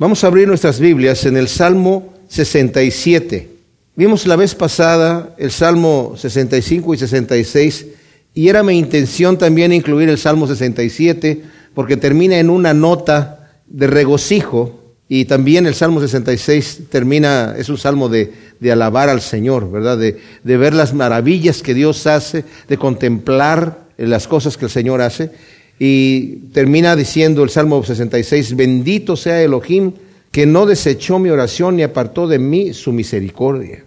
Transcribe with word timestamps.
Vamos 0.00 0.22
a 0.22 0.28
abrir 0.28 0.46
nuestras 0.46 0.78
Biblias 0.78 1.26
en 1.26 1.36
el 1.36 1.48
Salmo 1.48 2.14
67. 2.28 3.48
Vimos 3.96 4.28
la 4.28 4.36
vez 4.36 4.54
pasada 4.54 5.34
el 5.38 5.50
Salmo 5.50 6.14
65 6.16 6.94
y 6.94 6.98
66 6.98 7.86
y 8.32 8.48
era 8.48 8.62
mi 8.62 8.78
intención 8.78 9.38
también 9.38 9.72
incluir 9.72 10.08
el 10.08 10.16
Salmo 10.16 10.46
67 10.46 11.42
porque 11.74 11.96
termina 11.96 12.38
en 12.38 12.48
una 12.48 12.74
nota 12.74 13.50
de 13.66 13.88
regocijo 13.88 14.94
y 15.08 15.24
también 15.24 15.66
el 15.66 15.74
Salmo 15.74 16.00
66 16.00 16.82
termina, 16.90 17.56
es 17.58 17.68
un 17.68 17.76
salmo 17.76 18.08
de, 18.08 18.32
alabar 18.70 19.08
al 19.08 19.20
Señor, 19.20 19.68
¿verdad? 19.68 19.98
De, 19.98 20.20
de 20.44 20.56
ver 20.56 20.74
las 20.74 20.94
maravillas 20.94 21.60
que 21.60 21.74
Dios 21.74 22.06
hace, 22.06 22.44
de 22.68 22.78
contemplar 22.78 23.88
las 23.96 24.28
cosas 24.28 24.56
que 24.56 24.66
el 24.66 24.70
Señor 24.70 25.00
hace. 25.00 25.32
Y 25.78 26.36
termina 26.52 26.96
diciendo 26.96 27.42
el 27.44 27.50
Salmo 27.50 27.82
66, 27.82 28.56
bendito 28.56 29.16
sea 29.16 29.42
Elohim 29.42 29.92
que 30.30 30.46
no 30.46 30.66
desechó 30.66 31.18
mi 31.18 31.30
oración 31.30 31.76
ni 31.76 31.82
apartó 31.82 32.26
de 32.26 32.38
mí 32.38 32.74
su 32.74 32.92
misericordia. 32.92 33.84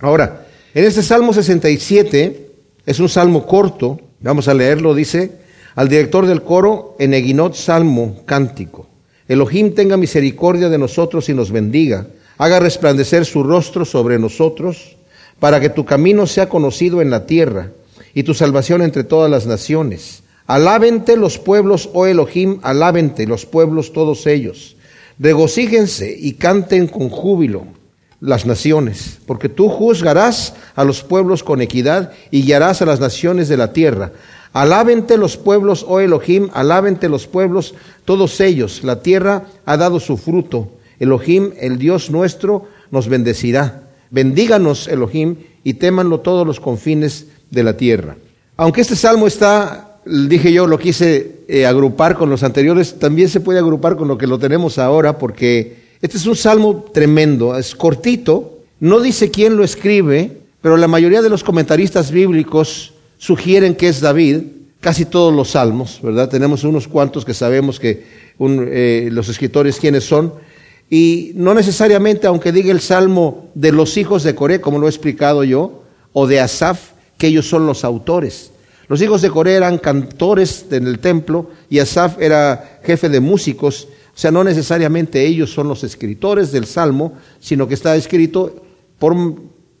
Ahora, 0.00 0.46
en 0.74 0.84
este 0.84 1.02
Salmo 1.02 1.32
67, 1.32 2.50
es 2.86 3.00
un 3.00 3.08
salmo 3.08 3.46
corto, 3.46 4.00
vamos 4.20 4.48
a 4.48 4.54
leerlo, 4.54 4.94
dice, 4.94 5.32
al 5.74 5.88
director 5.88 6.26
del 6.26 6.42
coro, 6.42 6.96
en 6.98 7.14
Eguinot 7.14 7.54
Salmo 7.54 8.22
Cántico. 8.26 8.88
Elohim 9.28 9.74
tenga 9.74 9.96
misericordia 9.96 10.68
de 10.68 10.78
nosotros 10.78 11.28
y 11.28 11.34
nos 11.34 11.50
bendiga, 11.50 12.06
haga 12.38 12.60
resplandecer 12.60 13.24
su 13.24 13.42
rostro 13.42 13.84
sobre 13.84 14.18
nosotros, 14.18 14.96
para 15.38 15.60
que 15.60 15.70
tu 15.70 15.84
camino 15.84 16.26
sea 16.26 16.48
conocido 16.48 17.00
en 17.00 17.10
la 17.10 17.26
tierra 17.26 17.70
y 18.14 18.22
tu 18.22 18.34
salvación 18.34 18.82
entre 18.82 19.04
todas 19.04 19.30
las 19.30 19.46
naciones. 19.46 20.22
Alábente 20.48 21.18
los 21.18 21.36
pueblos, 21.38 21.90
oh 21.92 22.06
Elohim, 22.06 22.58
alábente 22.62 23.26
los 23.26 23.44
pueblos 23.44 23.92
todos 23.92 24.26
ellos. 24.26 24.76
Regocíjense 25.18 26.16
y 26.18 26.32
canten 26.32 26.86
con 26.88 27.10
júbilo 27.10 27.64
las 28.18 28.46
naciones, 28.46 29.18
porque 29.26 29.50
tú 29.50 29.68
juzgarás 29.68 30.54
a 30.74 30.84
los 30.84 31.02
pueblos 31.02 31.44
con 31.44 31.60
equidad 31.60 32.12
y 32.30 32.44
guiarás 32.44 32.80
a 32.80 32.86
las 32.86 32.98
naciones 32.98 33.50
de 33.50 33.58
la 33.58 33.74
tierra. 33.74 34.12
Alábente 34.54 35.18
los 35.18 35.36
pueblos, 35.36 35.84
oh 35.86 36.00
Elohim, 36.00 36.48
alábente 36.54 37.10
los 37.10 37.26
pueblos, 37.26 37.74
todos 38.06 38.40
ellos. 38.40 38.82
La 38.84 39.02
tierra 39.02 39.48
ha 39.66 39.76
dado 39.76 40.00
su 40.00 40.16
fruto. 40.16 40.70
Elohim, 40.98 41.52
el 41.60 41.76
Dios 41.76 42.08
nuestro, 42.08 42.66
nos 42.90 43.06
bendecirá. 43.06 43.82
Bendíganos, 44.10 44.88
Elohim, 44.88 45.36
y 45.62 45.74
témanlo 45.74 46.20
todos 46.20 46.46
los 46.46 46.58
confines 46.58 47.26
de 47.50 47.62
la 47.64 47.76
tierra. 47.76 48.16
Aunque 48.56 48.80
este 48.80 48.96
salmo 48.96 49.26
está 49.26 49.87
dije 50.08 50.52
yo, 50.52 50.66
lo 50.66 50.78
quise 50.78 51.40
eh, 51.48 51.66
agrupar 51.66 52.16
con 52.16 52.30
los 52.30 52.42
anteriores, 52.42 52.98
también 52.98 53.28
se 53.28 53.40
puede 53.40 53.58
agrupar 53.58 53.96
con 53.96 54.08
lo 54.08 54.18
que 54.18 54.26
lo 54.26 54.38
tenemos 54.38 54.78
ahora, 54.78 55.18
porque 55.18 55.76
este 56.00 56.16
es 56.16 56.26
un 56.26 56.36
salmo 56.36 56.86
tremendo, 56.92 57.56
es 57.56 57.74
cortito, 57.74 58.58
no 58.80 59.00
dice 59.00 59.30
quién 59.30 59.56
lo 59.56 59.64
escribe, 59.64 60.38
pero 60.62 60.76
la 60.76 60.88
mayoría 60.88 61.22
de 61.22 61.28
los 61.28 61.44
comentaristas 61.44 62.10
bíblicos 62.10 62.94
sugieren 63.18 63.74
que 63.74 63.88
es 63.88 64.00
David, 64.00 64.42
casi 64.80 65.04
todos 65.04 65.34
los 65.34 65.50
salmos, 65.50 66.00
¿verdad? 66.02 66.28
Tenemos 66.28 66.64
unos 66.64 66.86
cuantos 66.86 67.24
que 67.24 67.34
sabemos 67.34 67.80
que 67.80 68.04
eh, 68.38 69.08
los 69.10 69.28
escritores 69.28 69.78
quiénes 69.78 70.04
son, 70.04 70.34
y 70.90 71.32
no 71.34 71.52
necesariamente, 71.52 72.26
aunque 72.26 72.52
diga 72.52 72.70
el 72.70 72.80
salmo 72.80 73.50
de 73.54 73.72
los 73.72 73.96
hijos 73.96 74.22
de 74.22 74.34
Coré, 74.34 74.60
como 74.60 74.78
lo 74.78 74.86
he 74.86 74.90
explicado 74.90 75.44
yo, 75.44 75.82
o 76.12 76.26
de 76.26 76.40
Asaf, 76.40 76.92
que 77.18 77.26
ellos 77.26 77.46
son 77.46 77.66
los 77.66 77.84
autores. 77.84 78.52
Los 78.88 79.02
hijos 79.02 79.20
de 79.20 79.30
Coré 79.30 79.54
eran 79.54 79.78
cantores 79.78 80.66
en 80.70 80.86
el 80.86 80.98
templo 80.98 81.50
y 81.68 81.78
Asaf 81.78 82.20
era 82.20 82.80
jefe 82.82 83.08
de 83.08 83.20
músicos. 83.20 83.88
O 84.14 84.18
sea, 84.18 84.30
no 84.30 84.42
necesariamente 84.42 85.26
ellos 85.26 85.52
son 85.52 85.68
los 85.68 85.84
escritores 85.84 86.52
del 86.52 86.66
Salmo, 86.66 87.12
sino 87.38 87.68
que 87.68 87.74
está 87.74 87.94
escrito 87.96 88.62
por 88.98 89.14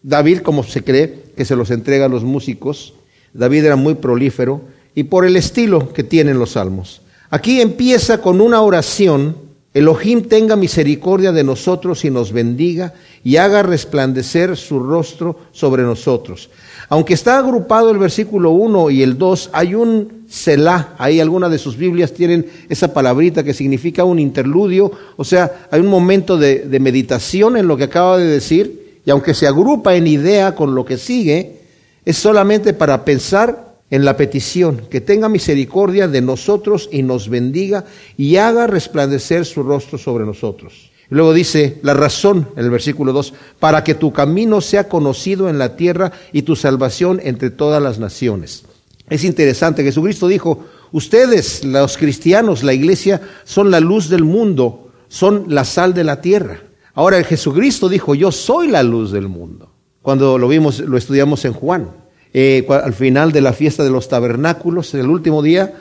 David, 0.02 0.40
como 0.40 0.62
se 0.62 0.84
cree, 0.84 1.24
que 1.36 1.44
se 1.44 1.56
los 1.56 1.70
entrega 1.70 2.04
a 2.04 2.08
los 2.08 2.22
músicos. 2.22 2.94
David 3.32 3.64
era 3.64 3.76
muy 3.76 3.94
prolífero 3.94 4.60
y 4.94 5.04
por 5.04 5.24
el 5.24 5.36
estilo 5.36 5.92
que 5.92 6.04
tienen 6.04 6.38
los 6.38 6.50
salmos. 6.52 7.02
Aquí 7.30 7.60
empieza 7.60 8.20
con 8.20 8.40
una 8.40 8.60
oración, 8.60 9.36
Elohim 9.74 10.22
tenga 10.22 10.56
misericordia 10.56 11.30
de 11.30 11.44
nosotros 11.44 12.04
y 12.04 12.10
nos 12.10 12.32
bendiga 12.32 12.94
y 13.22 13.36
haga 13.36 13.62
resplandecer 13.62 14.56
su 14.56 14.80
rostro 14.80 15.36
sobre 15.52 15.82
nosotros. 15.82 16.48
Aunque 16.88 17.12
está 17.12 17.38
agrupado 17.38 17.90
el 17.90 17.98
versículo 17.98 18.52
1 18.52 18.90
y 18.90 19.02
el 19.02 19.18
2, 19.18 19.50
hay 19.52 19.74
un 19.74 20.24
Selah, 20.28 20.94
ahí 20.98 21.20
algunas 21.20 21.50
de 21.50 21.58
sus 21.58 21.76
Biblias 21.76 22.12
tienen 22.12 22.46
esa 22.68 22.92
palabrita 22.92 23.44
que 23.44 23.54
significa 23.54 24.04
un 24.04 24.18
interludio, 24.18 24.90
o 25.16 25.24
sea, 25.24 25.68
hay 25.70 25.80
un 25.80 25.86
momento 25.86 26.38
de, 26.38 26.60
de 26.60 26.80
meditación 26.80 27.56
en 27.56 27.66
lo 27.66 27.76
que 27.76 27.84
acaba 27.84 28.18
de 28.18 28.26
decir, 28.26 29.00
y 29.04 29.10
aunque 29.10 29.34
se 29.34 29.46
agrupa 29.46 29.94
en 29.94 30.06
idea 30.06 30.54
con 30.54 30.74
lo 30.74 30.84
que 30.84 30.96
sigue, 30.96 31.60
es 32.04 32.16
solamente 32.16 32.72
para 32.72 33.04
pensar 33.04 33.67
en 33.90 34.04
la 34.04 34.16
petición, 34.16 34.82
que 34.90 35.00
tenga 35.00 35.28
misericordia 35.28 36.08
de 36.08 36.20
nosotros 36.20 36.88
y 36.92 37.02
nos 37.02 37.28
bendiga 37.28 37.84
y 38.16 38.36
haga 38.36 38.66
resplandecer 38.66 39.44
su 39.44 39.62
rostro 39.62 39.98
sobre 39.98 40.26
nosotros. 40.26 40.90
Luego 41.10 41.32
dice 41.32 41.78
la 41.82 41.94
razón 41.94 42.48
en 42.56 42.64
el 42.64 42.70
versículo 42.70 43.12
2, 43.12 43.32
para 43.58 43.82
que 43.82 43.94
tu 43.94 44.12
camino 44.12 44.60
sea 44.60 44.88
conocido 44.88 45.48
en 45.48 45.58
la 45.58 45.76
tierra 45.76 46.12
y 46.32 46.42
tu 46.42 46.54
salvación 46.54 47.20
entre 47.24 47.50
todas 47.50 47.82
las 47.82 47.98
naciones. 47.98 48.64
Es 49.08 49.24
interesante, 49.24 49.82
Jesucristo 49.82 50.28
dijo, 50.28 50.66
ustedes, 50.92 51.64
los 51.64 51.96
cristianos, 51.96 52.62
la 52.62 52.74
iglesia, 52.74 53.22
son 53.44 53.70
la 53.70 53.80
luz 53.80 54.10
del 54.10 54.24
mundo, 54.24 54.90
son 55.08 55.46
la 55.48 55.64
sal 55.64 55.94
de 55.94 56.04
la 56.04 56.20
tierra. 56.20 56.60
Ahora 56.92 57.22
Jesucristo 57.24 57.88
dijo, 57.88 58.14
yo 58.14 58.30
soy 58.30 58.68
la 58.68 58.82
luz 58.82 59.10
del 59.10 59.28
mundo. 59.28 59.72
Cuando 60.02 60.36
lo 60.36 60.46
vimos, 60.48 60.80
lo 60.80 60.98
estudiamos 60.98 61.44
en 61.46 61.54
Juan. 61.54 62.07
Eh, 62.40 62.64
al 62.68 62.92
final 62.92 63.32
de 63.32 63.40
la 63.40 63.52
fiesta 63.52 63.82
de 63.82 63.90
los 63.90 64.08
tabernáculos, 64.08 64.94
el 64.94 65.08
último 65.08 65.42
día, 65.42 65.74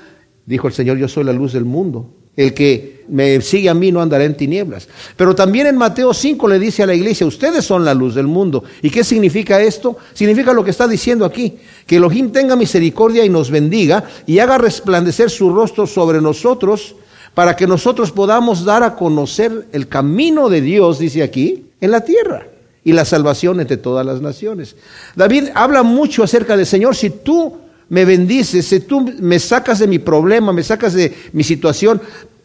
dijo 0.48 0.68
el 0.68 0.74
Señor, 0.74 0.98
yo 0.98 1.08
soy 1.08 1.24
la 1.24 1.32
luz 1.32 1.54
del 1.54 1.66
mundo. 1.66 2.10
El 2.36 2.56
que 2.56 3.04
me 3.10 3.40
sigue 3.42 3.70
a 3.70 3.76
mí 3.76 3.92
no 3.92 4.02
andará 4.02 4.24
en 4.24 4.36
tinieblas. 4.36 4.90
Pero 5.16 5.36
también 5.36 5.68
en 5.68 5.78
Mateo 5.78 6.16
5 6.16 6.48
le 6.48 6.58
dice 6.58 6.82
a 6.82 6.88
la 6.88 6.96
iglesia, 6.96 7.28
ustedes 7.28 7.64
son 7.64 7.86
la 7.86 7.94
luz 7.94 8.16
del 8.16 8.26
mundo. 8.26 8.64
¿Y 8.82 8.90
qué 8.90 9.04
significa 9.04 9.62
esto? 9.62 9.98
Significa 10.16 10.52
lo 10.52 10.64
que 10.64 10.72
está 10.72 10.88
diciendo 10.88 11.26
aquí, 11.26 11.60
que 11.86 11.98
Elohim 11.98 12.32
tenga 12.32 12.56
misericordia 12.56 13.24
y 13.24 13.30
nos 13.30 13.52
bendiga 13.52 14.06
y 14.26 14.40
haga 14.40 14.58
resplandecer 14.58 15.30
su 15.30 15.54
rostro 15.54 15.86
sobre 15.86 16.22
nosotros 16.22 16.96
para 17.36 17.56
que 17.56 17.68
nosotros 17.68 18.12
podamos 18.12 18.66
dar 18.66 18.82
a 18.82 18.96
conocer 18.96 19.68
el 19.74 19.88
camino 19.88 20.50
de 20.50 20.62
Dios, 20.62 20.98
dice 20.98 21.22
aquí, 21.22 21.68
en 21.80 21.92
la 21.92 22.02
tierra 22.02 22.48
y 22.88 22.94
la 22.94 23.04
salvación 23.04 23.60
entre 23.60 23.76
todas 23.76 24.06
las 24.06 24.22
naciones. 24.22 24.78
David 25.14 25.50
habla 25.56 25.84
mucho 25.84 26.24
acerca 26.24 26.56
del 26.56 26.66
Señor, 26.66 26.96
si 26.96 27.10
tú 27.10 27.58
me 27.90 28.06
bendices, 28.06 28.66
si 28.66 28.80
tú 28.80 29.02
me 29.20 29.40
sacas 29.40 29.80
de 29.80 29.88
mi 29.88 30.00
problema, 30.00 30.54
me 30.54 30.64
sacas 30.64 30.94
de 30.94 31.14
mi 31.34 31.44
situación, 31.44 32.00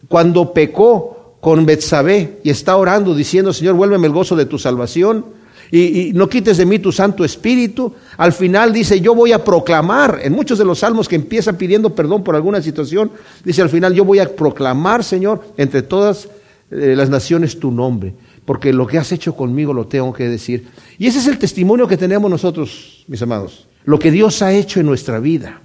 cuando 0.09 0.51
pecó 0.51 1.37
con 1.39 1.65
Betsabé 1.65 2.41
y 2.43 2.49
está 2.49 2.75
orando 2.75 3.15
diciendo, 3.15 3.53
Señor, 3.53 3.75
vuélveme 3.75 4.07
el 4.07 4.11
gozo 4.11 4.35
de 4.35 4.45
tu 4.45 4.59
salvación 4.59 5.27
y, 5.71 6.09
y, 6.09 6.13
no 6.13 6.27
quites 6.27 6.57
de 6.57 6.65
mí 6.65 6.77
tu 6.77 6.91
Santo 6.91 7.23
Espíritu, 7.23 7.93
al 8.17 8.33
final 8.33 8.73
dice, 8.73 8.99
yo 8.99 9.15
voy 9.15 9.31
a 9.31 9.45
proclamar, 9.45 10.19
en 10.23 10.33
muchos 10.33 10.59
de 10.59 10.65
los 10.65 10.79
salmos 10.79 11.07
que 11.07 11.15
empieza 11.15 11.57
pidiendo 11.57 11.95
perdón 11.95 12.21
por 12.21 12.35
alguna 12.35 12.61
situación, 12.61 13.11
dice 13.45 13.61
al 13.61 13.69
final, 13.69 13.93
yo 13.93 14.03
voy 14.03 14.19
a 14.19 14.35
proclamar, 14.35 15.05
Señor, 15.05 15.41
entre 15.55 15.83
todas 15.83 16.27
eh, 16.75 16.95
las 16.97 17.09
naciones 17.09 17.59
tu 17.59 17.71
nombre, 17.71 18.15
porque 18.45 18.73
lo 18.73 18.87
que 18.87 18.97
has 18.97 19.11
hecho 19.11 19.35
conmigo 19.35 19.73
lo 19.73 19.87
tengo 19.87 20.13
que 20.13 20.27
decir. 20.27 20.67
Y 20.97 21.07
ese 21.07 21.19
es 21.19 21.27
el 21.27 21.37
testimonio 21.37 21.87
que 21.87 21.97
tenemos 21.97 22.29
nosotros, 22.29 23.03
mis 23.07 23.21
amados 23.21 23.67
lo 23.85 23.99
que 23.99 24.11
Dios 24.11 24.41
ha 24.41 24.53
hecho 24.53 24.79
en 24.79 24.85
nuestra 24.85 25.19
vida. 25.19 25.61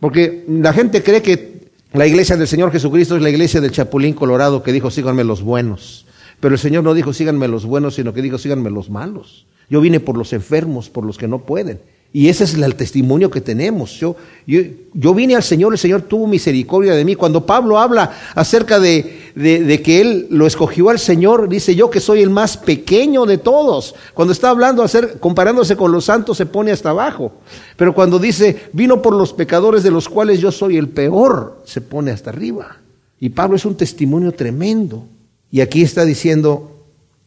Porque 0.00 0.44
la 0.48 0.72
gente 0.72 1.02
cree 1.02 1.22
que 1.22 1.70
la 1.92 2.06
iglesia 2.06 2.36
del 2.36 2.48
Señor 2.48 2.72
Jesucristo 2.72 3.16
es 3.16 3.22
la 3.22 3.30
iglesia 3.30 3.60
del 3.60 3.70
Chapulín 3.70 4.14
Colorado 4.14 4.62
que 4.62 4.72
dijo 4.72 4.90
síganme 4.90 5.24
los 5.24 5.42
buenos. 5.42 6.06
Pero 6.40 6.54
el 6.54 6.58
Señor 6.60 6.82
no 6.84 6.94
dijo 6.94 7.12
síganme 7.12 7.48
los 7.48 7.64
buenos, 7.64 7.94
sino 7.94 8.12
que 8.12 8.22
dijo 8.22 8.38
síganme 8.38 8.70
los 8.70 8.90
malos. 8.90 9.46
Yo 9.70 9.80
vine 9.80 10.00
por 10.00 10.18
los 10.18 10.32
enfermos, 10.32 10.90
por 10.90 11.04
los 11.04 11.18
que 11.18 11.28
no 11.28 11.40
pueden. 11.40 11.80
Y 12.14 12.28
ese 12.28 12.44
es 12.44 12.54
el 12.54 12.74
testimonio 12.74 13.30
que 13.30 13.40
tenemos. 13.40 13.98
Yo, 13.98 14.16
yo, 14.46 15.14
vine 15.14 15.34
al 15.34 15.42
Señor, 15.42 15.72
el 15.72 15.78
Señor 15.78 16.02
tuvo 16.02 16.26
misericordia 16.26 16.94
de 16.94 17.06
mí. 17.06 17.14
Cuando 17.14 17.46
Pablo 17.46 17.78
habla 17.78 18.12
acerca 18.34 18.78
de, 18.78 19.32
de, 19.34 19.82
que 19.82 20.02
él 20.02 20.26
lo 20.28 20.46
escogió 20.46 20.90
al 20.90 20.98
Señor, 20.98 21.48
dice 21.48 21.74
yo 21.74 21.88
que 21.88 22.00
soy 22.00 22.20
el 22.20 22.28
más 22.28 22.58
pequeño 22.58 23.24
de 23.24 23.38
todos. 23.38 23.94
Cuando 24.12 24.32
está 24.32 24.50
hablando, 24.50 24.82
hacer, 24.82 25.20
comparándose 25.20 25.74
con 25.74 25.90
los 25.90 26.04
santos, 26.04 26.36
se 26.36 26.44
pone 26.44 26.70
hasta 26.70 26.90
abajo. 26.90 27.32
Pero 27.78 27.94
cuando 27.94 28.18
dice, 28.18 28.68
vino 28.74 29.00
por 29.00 29.14
los 29.14 29.32
pecadores 29.32 29.82
de 29.82 29.90
los 29.90 30.10
cuales 30.10 30.38
yo 30.38 30.52
soy 30.52 30.76
el 30.76 30.90
peor, 30.90 31.62
se 31.64 31.80
pone 31.80 32.10
hasta 32.10 32.28
arriba. 32.28 32.76
Y 33.20 33.30
Pablo 33.30 33.56
es 33.56 33.64
un 33.64 33.76
testimonio 33.76 34.32
tremendo. 34.32 35.06
Y 35.50 35.62
aquí 35.62 35.80
está 35.80 36.04
diciendo, 36.04 36.71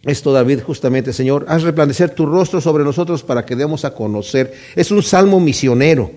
esto 0.05 0.31
David 0.31 0.61
justamente, 0.61 1.13
Señor, 1.13 1.45
haz 1.49 1.63
resplandecer 1.63 2.11
tu 2.11 2.27
rostro 2.27 2.61
sobre 2.61 2.83
nosotros 2.83 3.23
para 3.23 3.45
que 3.45 3.55
demos 3.55 3.85
a 3.85 3.93
conocer. 3.93 4.53
Es 4.75 4.91
un 4.91 5.01
salmo 5.01 5.39
misionero 5.39 6.11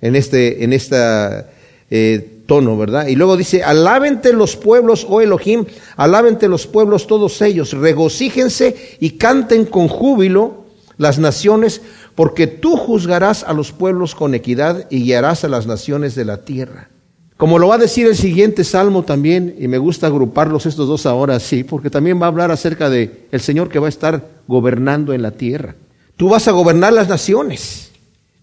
en, 0.00 0.16
este, 0.16 0.64
en 0.64 0.72
esta 0.72 1.48
eh, 1.90 2.42
tono, 2.46 2.76
¿verdad? 2.76 3.06
Y 3.06 3.14
luego 3.14 3.36
dice, 3.36 3.62
alábente 3.62 4.32
los 4.32 4.56
pueblos, 4.56 5.06
oh 5.08 5.20
Elohim, 5.20 5.64
alábente 5.96 6.48
los 6.48 6.66
pueblos 6.66 7.06
todos 7.06 7.40
ellos, 7.42 7.72
regocíjense 7.72 8.96
y 8.98 9.10
canten 9.12 9.64
con 9.64 9.86
júbilo 9.86 10.64
las 10.96 11.20
naciones, 11.20 11.82
porque 12.16 12.48
tú 12.48 12.76
juzgarás 12.76 13.44
a 13.44 13.52
los 13.52 13.70
pueblos 13.70 14.16
con 14.16 14.34
equidad 14.34 14.88
y 14.90 15.04
guiarás 15.04 15.44
a 15.44 15.48
las 15.48 15.66
naciones 15.66 16.16
de 16.16 16.24
la 16.24 16.38
tierra. 16.38 16.90
Como 17.40 17.58
lo 17.58 17.68
va 17.68 17.76
a 17.76 17.78
decir 17.78 18.06
el 18.06 18.16
siguiente 18.16 18.64
salmo 18.64 19.02
también, 19.02 19.56
y 19.58 19.66
me 19.66 19.78
gusta 19.78 20.08
agruparlos 20.08 20.66
estos 20.66 20.86
dos 20.86 21.06
ahora 21.06 21.36
así, 21.36 21.64
porque 21.64 21.88
también 21.88 22.20
va 22.20 22.26
a 22.26 22.28
hablar 22.28 22.50
acerca 22.50 22.90
de 22.90 23.28
el 23.32 23.40
Señor 23.40 23.70
que 23.70 23.78
va 23.78 23.86
a 23.86 23.88
estar 23.88 24.28
gobernando 24.46 25.14
en 25.14 25.22
la 25.22 25.30
tierra. 25.30 25.74
Tú 26.18 26.28
vas 26.28 26.48
a 26.48 26.50
gobernar 26.50 26.92
las 26.92 27.08
naciones, 27.08 27.92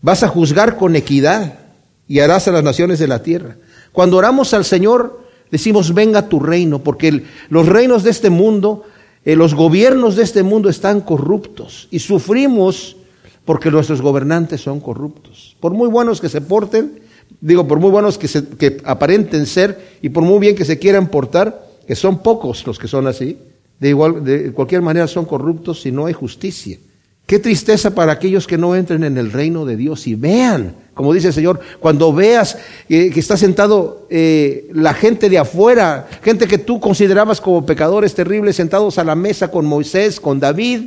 vas 0.01 0.23
a 0.23 0.27
juzgar 0.27 0.77
con 0.77 0.95
equidad 0.95 1.59
y 2.07 2.21
harás 2.21 2.47
a 2.47 2.51
las 2.51 2.63
naciones 2.63 2.97
de 2.97 3.07
la 3.07 3.21
tierra. 3.21 3.57
Cuando 3.91 4.17
oramos 4.17 4.55
al 4.55 4.65
Señor, 4.65 5.21
decimos, 5.51 5.93
venga 5.93 6.27
tu 6.27 6.39
reino, 6.39 6.79
porque 6.79 7.23
los 7.49 7.67
reinos 7.67 8.01
de 8.01 8.09
este 8.09 8.31
mundo, 8.31 8.83
eh, 9.25 9.35
los 9.35 9.53
gobiernos 9.53 10.15
de 10.15 10.23
este 10.23 10.41
mundo 10.41 10.69
están 10.69 11.01
corruptos 11.01 11.87
y 11.91 11.99
sufrimos 11.99 12.97
porque 13.45 13.69
nuestros 13.69 14.01
gobernantes 14.01 14.61
son 14.61 14.79
corruptos. 14.79 15.55
Por 15.59 15.73
muy 15.73 15.87
buenos 15.87 16.19
que 16.19 16.29
se 16.29 16.41
porten, 16.41 17.05
digo, 17.41 17.67
por 17.67 17.79
muy 17.79 17.91
buenos 17.91 18.17
que, 18.17 18.27
se, 18.27 18.47
que 18.47 18.77
aparenten 18.83 19.45
ser 19.45 19.97
y 20.01 20.09
por 20.09 20.23
muy 20.23 20.39
bien 20.39 20.55
que 20.55 20.65
se 20.65 20.79
quieran 20.79 21.07
portar, 21.07 21.67
que 21.87 21.95
son 21.95 22.19
pocos 22.19 22.65
los 22.65 22.79
que 22.79 22.87
son 22.87 23.07
así, 23.07 23.37
de, 23.79 23.89
igual, 23.89 24.23
de 24.23 24.51
cualquier 24.51 24.81
manera 24.81 25.07
son 25.07 25.25
corruptos 25.25 25.81
si 25.81 25.91
no 25.91 26.05
hay 26.05 26.13
justicia. 26.13 26.77
Qué 27.25 27.39
tristeza 27.39 27.93
para 27.93 28.13
aquellos 28.13 28.47
que 28.47 28.57
no 28.57 28.73
entren 28.73 29.03
en 29.03 29.17
el 29.17 29.33
reino 29.33 29.65
de 29.65 29.75
Dios 29.75 30.07
y 30.07 30.15
vean, 30.15 30.75
como 30.93 31.13
dice 31.13 31.27
el 31.27 31.33
Señor, 31.33 31.59
cuando 31.79 32.13
veas 32.13 32.57
eh, 32.87 33.09
que 33.11 33.19
está 33.19 33.35
sentado 33.35 34.07
eh, 34.09 34.69
la 34.73 34.93
gente 34.93 35.29
de 35.29 35.37
afuera, 35.37 36.07
gente 36.23 36.47
que 36.47 36.57
tú 36.57 36.79
considerabas 36.79 37.41
como 37.41 37.65
pecadores 37.65 38.15
terribles, 38.15 38.55
sentados 38.55 38.97
a 38.97 39.03
la 39.03 39.15
mesa 39.15 39.51
con 39.51 39.65
Moisés, 39.65 40.21
con 40.21 40.39
David, 40.39 40.83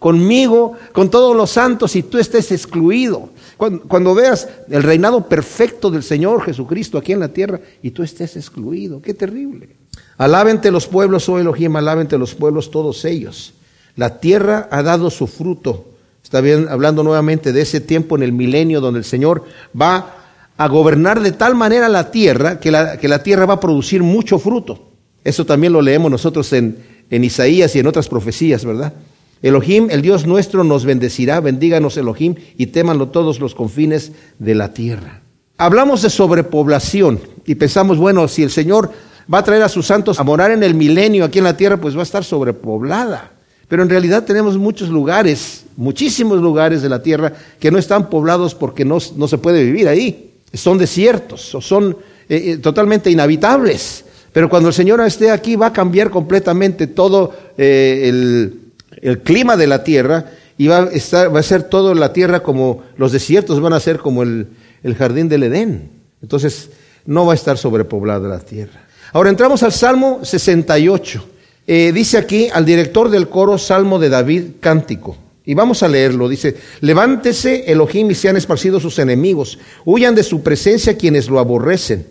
conmigo, 0.00 0.72
con 0.92 1.10
todos 1.10 1.36
los 1.36 1.50
santos 1.50 1.94
y 1.94 2.02
tú 2.02 2.18
estés 2.18 2.50
excluido. 2.50 3.28
Cuando, 3.56 4.14
veas 4.14 4.48
el 4.70 4.82
reinado 4.82 5.28
perfecto 5.28 5.90
del 5.90 6.02
Señor 6.02 6.42
Jesucristo 6.42 6.96
aquí 6.96 7.12
en 7.12 7.20
la 7.20 7.28
tierra 7.28 7.60
y 7.82 7.90
tú 7.90 8.02
estés 8.02 8.34
excluido, 8.34 9.02
qué 9.02 9.12
terrible. 9.12 9.76
Alábente 10.16 10.70
los 10.70 10.86
pueblos, 10.86 11.28
oh 11.28 11.38
Elohim, 11.38 11.76
alábente 11.76 12.16
los 12.16 12.34
pueblos 12.34 12.70
todos 12.70 13.04
ellos. 13.04 13.52
La 13.94 14.18
tierra 14.20 14.68
ha 14.70 14.82
dado 14.82 15.10
su 15.10 15.26
fruto. 15.26 15.84
Está 16.24 16.40
bien 16.40 16.68
hablando 16.70 17.02
nuevamente 17.02 17.52
de 17.52 17.60
ese 17.60 17.80
tiempo 17.80 18.16
en 18.16 18.22
el 18.22 18.32
milenio 18.32 18.80
donde 18.80 19.00
el 19.00 19.04
Señor 19.04 19.44
va 19.78 20.14
a 20.56 20.68
gobernar 20.68 21.20
de 21.20 21.32
tal 21.32 21.54
manera 21.54 21.90
la 21.90 22.10
tierra 22.10 22.58
que 22.58 22.70
la, 22.70 22.96
que 22.96 23.08
la 23.08 23.22
tierra 23.22 23.44
va 23.44 23.54
a 23.54 23.60
producir 23.60 24.02
mucho 24.02 24.38
fruto. 24.38 24.88
Eso 25.22 25.44
también 25.44 25.74
lo 25.74 25.82
leemos 25.82 26.10
nosotros 26.10 26.50
en, 26.54 26.78
en 27.10 27.22
Isaías 27.22 27.76
y 27.76 27.80
en 27.80 27.86
otras 27.86 28.08
profecías, 28.08 28.64
¿verdad? 28.64 28.94
Elohim, 29.42 29.88
el 29.90 30.02
Dios 30.02 30.26
nuestro, 30.26 30.64
nos 30.64 30.84
bendecirá, 30.84 31.40
bendíganos 31.40 31.96
Elohim 31.96 32.34
y 32.56 32.66
témanlo 32.66 33.08
todos 33.08 33.40
los 33.40 33.54
confines 33.54 34.12
de 34.38 34.54
la 34.54 34.74
tierra. 34.74 35.22
Hablamos 35.56 36.02
de 36.02 36.10
sobrepoblación 36.10 37.20
y 37.46 37.54
pensamos, 37.54 37.98
bueno, 37.98 38.28
si 38.28 38.42
el 38.42 38.50
Señor 38.50 38.90
va 39.32 39.38
a 39.38 39.44
traer 39.44 39.62
a 39.62 39.68
sus 39.68 39.86
santos 39.86 40.18
a 40.20 40.24
morar 40.24 40.50
en 40.50 40.62
el 40.62 40.74
milenio 40.74 41.24
aquí 41.24 41.38
en 41.38 41.44
la 41.44 41.56
tierra, 41.56 41.78
pues 41.78 41.94
va 41.96 42.00
a 42.00 42.04
estar 42.04 42.24
sobrepoblada. 42.24 43.32
Pero 43.68 43.82
en 43.82 43.88
realidad 43.88 44.24
tenemos 44.24 44.58
muchos 44.58 44.88
lugares, 44.88 45.64
muchísimos 45.76 46.40
lugares 46.40 46.82
de 46.82 46.88
la 46.88 47.02
tierra 47.02 47.32
que 47.58 47.70
no 47.70 47.78
están 47.78 48.10
poblados 48.10 48.54
porque 48.54 48.84
no, 48.84 48.98
se 49.00 49.38
puede 49.38 49.64
vivir 49.64 49.86
ahí. 49.86 50.32
Son 50.52 50.76
desiertos 50.76 51.54
o 51.54 51.60
son 51.60 51.96
eh, 52.28 52.42
eh, 52.52 52.56
totalmente 52.58 53.10
inhabitables. 53.10 54.04
Pero 54.32 54.48
cuando 54.48 54.68
el 54.68 54.74
Señor 54.74 55.00
esté 55.02 55.30
aquí 55.30 55.56
va 55.56 55.66
a 55.66 55.72
cambiar 55.72 56.10
completamente 56.10 56.88
todo 56.88 57.32
eh, 57.56 58.08
el, 58.08 58.69
el 59.02 59.20
clima 59.20 59.56
de 59.56 59.66
la 59.66 59.84
tierra 59.84 60.32
y 60.58 60.66
va 60.66 60.84
a, 60.84 60.84
estar, 60.90 61.34
va 61.34 61.40
a 61.40 61.42
ser 61.42 61.64
toda 61.64 61.94
la 61.94 62.12
tierra 62.12 62.42
como 62.42 62.82
los 62.96 63.12
desiertos 63.12 63.60
van 63.60 63.72
a 63.72 63.80
ser 63.80 63.98
como 63.98 64.22
el, 64.22 64.48
el 64.82 64.94
jardín 64.94 65.28
del 65.28 65.44
Edén. 65.44 65.90
Entonces 66.22 66.70
no 67.06 67.26
va 67.26 67.32
a 67.32 67.36
estar 67.36 67.56
sobrepoblada 67.58 68.28
la 68.28 68.40
tierra. 68.40 68.86
Ahora 69.12 69.30
entramos 69.30 69.62
al 69.62 69.72
Salmo 69.72 70.20
68. 70.22 71.24
Eh, 71.66 71.92
dice 71.92 72.18
aquí 72.18 72.48
al 72.52 72.64
director 72.64 73.10
del 73.10 73.28
coro 73.28 73.58
Salmo 73.58 73.98
de 73.98 74.08
David 74.08 74.42
Cántico. 74.60 75.16
Y 75.44 75.54
vamos 75.54 75.82
a 75.82 75.88
leerlo. 75.88 76.28
Dice, 76.28 76.56
levántese 76.80 77.64
Elohim 77.70 78.10
y 78.10 78.14
sean 78.14 78.36
esparcidos 78.36 78.82
sus 78.82 78.98
enemigos. 78.98 79.58
Huyan 79.84 80.14
de 80.14 80.22
su 80.22 80.42
presencia 80.42 80.96
quienes 80.96 81.28
lo 81.28 81.40
aborrecen. 81.40 82.06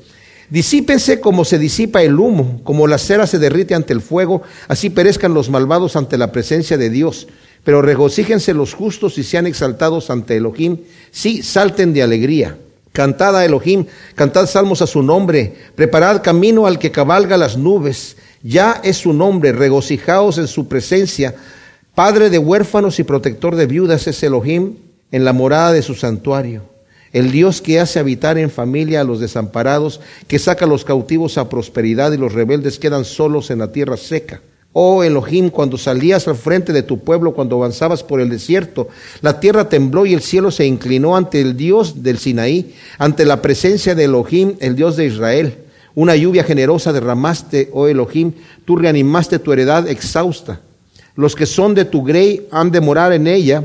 Disípense 0.50 1.19
como 1.19 1.46
se 1.46 1.60
disipa 1.60 2.01
el 2.01 2.19
humo, 2.19 2.62
como 2.63 2.88
la 2.88 2.98
cera 2.98 3.28
se 3.28 3.38
derrite 3.38 3.75
ante 3.75 3.94
el 3.94 4.01
fuego, 4.01 4.42
así 4.68 4.90
perezcan 4.90 5.34
los 5.34 5.50
malvados 5.50 5.96
ante 5.96 6.18
la 6.18 6.31
presencia 6.31 6.75
de 6.78 6.90
Dios. 6.90 7.28
Pero 7.63 7.84
regocíjense 7.84 8.56
los 8.56 8.74
justos 8.74 9.19
y 9.19 9.24
sean 9.24 9.46
exaltados 9.46 10.10
ante 10.10 10.38
Elohim, 10.38 10.78
sí, 11.12 11.44
salten 11.44 11.94
de 11.94 12.01
alegría. 12.01 12.57
Cantad 12.94 13.38
a 13.38 13.46
Elohim, 13.46 13.86
cantad 14.16 14.48
salmos 14.48 14.81
a 14.81 14.88
su 14.88 15.04
nombre, 15.04 15.54
preparad 15.75 16.24
camino 16.24 16.66
al 16.66 16.80
que 16.80 16.92
cabalga 16.92 17.38
las 17.38 17.56
nubes. 17.56 18.18
Ya 18.42 18.81
es 18.84 18.98
su 18.98 19.13
nombre, 19.13 19.52
regocijaos 19.52 20.40
en 20.40 20.48
su 20.48 20.68
presencia. 20.68 21.36
Padre 21.94 22.31
de 22.31 22.40
huérfanos 22.40 22.98
y 23.00 23.04
protector 23.04 23.56
de 23.56 23.68
viudas 23.68 24.07
es 24.07 24.24
Elohim 24.24 24.78
en 25.12 25.25
la 25.25 25.34
morada 25.34 25.74
de 25.74 25.84
su 25.84 25.94
santuario 25.94 26.79
el 27.14 27.32
Dios 27.32 27.62
que 27.62 27.80
hace 27.80 28.00
habitar 28.00 28.38
en 28.38 28.50
familia 28.50 29.02
a 29.02 29.04
los 29.04 29.20
desamparados, 29.20 30.00
que 30.28 30.40
saca 30.40 30.66
a 30.66 30.68
los 30.68 30.86
cautivos 30.86 31.38
a 31.38 31.50
prosperidad 31.50 32.12
y 32.12 32.18
los 32.18 32.34
rebeldes 32.34 32.80
quedan 32.80 33.06
solos 33.06 33.50
en 33.52 33.60
la 33.60 33.72
tierra 33.72 33.98
seca. 33.98 34.42
Oh 34.72 35.04
Elohim, 35.04 35.50
cuando 35.50 35.78
salías 35.80 36.28
al 36.28 36.36
frente 36.36 36.72
de 36.72 36.84
tu 36.84 37.00
pueblo, 37.00 37.34
cuando 37.34 37.56
avanzabas 37.56 38.04
por 38.04 38.22
el 38.22 38.30
desierto, 38.30 38.88
la 39.22 39.40
tierra 39.40 39.68
tembló 39.68 40.06
y 40.06 40.14
el 40.14 40.22
cielo 40.22 40.52
se 40.52 40.66
inclinó 40.66 41.18
ante 41.18 41.42
el 41.42 41.58
Dios 41.58 42.04
del 42.04 42.20
Sinaí, 42.20 42.76
ante 43.00 43.26
la 43.26 43.42
presencia 43.42 43.96
de 43.96 44.04
Elohim, 44.04 44.56
el 44.60 44.76
Dios 44.76 44.96
de 44.96 45.08
Israel. 45.08 45.56
Una 45.96 46.16
lluvia 46.16 46.44
generosa 46.44 46.94
derramaste, 46.94 47.70
oh 47.74 47.88
Elohim, 47.88 48.34
tú 48.64 48.76
reanimaste 48.76 49.40
tu 49.40 49.52
heredad 49.52 49.88
exhausta. 49.88 50.62
Los 51.16 51.36
que 51.36 51.48
son 51.48 51.74
de 51.74 51.86
tu 51.86 52.04
grey 52.04 52.48
han 52.52 52.70
de 52.70 52.80
morar 52.80 53.12
en 53.12 53.26
ella, 53.26 53.64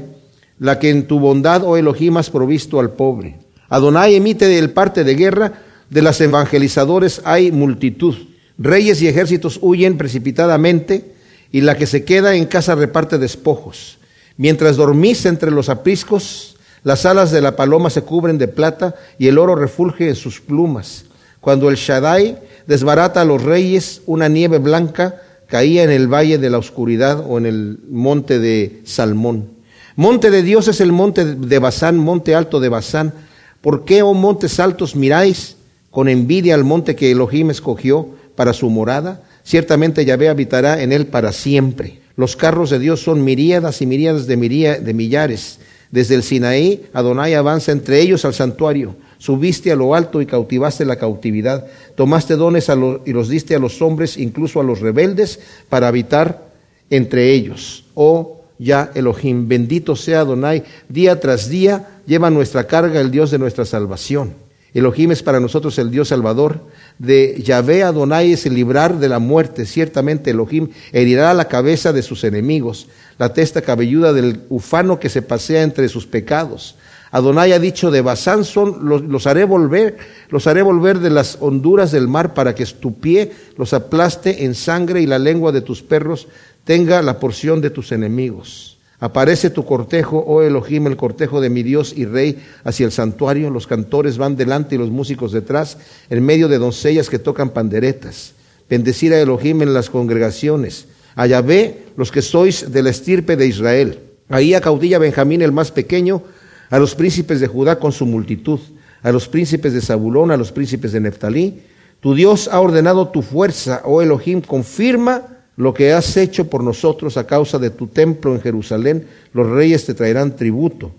la 0.59 0.79
que 0.79 0.91
en 0.91 1.07
tu 1.07 1.19
bondad, 1.19 1.63
oh 1.65 1.77
Elohim, 1.77 2.17
has 2.17 2.31
provisto 2.31 2.81
al 2.81 2.91
pobre. 2.91 3.37
Adonai 3.69 4.15
emite 4.15 4.59
el 4.59 4.71
parte 4.71 5.05
de 5.05 5.15
guerra, 5.15 5.53
de 5.91 6.03
las 6.03 6.21
evangelizadores 6.21 7.23
hay 7.25 7.53
multitud. 7.53 8.15
Reyes 8.59 9.03
y 9.03 9.09
ejércitos 9.09 9.59
huyen 9.63 9.99
precipitadamente, 9.99 11.15
y 11.51 11.61
la 11.61 11.77
que 11.77 11.87
se 11.87 12.05
queda 12.05 12.35
en 12.35 12.47
casa 12.47 12.75
reparte 12.75 13.19
despojos. 13.19 13.99
Mientras 14.37 14.77
dormís 14.77 15.25
entre 15.27 15.53
los 15.53 15.69
apriscos, 15.69 16.57
las 16.83 17.07
alas 17.07 17.31
de 17.31 17.41
la 17.41 17.57
paloma 17.57 17.91
se 17.91 18.03
cubren 18.03 18.39
de 18.39 18.49
plata 18.49 18.97
y 19.19 19.29
el 19.29 19.39
oro 19.39 19.55
refulge 19.55 20.09
en 20.09 20.17
sus 20.17 20.41
plumas. 20.41 21.05
Cuando 21.41 21.71
el 21.71 21.77
Shaddai 21.77 22.39
desbarata 22.67 23.21
a 23.21 23.25
los 23.25 23.43
reyes, 23.43 24.03
una 24.07 24.29
nieve 24.29 24.59
blanca 24.59 25.23
caía 25.47 25.85
en 25.85 25.91
el 25.91 26.13
valle 26.13 26.39
de 26.39 26.51
la 26.51 26.59
oscuridad 26.59 27.25
o 27.27 27.39
en 27.39 27.47
el 27.47 27.79
monte 27.89 28.39
de 28.39 28.81
Salmón. 28.85 29.54
Monte 29.97 30.31
de 30.31 30.43
Dios 30.43 30.67
es 30.67 30.81
el 30.81 30.91
monte 30.91 31.25
de 31.25 31.59
Basán, 31.61 31.99
monte 31.99 32.35
alto 32.35 32.59
de 32.59 32.69
Basán. 32.69 33.13
¿Por 33.61 33.85
qué, 33.85 34.03
oh 34.03 34.13
montes 34.13 34.59
altos, 34.59 34.97
miráis 34.97 35.57
con 35.91 36.09
envidia 36.09 36.55
al 36.55 36.65
monte 36.65 36.97
que 36.97 37.13
Elohim 37.13 37.51
escogió 37.51 38.09
para 38.35 38.53
su 38.53 38.69
morada? 38.71 39.23
Ciertamente 39.45 40.05
Yahvé 40.05 40.29
habitará 40.29 40.83
en 40.83 40.93
él 40.93 41.07
para 41.07 41.31
siempre. 41.31 42.01
Los 42.17 42.35
carros 42.35 42.71
de 42.71 42.81
Dios 42.81 43.01
son 43.01 43.23
miríadas 43.23 43.83
y 43.83 43.87
miríadas 43.87 44.27
de, 44.27 44.37
de 44.37 44.95
millares. 44.95 45.61
Desde 45.93 46.17
el 46.17 46.25
Sinaí, 46.25 46.87
Adonai 46.93 47.35
avanza 47.35 47.71
entre 47.71 48.01
ellos 48.01 48.25
al 48.25 48.35
santuario. 48.35 48.97
Subiste 49.19 49.71
a 49.71 49.77
lo 49.77 49.95
alto 49.95 50.21
y 50.21 50.27
cautivaste 50.27 50.85
la 50.85 50.97
cautividad. 50.97 51.67
Tomaste 51.95 52.35
dones 52.35 52.69
y 53.05 53.13
los 53.13 53.29
diste 53.29 53.55
a 53.55 53.61
los 53.61 53.81
hombres, 53.81 54.17
incluso 54.17 54.59
a 54.59 54.65
los 54.65 54.81
rebeldes, 54.81 55.39
para 55.69 55.87
habitar 55.87 56.49
entre 56.91 57.33
ellos. 57.33 57.85
Oh 57.95 58.44
ya 58.59 58.91
Elohim. 58.95 59.49
Bendito 59.49 59.97
sea 59.97 60.21
Adonai. 60.21 60.65
Día 60.89 61.21
tras 61.21 61.49
día 61.49 62.01
lleva 62.07 62.31
nuestra 62.31 62.67
carga 62.67 63.01
el 63.01 63.11
Dios 63.11 63.31
de 63.31 63.39
nuestra 63.39 63.65
salvación. 63.65 64.35
Elohim 64.75 65.13
es 65.13 65.23
para 65.23 65.39
nosotros 65.39 65.79
el 65.79 65.91
Dios 65.91 66.09
salvador. 66.09 66.61
De 66.99 67.41
Yahvé 67.43 67.85
Adonai 67.85 68.33
es 68.33 68.45
el 68.45 68.55
librar 68.55 68.99
de 68.99 69.09
la 69.09 69.21
muerte. 69.21 69.67
Ciertamente 69.67 70.31
Elohim 70.31 70.69
herirá 70.93 71.33
la 71.33 71.47
cabeza 71.47 71.93
de 71.93 72.03
sus 72.03 72.25
enemigos, 72.25 72.89
la 73.19 73.33
testa 73.33 73.63
cabelluda 73.63 74.13
del 74.13 74.43
ufano 74.49 74.99
que 74.99 75.09
se 75.09 75.23
pasea 75.23 75.63
entre 75.63 75.89
sus 75.89 76.07
pecados. 76.07 76.77
Adonai 77.13 77.53
ha 77.53 77.61
dicho 77.61 77.93
de 77.93 78.01
Basán 78.01 78.43
son, 78.43 78.89
los, 78.89 79.03
los, 79.03 79.29
haré 79.29 79.45
volver, 79.45 79.99
los 80.31 80.49
haré 80.49 80.63
volver 80.63 80.99
de 80.99 81.11
las 81.11 81.39
honduras 81.41 81.93
del 81.93 82.09
mar 82.09 82.35
para 82.35 82.57
que 82.57 82.67
tu 82.67 82.99
pie 82.99 83.31
los 83.57 83.73
aplaste 83.73 84.45
en 84.45 84.57
sangre 84.57 85.01
y 85.01 85.07
la 85.07 85.21
lengua 85.21 85.53
de 85.53 85.61
tus 85.61 85.81
perros 85.81 86.27
tenga 86.65 87.03
la 87.03 87.21
porción 87.21 87.61
de 87.61 87.71
tus 87.71 87.93
enemigos. 87.93 88.79
Aparece 89.01 89.51
tu 89.51 89.65
cortejo, 89.65 90.25
oh 90.27 90.43
Elohim, 90.43 90.87
el 90.87 90.97
cortejo 90.97 91.41
de 91.41 91.51
mi 91.51 91.63
Dios 91.63 91.93
y 91.95 92.07
Rey, 92.07 92.43
hacia 92.65 92.87
el 92.87 92.93
santuario. 92.93 93.51
Los 93.51 93.67
cantores 93.67 94.17
van 94.17 94.37
delante 94.37 94.77
y 94.77 94.79
los 94.79 94.91
músicos 94.91 95.33
detrás, 95.33 95.77
en 96.09 96.25
medio 96.25 96.49
de 96.49 96.59
doncellas 96.59 97.11
que 97.11 97.19
tocan 97.19 97.51
panderetas. 97.51 98.33
Bendecir 98.71 99.13
a 99.13 99.21
Elohim 99.21 99.63
en 99.63 99.75
las 99.75 99.91
congregaciones. 99.91 100.87
A 101.17 101.27
Yahvé, 101.27 101.83
los 101.97 102.11
que 102.11 102.23
sois 102.23 102.73
de 102.73 102.83
la 102.83 102.91
estirpe 102.91 103.37
de 103.37 103.47
Israel. 103.47 103.99
Ahí 104.31 104.55
acaudilla 104.55 104.99
Benjamín 104.99 105.43
el 105.43 105.53
más 105.53 105.71
pequeño, 105.71 106.23
a 106.71 106.79
los 106.79 106.95
príncipes 106.95 107.41
de 107.41 107.47
Judá 107.47 107.79
con 107.79 107.93
su 107.93 108.07
multitud, 108.07 108.59
a 109.03 109.13
los 109.13 109.29
príncipes 109.29 109.75
de 109.75 109.83
Zabulón, 109.83 110.31
a 110.31 110.37
los 110.37 110.51
príncipes 110.51 110.93
de 110.93 111.01
Neftalí. 111.01 111.61
Tu 112.01 112.15
Dios 112.15 112.49
ha 112.49 112.59
ordenado 112.59 113.09
tu 113.09 113.21
fuerza, 113.21 113.83
oh 113.85 114.01
Elohim, 114.01 114.41
confirma 114.41 115.34
lo 115.57 115.73
que 115.73 115.93
has 115.93 116.17
hecho 116.17 116.49
por 116.49 116.65
nosotros 116.65 117.17
a 117.17 117.27
causa 117.27 117.59
de 117.59 117.71
tu 117.71 117.87
templo 117.87 118.35
en 118.35 118.41
Jerusalén, 118.41 119.07
los 119.33 119.49
reyes 119.49 119.87
te 119.87 119.95
traerán 119.95 120.37
tributo. 120.37 120.93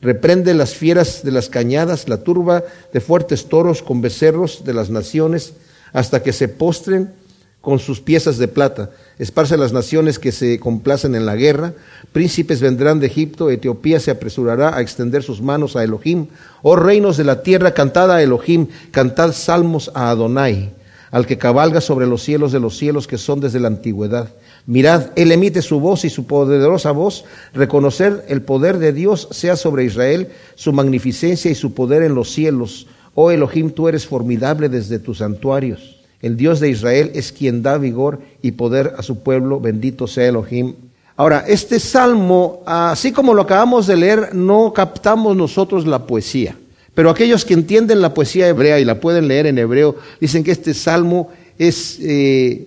Reprende 0.00 0.52
las 0.52 0.74
fieras 0.74 1.22
de 1.22 1.30
las 1.30 1.48
cañadas, 1.48 2.08
la 2.08 2.22
turba 2.22 2.64
de 2.92 3.00
fuertes 3.00 3.46
toros 3.46 3.82
con 3.82 4.00
becerros 4.00 4.64
de 4.64 4.74
las 4.74 4.90
naciones, 4.90 5.54
hasta 5.92 6.22
que 6.22 6.32
se 6.32 6.48
postren 6.48 7.12
con 7.60 7.78
sus 7.78 8.00
piezas 8.00 8.38
de 8.38 8.48
plata. 8.48 8.90
Esparce 9.18 9.56
las 9.56 9.72
naciones 9.72 10.18
que 10.18 10.32
se 10.32 10.58
complacen 10.58 11.14
en 11.14 11.24
la 11.24 11.36
guerra. 11.36 11.74
Príncipes 12.12 12.60
vendrán 12.60 12.98
de 12.98 13.06
Egipto, 13.06 13.50
Etiopía 13.50 14.00
se 14.00 14.10
apresurará 14.10 14.76
a 14.76 14.80
extender 14.80 15.22
sus 15.22 15.40
manos 15.40 15.76
a 15.76 15.84
Elohim. 15.84 16.26
Oh 16.62 16.74
reinos 16.74 17.16
de 17.16 17.24
la 17.24 17.42
tierra, 17.42 17.72
cantad 17.72 18.10
a 18.10 18.22
Elohim, 18.22 18.66
cantad 18.90 19.32
salmos 19.32 19.92
a 19.94 20.10
Adonai 20.10 20.81
al 21.12 21.26
que 21.26 21.38
cabalga 21.38 21.80
sobre 21.80 22.06
los 22.06 22.22
cielos 22.22 22.50
de 22.50 22.58
los 22.58 22.76
cielos 22.76 23.06
que 23.06 23.18
son 23.18 23.38
desde 23.38 23.60
la 23.60 23.68
antigüedad. 23.68 24.30
Mirad, 24.66 25.10
Él 25.14 25.30
emite 25.30 25.60
su 25.60 25.78
voz 25.78 26.04
y 26.04 26.10
su 26.10 26.26
poderosa 26.26 26.90
voz. 26.90 27.24
Reconocer 27.52 28.24
el 28.28 28.42
poder 28.42 28.78
de 28.78 28.92
Dios 28.92 29.28
sea 29.30 29.56
sobre 29.56 29.84
Israel, 29.84 30.28
su 30.54 30.72
magnificencia 30.72 31.50
y 31.50 31.54
su 31.54 31.74
poder 31.74 32.02
en 32.02 32.14
los 32.14 32.32
cielos. 32.32 32.86
Oh 33.14 33.30
Elohim, 33.30 33.70
tú 33.70 33.88
eres 33.88 34.06
formidable 34.06 34.70
desde 34.70 34.98
tus 34.98 35.18
santuarios. 35.18 36.00
El 36.22 36.36
Dios 36.36 36.60
de 36.60 36.70
Israel 36.70 37.10
es 37.14 37.30
quien 37.30 37.62
da 37.62 37.76
vigor 37.76 38.20
y 38.40 38.52
poder 38.52 38.94
a 38.96 39.02
su 39.02 39.22
pueblo. 39.22 39.60
Bendito 39.60 40.06
sea 40.06 40.28
Elohim. 40.28 40.74
Ahora, 41.16 41.44
este 41.46 41.78
salmo, 41.78 42.62
así 42.64 43.12
como 43.12 43.34
lo 43.34 43.42
acabamos 43.42 43.86
de 43.86 43.96
leer, 43.96 44.34
no 44.34 44.72
captamos 44.72 45.36
nosotros 45.36 45.86
la 45.86 46.06
poesía. 46.06 46.56
Pero 46.94 47.10
aquellos 47.10 47.44
que 47.44 47.54
entienden 47.54 48.02
la 48.02 48.12
poesía 48.12 48.48
hebrea 48.48 48.78
y 48.78 48.84
la 48.84 49.00
pueden 49.00 49.28
leer 49.28 49.46
en 49.46 49.58
hebreo, 49.58 49.96
dicen 50.20 50.44
que 50.44 50.52
este 50.52 50.74
salmo 50.74 51.30
es, 51.58 51.98
eh, 52.02 52.66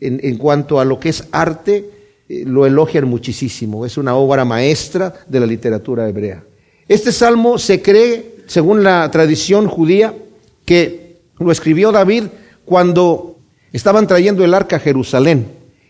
en, 0.00 0.36
cuanto 0.38 0.80
a 0.80 0.84
lo 0.84 0.98
que 0.98 1.10
es 1.10 1.24
arte, 1.30 1.90
eh, 2.28 2.44
lo 2.44 2.66
elogian 2.66 3.06
muchísimo. 3.06 3.86
Es 3.86 3.96
una 3.98 4.16
obra 4.16 4.44
maestra 4.44 5.14
de 5.28 5.40
la 5.40 5.46
literatura 5.46 6.08
hebrea. 6.08 6.42
Este 6.88 7.12
salmo 7.12 7.58
se 7.58 7.82
cree, 7.82 8.36
según 8.46 8.82
la 8.82 9.08
tradición 9.10 9.68
judía, 9.68 10.14
que 10.64 11.18
lo 11.38 11.52
escribió 11.52 11.92
David 11.92 12.24
cuando 12.64 13.38
estaban 13.72 14.08
trayendo 14.08 14.44
el 14.44 14.54
arca 14.54 14.76
a 14.76 14.80
Jerusalén. 14.80 15.46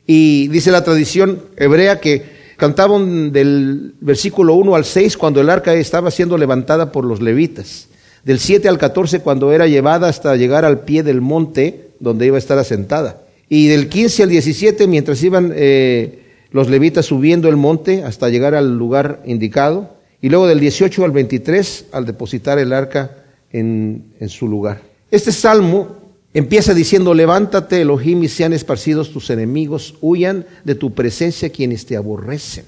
Y 0.06 0.48
dice 0.48 0.70
la 0.70 0.84
tradición 0.84 1.42
hebrea 1.56 2.00
que 2.00 2.35
Cantaban 2.56 3.32
del 3.32 3.94
versículo 4.00 4.54
1 4.54 4.74
al 4.76 4.84
6 4.84 5.16
cuando 5.16 5.40
el 5.40 5.50
arca 5.50 5.74
estaba 5.74 6.10
siendo 6.10 6.38
levantada 6.38 6.90
por 6.90 7.04
los 7.04 7.20
levitas. 7.20 7.88
Del 8.24 8.38
7 8.38 8.68
al 8.68 8.78
14 8.78 9.20
cuando 9.20 9.52
era 9.52 9.66
llevada 9.66 10.08
hasta 10.08 10.34
llegar 10.36 10.64
al 10.64 10.80
pie 10.80 11.02
del 11.02 11.20
monte 11.20 11.90
donde 12.00 12.26
iba 12.26 12.36
a 12.36 12.38
estar 12.38 12.58
asentada. 12.58 13.22
Y 13.48 13.68
del 13.68 13.88
15 13.88 14.22
al 14.24 14.28
17 14.30 14.86
mientras 14.86 15.22
iban 15.22 15.52
eh, 15.54 16.22
los 16.50 16.68
levitas 16.68 17.06
subiendo 17.06 17.48
el 17.48 17.56
monte 17.56 18.02
hasta 18.02 18.30
llegar 18.30 18.54
al 18.54 18.76
lugar 18.76 19.22
indicado. 19.26 19.94
Y 20.22 20.30
luego 20.30 20.46
del 20.46 20.58
18 20.58 21.04
al 21.04 21.10
23 21.10 21.86
al 21.92 22.06
depositar 22.06 22.58
el 22.58 22.72
arca 22.72 23.24
en, 23.52 24.14
en 24.18 24.28
su 24.30 24.48
lugar. 24.48 24.80
Este 25.10 25.30
salmo 25.30 26.05
Empieza 26.36 26.74
diciendo, 26.74 27.14
levántate, 27.14 27.80
Elohim, 27.80 28.22
y 28.22 28.28
sean 28.28 28.52
esparcidos 28.52 29.10
tus 29.10 29.30
enemigos, 29.30 29.94
huyan 30.02 30.44
de 30.64 30.74
tu 30.74 30.92
presencia 30.92 31.48
quienes 31.48 31.86
te 31.86 31.96
aborrecen. 31.96 32.66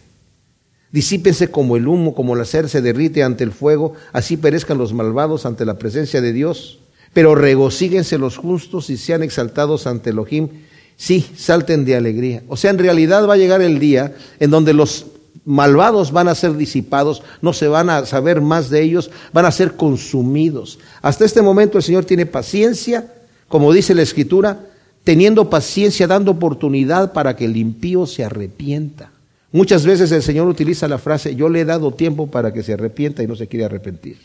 Disípense 0.90 1.50
como 1.50 1.76
el 1.76 1.87
humo, 1.87 2.14
como 2.14 2.34
la 2.34 2.46
cer 2.46 2.70
se 2.70 2.80
derrite 2.80 3.22
ante 3.22 3.44
el 3.44 3.52
fuego, 3.52 3.92
así 4.14 4.38
perezcan 4.38 4.78
los 4.78 4.94
malvados 4.94 5.44
ante 5.44 5.66
la 5.66 5.78
presencia 5.78 6.22
de 6.22 6.32
Dios. 6.32 6.78
Pero 7.12 7.34
regocíguense 7.34 8.16
los 8.16 8.38
justos 8.38 8.88
y 8.88 8.96
sean 8.96 9.22
exaltados 9.22 9.87
ante 9.87 10.08
Elohim. 10.08 10.48
Sí, 10.96 11.26
salten 11.37 11.84
de 11.84 11.94
alegría. 11.94 12.44
O 12.48 12.56
sea, 12.56 12.70
en 12.70 12.78
realidad 12.78 13.28
va 13.28 13.34
a 13.34 13.37
llegar 13.37 13.60
el 13.60 13.78
día 13.78 14.14
en 14.40 14.48
donde 14.48 14.72
los 14.72 15.08
malvados 15.44 16.10
van 16.10 16.28
a 16.28 16.34
ser 16.34 16.56
disipados, 16.56 17.22
no 17.42 17.52
se 17.52 17.68
van 17.68 17.90
a 17.90 18.06
saber 18.06 18.40
más 18.40 18.70
de 18.70 18.80
ellos, 18.80 19.10
van 19.34 19.44
a 19.44 19.52
ser 19.52 19.72
consumidos. 19.72 20.78
Hasta 21.02 21.26
este 21.26 21.42
momento 21.42 21.76
el 21.76 21.84
Señor 21.84 22.06
tiene 22.06 22.25
paciencia 22.25 23.12
como 23.48 23.72
dice 23.72 23.94
la 23.94 24.02
Escritura, 24.02 24.60
teniendo 25.04 25.48
paciencia, 25.48 26.06
dando 26.06 26.32
oportunidad 26.32 27.12
para 27.12 27.34
que 27.34 27.46
el 27.46 27.56
impío 27.56 28.06
se 28.06 28.24
arrepienta. 28.24 29.10
Muchas 29.50 29.86
veces 29.86 30.12
el 30.12 30.22
Señor 30.22 30.46
utiliza 30.46 30.86
la 30.86 30.98
frase, 30.98 31.34
yo 31.34 31.48
le 31.48 31.60
he 31.60 31.64
dado 31.64 31.92
tiempo 31.92 32.26
para 32.26 32.52
que 32.52 32.62
se 32.62 32.74
arrepienta 32.74 33.22
y 33.22 33.26
no 33.26 33.34
se 33.34 33.46
quiere 33.46 33.64
arrepentir. 33.64 34.18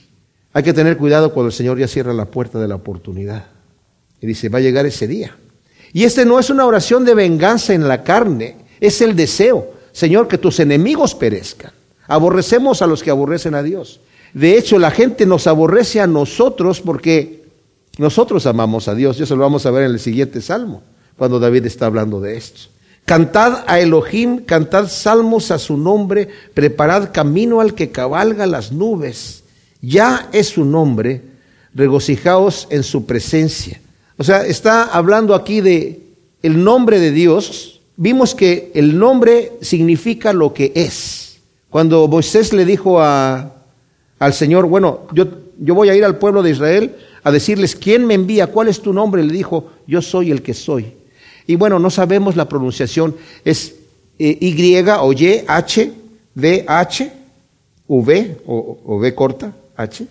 Hay 0.52 0.64
que 0.64 0.74
tener 0.74 0.98
cuidado 0.98 1.34
cuando 1.34 1.48
el 1.48 1.54
Señor 1.54 1.80
ya 1.80 1.88
cierra 1.88 2.14
la 2.14 2.26
puerta 2.26 2.60
de 2.60 2.68
la 2.68 2.76
oportunidad. 2.76 3.46
Y 4.22 4.28
dice, 4.28 4.50
va 4.50 4.60
a 4.60 4.62
llegar 4.62 4.86
ese 4.86 5.08
día. 5.08 5.36
Y 5.94 6.04
este 6.04 6.26
no 6.26 6.40
es 6.40 6.50
una 6.50 6.66
oración 6.66 7.06
de 7.06 7.16
venganza 7.16 7.74
en 7.74 7.88
la 7.88 8.04
carne, 8.04 8.58
es 8.80 9.02
el 9.02 9.16
deseo, 9.16 9.72
Señor, 9.92 10.28
que 10.28 10.38
tus 10.38 10.60
enemigos 10.60 11.16
perezcan. 11.16 11.72
Aborrecemos 12.08 12.82
a 12.82 12.88
los 12.88 13.02
que 13.02 13.12
aborrecen 13.12 13.56
a 13.56 13.64
Dios. 13.64 14.02
De 14.34 14.58
hecho, 14.58 14.80
la 14.80 14.92
gente 14.92 15.26
nos 15.26 15.48
aborrece 15.48 16.02
a 16.02 16.08
nosotros 16.08 16.82
porque 16.82 17.43
nosotros 17.98 18.46
amamos 18.48 18.88
a 18.88 18.96
Dios, 18.96 19.20
y 19.20 19.24
eso 19.24 19.36
lo 19.36 19.44
vamos 19.44 19.66
a 19.66 19.72
ver 19.72 19.84
en 19.84 19.92
el 19.92 20.00
siguiente 20.00 20.42
salmo, 20.42 20.82
cuando 21.18 21.40
David 21.40 21.66
está 21.66 21.86
hablando 21.86 22.20
de 22.20 22.38
esto. 22.38 22.74
Cantad 23.06 23.66
a 23.68 23.80
Elohim, 23.80 24.40
cantad 24.46 24.88
salmos 24.88 25.52
a 25.52 25.60
su 25.60 25.78
nombre, 25.78 26.30
preparad 26.54 27.12
camino 27.12 27.60
al 27.60 27.76
que 27.76 27.92
cabalga 27.92 28.46
las 28.46 28.72
nubes. 28.72 29.44
Ya 29.82 30.30
es 30.32 30.48
su 30.48 30.64
nombre, 30.64 31.22
regocijaos 31.74 32.68
en 32.70 32.84
su 32.84 33.06
presencia. 33.06 33.82
O 34.18 34.24
sea, 34.24 34.46
está 34.46 34.84
hablando 34.84 35.36
aquí 35.36 35.60
de 35.60 36.00
el 36.42 36.64
nombre 36.64 37.00
de 37.00 37.12
Dios. 37.12 37.82
Vimos 37.98 38.34
que 38.34 38.72
el 38.74 38.98
nombre 38.98 39.52
significa 39.62 40.32
lo 40.32 40.54
que 40.54 40.72
es. 40.74 41.40
Cuando 41.70 42.08
Moisés 42.08 42.54
le 42.54 42.64
dijo 42.64 43.02
a, 43.02 43.52
al 44.18 44.34
Señor, 44.34 44.68
bueno, 44.68 45.02
yo, 45.14 45.26
yo 45.60 45.76
voy 45.76 45.90
a 45.90 45.96
ir 45.96 46.06
al 46.06 46.18
pueblo 46.18 46.42
de 46.42 46.52
Israel 46.52 46.96
a 47.24 47.32
decirles, 47.32 47.76
¿quién 47.76 48.06
me 48.06 48.14
envía? 48.14 48.48
¿Cuál 48.48 48.68
es 48.68 48.82
tu 48.82 48.94
nombre? 48.94 49.24
Le 49.24 49.34
dijo, 49.34 49.72
yo 49.88 50.02
soy 50.02 50.32
el 50.32 50.42
que 50.42 50.54
soy. 50.54 50.94
Y 51.48 51.56
bueno, 51.56 51.80
no 51.80 51.90
sabemos 51.90 52.36
la 52.36 52.48
pronunciación, 52.48 53.16
es 53.44 53.76
eh, 54.20 54.38
Y 54.40 54.78
o 54.88 55.14
Y, 55.14 55.44
H, 55.48 55.92
D, 56.36 56.66
H, 56.68 57.12
V 57.88 58.38
o, 58.46 58.80
o 58.86 58.98
V 58.98 59.16
corta, 59.16 59.54
H. 59.76 60.06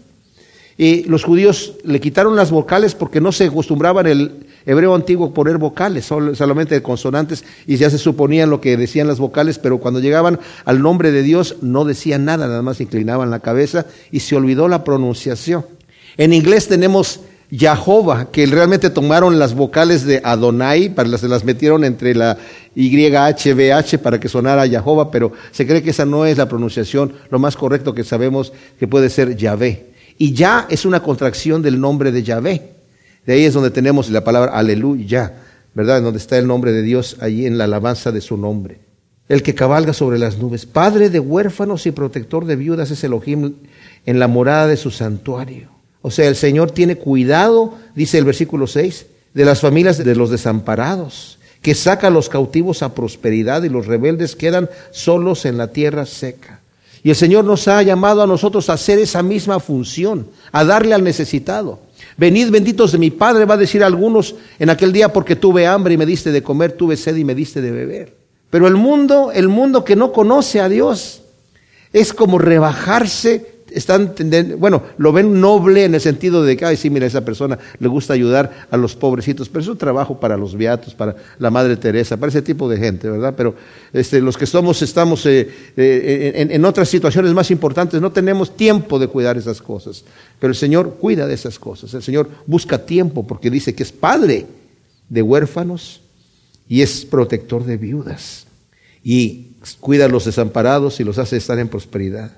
Y 0.77 1.05
los 1.05 1.25
judíos 1.25 1.75
le 1.85 2.01
quitaron 2.01 2.35
las 2.35 2.51
vocales 2.51 2.95
porque 2.95 3.21
no 3.21 3.31
se 3.31 3.45
acostumbraban 3.45 4.07
el 4.07 4.47
hebreo 4.65 4.95
antiguo 4.95 5.35
poner 5.35 5.59
vocales, 5.59 6.07
solamente 6.07 6.81
consonantes, 6.83 7.45
y 7.67 7.77
ya 7.77 7.91
se 7.91 7.99
suponían 7.99 8.51
lo 8.51 8.61
que 8.61 8.77
decían 8.77 9.07
las 9.07 9.19
vocales, 9.19 9.59
pero 9.59 9.79
cuando 9.79 10.01
llegaban 10.01 10.41
al 10.65 10.83
nombre 10.83 11.13
de 11.13 11.23
Dios 11.23 11.57
no 11.63 11.85
decían 11.85 12.25
nada, 12.25 12.47
nada 12.47 12.63
más 12.63 12.81
inclinaban 12.81 13.31
la 13.31 13.41
cabeza 13.41 13.87
y 14.11 14.21
se 14.21 14.37
olvidó 14.37 14.69
la 14.69 14.85
pronunciación. 14.85 15.65
En 16.17 16.33
inglés 16.33 16.69
tenemos 16.69 17.21
Jehová, 17.51 18.31
que 18.33 18.47
realmente 18.47 18.89
tomaron 18.89 19.39
las 19.39 19.55
vocales 19.55 20.05
de 20.05 20.23
Adonai, 20.25 20.89
para 20.89 21.19
se 21.19 21.29
las 21.29 21.45
metieron 21.45 21.85
entre 21.85 22.15
la 22.15 22.39
YHBH 22.75 23.99
para 23.99 24.19
que 24.19 24.29
sonara 24.29 24.67
Jehová, 24.67 25.11
pero 25.11 25.33
se 25.51 25.67
cree 25.67 25.83
que 25.83 25.91
esa 25.91 26.07
no 26.07 26.25
es 26.25 26.39
la 26.39 26.49
pronunciación, 26.49 27.13
lo 27.31 27.39
más 27.39 27.57
correcto 27.57 27.95
que 27.95 28.05
sabemos 28.05 28.53
que 28.79 28.89
puede 28.89 29.11
ser 29.11 29.37
Yahvé. 29.37 29.93
Y 30.17 30.33
ya 30.33 30.67
es 30.71 30.87
una 30.87 31.03
contracción 31.03 31.61
del 31.61 31.79
nombre 31.79 32.11
de 32.11 32.23
Yahvé. 32.23 32.73
De 33.27 33.35
ahí 33.35 33.45
es 33.45 33.53
donde 33.55 33.71
tenemos 33.71 34.09
la 34.11 34.25
palabra 34.25 34.53
aleluya, 34.53 35.35
¿verdad? 35.75 35.99
En 35.99 36.05
donde 36.05 36.19
está 36.19 36.39
el 36.39 36.47
nombre 36.47 36.73
de 36.73 36.83
Dios, 36.83 37.19
allí 37.21 37.47
en 37.47 37.59
la 37.59 37.65
alabanza 37.65 38.13
de 38.13 38.21
su 38.21 38.37
nombre. 38.37 38.81
El 39.29 39.43
que 39.43 39.55
cabalga 39.55 39.93
sobre 39.93 40.19
las 40.19 40.39
nubes, 40.39 40.65
padre 40.67 41.11
de 41.11 41.21
huérfanos 41.21 41.87
y 41.87 41.91
protector 41.91 42.47
de 42.47 42.57
viudas 42.57 42.91
es 42.91 43.05
Elohim 43.05 43.57
en 44.07 44.19
la 44.19 44.27
morada 44.27 44.67
de 44.67 44.77
su 44.77 44.91
santuario. 44.91 45.82
O 46.03 46.11
sea, 46.11 46.29
el 46.29 46.37
Señor 46.37 46.73
tiene 46.73 46.97
cuidado, 46.97 47.75
dice 47.95 48.19
el 48.19 48.25
versículo 48.25 48.67
6, 48.67 49.07
de 49.35 49.45
las 49.45 49.61
familias 49.61 49.99
de 49.99 50.15
los 50.15 50.31
desamparados, 50.31 51.39
que 51.63 51.75
saca 51.75 52.09
a 52.09 52.11
los 52.11 52.29
cautivos 52.29 52.83
a 52.83 52.95
prosperidad 52.95 53.63
y 53.63 53.69
los 53.69 53.87
rebeldes 53.87 54.37
quedan 54.37 54.69
solos 54.91 55.45
en 55.47 55.57
la 55.57 55.69
tierra 55.69 56.05
seca. 56.05 56.61
Y 57.05 57.11
el 57.11 57.17
Señor 57.17 57.45
nos 57.45 57.67
ha 57.69 57.83
llamado 57.83 58.23
a 58.23 58.27
nosotros 58.27 58.69
a 58.69 58.75
hacer 58.75 58.99
esa 58.99 59.23
misma 59.23 59.59
función, 59.61 60.27
a 60.53 60.65
darle 60.65 60.95
al 60.95 61.03
necesitado. 61.03 61.81
Venid 62.17 62.51
benditos 62.51 62.93
de 62.93 62.99
mi 62.99 63.11
Padre, 63.11 63.45
va 63.45 63.55
a 63.55 63.59
decir 63.59 63.83
algunos 63.83 64.35
en 64.59 64.71
aquel 64.71 64.93
día, 64.93 65.13
porque 65.13 65.37
tuve 65.37 65.67
hambre 65.67 65.95
y 65.95 65.97
me 65.97 66.07
diste 66.07 66.31
de 66.31 66.43
comer, 66.43 66.73
tuve 66.73 66.97
sed 66.97 67.17
y 67.17 67.25
me 67.25 67.35
diste 67.35 67.61
de 67.61 67.73
beber. 67.73 68.17
Pero 68.51 68.69
el 68.69 68.75
mundo, 68.75 69.33
el 69.33 69.49
mundo 69.49 69.85
que 69.85 69.97
no 69.97 70.13
conoce 70.13 70.61
a 70.61 70.69
Dios, 70.69 71.23
es 71.93 72.13
como 72.13 72.39
rebajarse 72.39 73.52
están, 73.75 74.15
bueno, 74.59 74.83
lo 74.99 75.13
ven 75.13 75.41
noble 75.41 75.85
en 75.85 75.95
el 75.95 76.01
sentido 76.01 76.43
de 76.45 76.57
que, 76.57 76.65
ay, 76.65 76.77
sí, 76.77 76.91
mira, 76.91 77.07
esa 77.07 77.25
persona 77.25 77.59
le 77.79 77.89
gusta 77.89 78.15
ayudar 78.15 78.67
a 78.71 78.77
los 78.77 78.97
pobrecitos, 78.97 79.49
pero 79.49 79.63
es 79.63 79.69
un 79.69 79.79
trabajo 79.79 80.19
para 80.21 80.37
los 80.37 80.57
beatos, 80.57 80.95
para 80.95 81.17
la 81.39 81.51
Madre 81.51 81.77
Teresa, 81.77 82.17
para 82.17 82.31
ese 82.31 82.43
tipo 82.43 82.69
de 82.69 82.79
gente, 82.79 83.09
¿verdad? 83.09 83.35
Pero 83.37 83.55
este, 83.93 84.21
los 84.21 84.37
que 84.37 84.47
somos, 84.47 84.83
estamos 84.83 85.25
eh, 85.27 85.49
eh, 85.77 86.33
en, 86.37 86.51
en, 86.51 86.65
otras 86.65 86.89
situaciones 86.89 87.33
más 87.33 87.51
importantes, 87.51 88.01
no 88.01 88.13
tenemos 88.13 88.57
tiempo 88.57 88.99
de 88.99 89.09
cuidar 89.09 89.37
esas 89.37 89.61
cosas. 89.63 90.05
Pero 90.39 90.51
el 90.51 90.57
Señor 90.57 90.97
cuida 91.01 91.27
de 91.27 91.35
esas 91.35 91.59
cosas. 91.59 91.95
El 91.95 92.03
Señor 92.03 92.29
busca 92.47 92.79
tiempo 92.85 93.27
porque 93.27 93.51
dice 93.51 93.75
que 93.75 93.83
es 93.83 93.93
padre 93.93 94.47
de 95.09 95.23
huérfanos 95.23 96.01
y 96.69 96.83
es 96.83 97.05
protector 97.05 97.65
de 97.65 97.77
viudas. 97.77 98.47
Y 99.05 99.53
cuida 99.81 100.07
a 100.07 100.09
los 100.09 100.25
desamparados 100.25 101.01
y 101.01 101.05
los 101.05 101.19
hace 101.19 101.37
estar 101.37 101.59
en 101.59 101.69
prosperidad. 101.69 102.33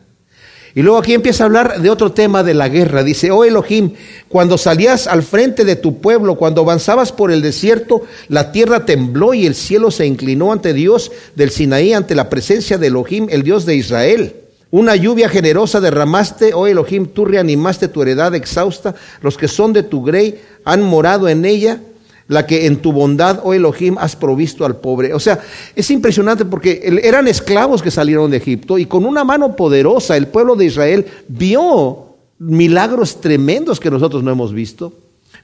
Y 0.77 0.83
luego 0.83 0.99
aquí 0.99 1.15
empieza 1.15 1.45
a 1.45 1.47
hablar 1.47 1.81
de 1.81 1.89
otro 1.89 2.11
tema 2.13 2.43
de 2.43 2.53
la 2.53 2.69
guerra. 2.69 3.05
Dice, 3.05 3.31
oh 3.31 3.45
Elohim, 3.45 3.93
cuando 4.29 4.59
salías 4.59 5.07
al 5.07 5.23
frente 5.23 5.65
de 5.65 5.77
tu 5.77 6.01
pueblo, 6.01 6.35
cuando 6.35 6.63
avanzabas 6.63 7.13
por 7.13 7.31
el 7.31 7.43
desierto, 7.43 8.03
la 8.29 8.51
tierra 8.51 8.85
tembló 8.85 9.35
y 9.35 9.47
el 9.47 9.55
cielo 9.55 9.93
se 9.93 10.05
inclinó 10.07 10.53
ante 10.53 10.73
Dios 10.73 11.13
del 11.37 11.51
Sinaí, 11.51 11.93
ante 11.93 12.17
la 12.17 12.29
presencia 12.29 12.77
de 12.77 12.89
Elohim, 12.89 13.29
el 13.31 13.45
Dios 13.45 13.67
de 13.67 13.77
Israel. 13.77 14.35
Una 14.73 14.97
lluvia 14.97 15.29
generosa 15.29 15.81
derramaste, 15.81 16.53
oh 16.53 16.67
Elohim, 16.67 17.07
tú 17.07 17.25
reanimaste 17.25 17.87
tu 17.87 18.03
heredad 18.03 18.35
exhausta, 18.35 18.97
los 19.23 19.37
que 19.37 19.47
son 19.47 19.73
de 19.73 19.85
tu 19.85 20.03
grey 20.03 20.41
han 20.65 20.83
morado 20.83 21.29
en 21.29 21.45
ella 21.45 21.79
la 22.29 22.47
que 22.47 22.67
en 22.67 22.79
tu 22.79 22.93
bondad, 22.93 23.41
oh 23.43 23.53
Elohim, 23.55 23.97
has 23.99 24.17
provisto 24.17 24.65
al 24.65 24.77
pobre. 24.77 25.13
O 25.13 25.21
sea, 25.21 25.41
es 25.75 25.91
impresionante 25.91 26.45
porque 26.45 27.01
eran 27.03 27.29
esclavos 27.29 27.83
que 27.83 27.91
salieron 27.91 28.31
de 28.31 28.39
Egipto 28.39 28.79
y 28.79 28.87
con 28.87 29.05
una 29.05 29.25
mano 29.25 29.57
poderosa 29.57 30.17
el 30.17 30.29
pueblo 30.29 30.57
de 30.57 30.67
Israel 30.67 31.07
vio 31.29 32.15
milagros 32.39 33.21
tremendos 33.21 33.81
que 33.81 33.91
nosotros 33.91 34.23
no 34.23 34.31
hemos 34.31 34.53
visto. 34.53 34.93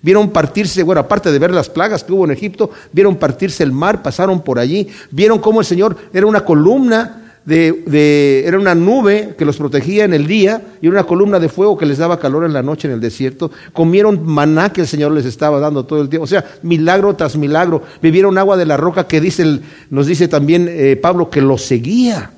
Vieron 0.02 0.30
partirse, 0.30 0.82
bueno, 0.82 1.02
aparte 1.02 1.30
de 1.30 1.38
ver 1.38 1.50
las 1.50 1.68
plagas 1.68 2.04
que 2.04 2.12
hubo 2.12 2.24
en 2.24 2.30
Egipto, 2.30 2.70
vieron 2.92 3.16
partirse 3.16 3.62
el 3.62 3.72
mar, 3.72 4.02
pasaron 4.02 4.40
por 4.40 4.58
allí, 4.58 4.88
vieron 5.10 5.38
cómo 5.40 5.60
el 5.60 5.66
Señor 5.66 5.96
era 6.14 6.26
una 6.26 6.44
columna 6.44 7.19
de, 7.44 8.44
era 8.46 8.58
una 8.58 8.74
nube 8.74 9.34
que 9.36 9.44
los 9.44 9.56
protegía 9.56 10.04
en 10.04 10.12
el 10.12 10.26
día 10.26 10.62
y 10.80 10.88
una 10.88 11.04
columna 11.04 11.40
de 11.40 11.48
fuego 11.48 11.76
que 11.76 11.86
les 11.86 11.98
daba 11.98 12.18
calor 12.18 12.44
en 12.44 12.52
la 12.52 12.62
noche 12.62 12.88
en 12.88 12.94
el 12.94 13.00
desierto. 13.00 13.50
Comieron 13.72 14.26
maná 14.26 14.72
que 14.72 14.82
el 14.82 14.86
Señor 14.86 15.12
les 15.12 15.24
estaba 15.24 15.58
dando 15.58 15.84
todo 15.84 16.02
el 16.02 16.08
tiempo. 16.08 16.24
O 16.24 16.28
sea, 16.28 16.44
milagro 16.62 17.14
tras 17.14 17.36
milagro. 17.36 17.82
Vivieron 18.02 18.38
agua 18.38 18.56
de 18.56 18.66
la 18.66 18.76
roca 18.76 19.06
que 19.06 19.20
dice, 19.20 19.60
nos 19.90 20.06
dice 20.06 20.28
también 20.28 20.68
eh, 20.68 20.96
Pablo 20.96 21.30
que 21.30 21.40
los 21.40 21.62
seguía. 21.62 22.32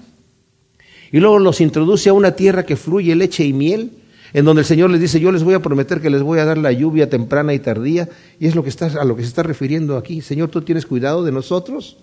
Y 1.11 1.21
luego 1.21 1.39
los 1.39 1.61
introduce 1.61 2.09
a 2.09 2.15
una 2.15 2.33
tierra 2.33 2.65
que 2.65 2.77
fluye 2.77 3.15
leche 3.15 3.45
y 3.45 3.53
miel, 3.53 3.91
en 4.33 4.47
donde 4.47 4.61
el 4.63 4.67
Señor 4.67 4.91
les 4.91 5.01
dice, 5.01 5.21
yo 5.21 5.31
les 5.31 5.45
voy 5.45 5.53
a 5.53 5.61
prometer 5.61 6.01
que 6.01 6.09
les 6.09 6.23
voy 6.23 6.39
a 6.39 6.47
dar 6.47 6.57
la 6.57 6.73
lluvia 6.73 7.11
temprana 7.11 7.53
y 7.53 7.59
tardía. 7.59 8.09
Y 8.41 8.47
es 8.47 8.55
lo 8.55 8.63
que 8.63 8.71
está, 8.71 8.87
a 8.87 9.05
lo 9.05 9.15
que 9.15 9.23
se 9.23 9.29
está 9.29 9.43
refiriendo 9.43 9.99
aquí. 9.99 10.23
Señor, 10.23 10.49
tú 10.49 10.63
tienes 10.63 10.87
cuidado 10.87 11.23
de 11.23 11.33
nosotros. 11.33 11.99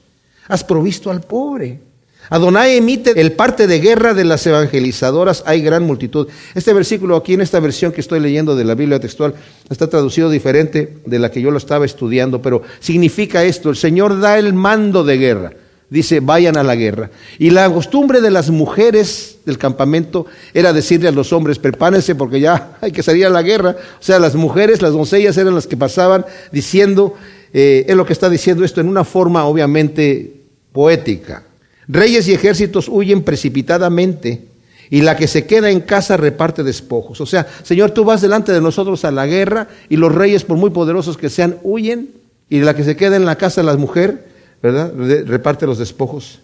Has 0.48 0.64
provisto 0.64 1.10
al 1.10 1.22
pobre. 1.22 1.89
Adonai 2.30 2.78
emite 2.78 3.20
el 3.20 3.32
parte 3.32 3.66
de 3.66 3.80
guerra 3.80 4.14
de 4.14 4.24
las 4.24 4.46
evangelizadoras, 4.46 5.44
hay 5.48 5.62
gran 5.62 5.84
multitud. 5.84 6.28
Este 6.54 6.74
versículo 6.74 7.16
aquí 7.16 7.34
en 7.34 7.42
esta 7.42 7.60
versión 7.60 7.92
que 7.92 8.02
estoy 8.02 8.20
leyendo 8.20 8.56
de 8.56 8.66
la 8.66 8.76
Biblia 8.76 9.00
textual 9.00 9.34
está 9.70 9.88
traducido 9.88 10.30
diferente 10.30 10.98
de 11.06 11.20
la 11.20 11.32
que 11.32 11.42
yo 11.42 11.50
lo 11.50 11.58
estaba 11.58 11.86
estudiando, 11.86 12.42
pero 12.42 12.62
significa 12.80 13.44
esto, 13.44 13.70
el 13.72 13.76
Señor 13.76 14.20
da 14.20 14.38
el 14.38 14.54
mando 14.54 15.04
de 15.04 15.18
guerra. 15.18 15.54
Dice, 15.90 16.20
vayan 16.20 16.56
a 16.56 16.62
la 16.62 16.76
guerra. 16.76 17.10
Y 17.40 17.50
la 17.50 17.68
costumbre 17.74 18.22
de 18.22 18.30
las 18.30 18.52
mujeres 18.52 19.40
del 19.44 19.58
campamento 19.58 20.28
era 20.54 20.72
decirle 20.72 21.08
a 21.08 21.12
los 21.12 21.34
hombres, 21.34 21.58
prepárense 21.58 22.14
porque 22.14 22.40
ya 22.40 22.78
hay 22.82 22.92
que 22.92 23.02
salir 23.02 23.26
a 23.26 23.32
la 23.32 23.42
guerra. 23.42 23.76
O 24.00 24.04
sea, 24.04 24.20
las 24.20 24.36
mujeres, 24.36 24.84
las 24.84 24.94
doncellas 24.94 25.36
eran 25.38 25.56
las 25.56 25.66
que 25.66 25.78
pasaban 25.78 26.28
diciendo, 26.52 27.16
eh, 27.54 27.86
es 27.88 27.96
lo 27.96 28.06
que 28.06 28.14
está 28.14 28.30
diciendo 28.30 28.64
esto 28.64 28.82
en 28.82 28.88
una 28.88 29.04
forma 29.04 29.46
obviamente 29.46 30.44
poética. 30.72 31.49
Reyes 31.90 32.28
y 32.28 32.34
ejércitos 32.34 32.88
huyen 32.88 33.24
precipitadamente 33.24 34.44
y 34.92 35.02
la 35.02 35.18
que 35.18 35.28
se 35.28 35.48
queda 35.48 35.72
en 35.72 35.82
casa 35.82 36.18
reparte 36.18 36.64
despojos. 36.64 37.20
O 37.20 37.26
sea, 37.26 37.48
Señor, 37.64 37.92
tú 37.92 38.06
vas 38.06 38.22
delante 38.22 38.52
de 38.52 38.62
nosotros 38.62 39.04
a 39.06 39.12
la 39.12 39.26
guerra 39.26 39.68
y 39.90 39.98
los 39.98 40.14
reyes, 40.14 40.44
por 40.44 40.58
muy 40.58 40.70
poderosos 40.70 41.18
que 41.18 41.30
sean, 41.30 41.58
huyen 41.64 42.12
y 42.48 42.60
la 42.62 42.76
que 42.76 42.84
se 42.84 42.96
queda 42.96 43.16
en 43.16 43.26
la 43.26 43.38
casa, 43.38 43.64
la 43.64 43.76
mujer, 43.76 44.28
¿verdad? 44.62 44.94
Reparte 45.26 45.66
los 45.66 45.80
despojos. 45.80 46.40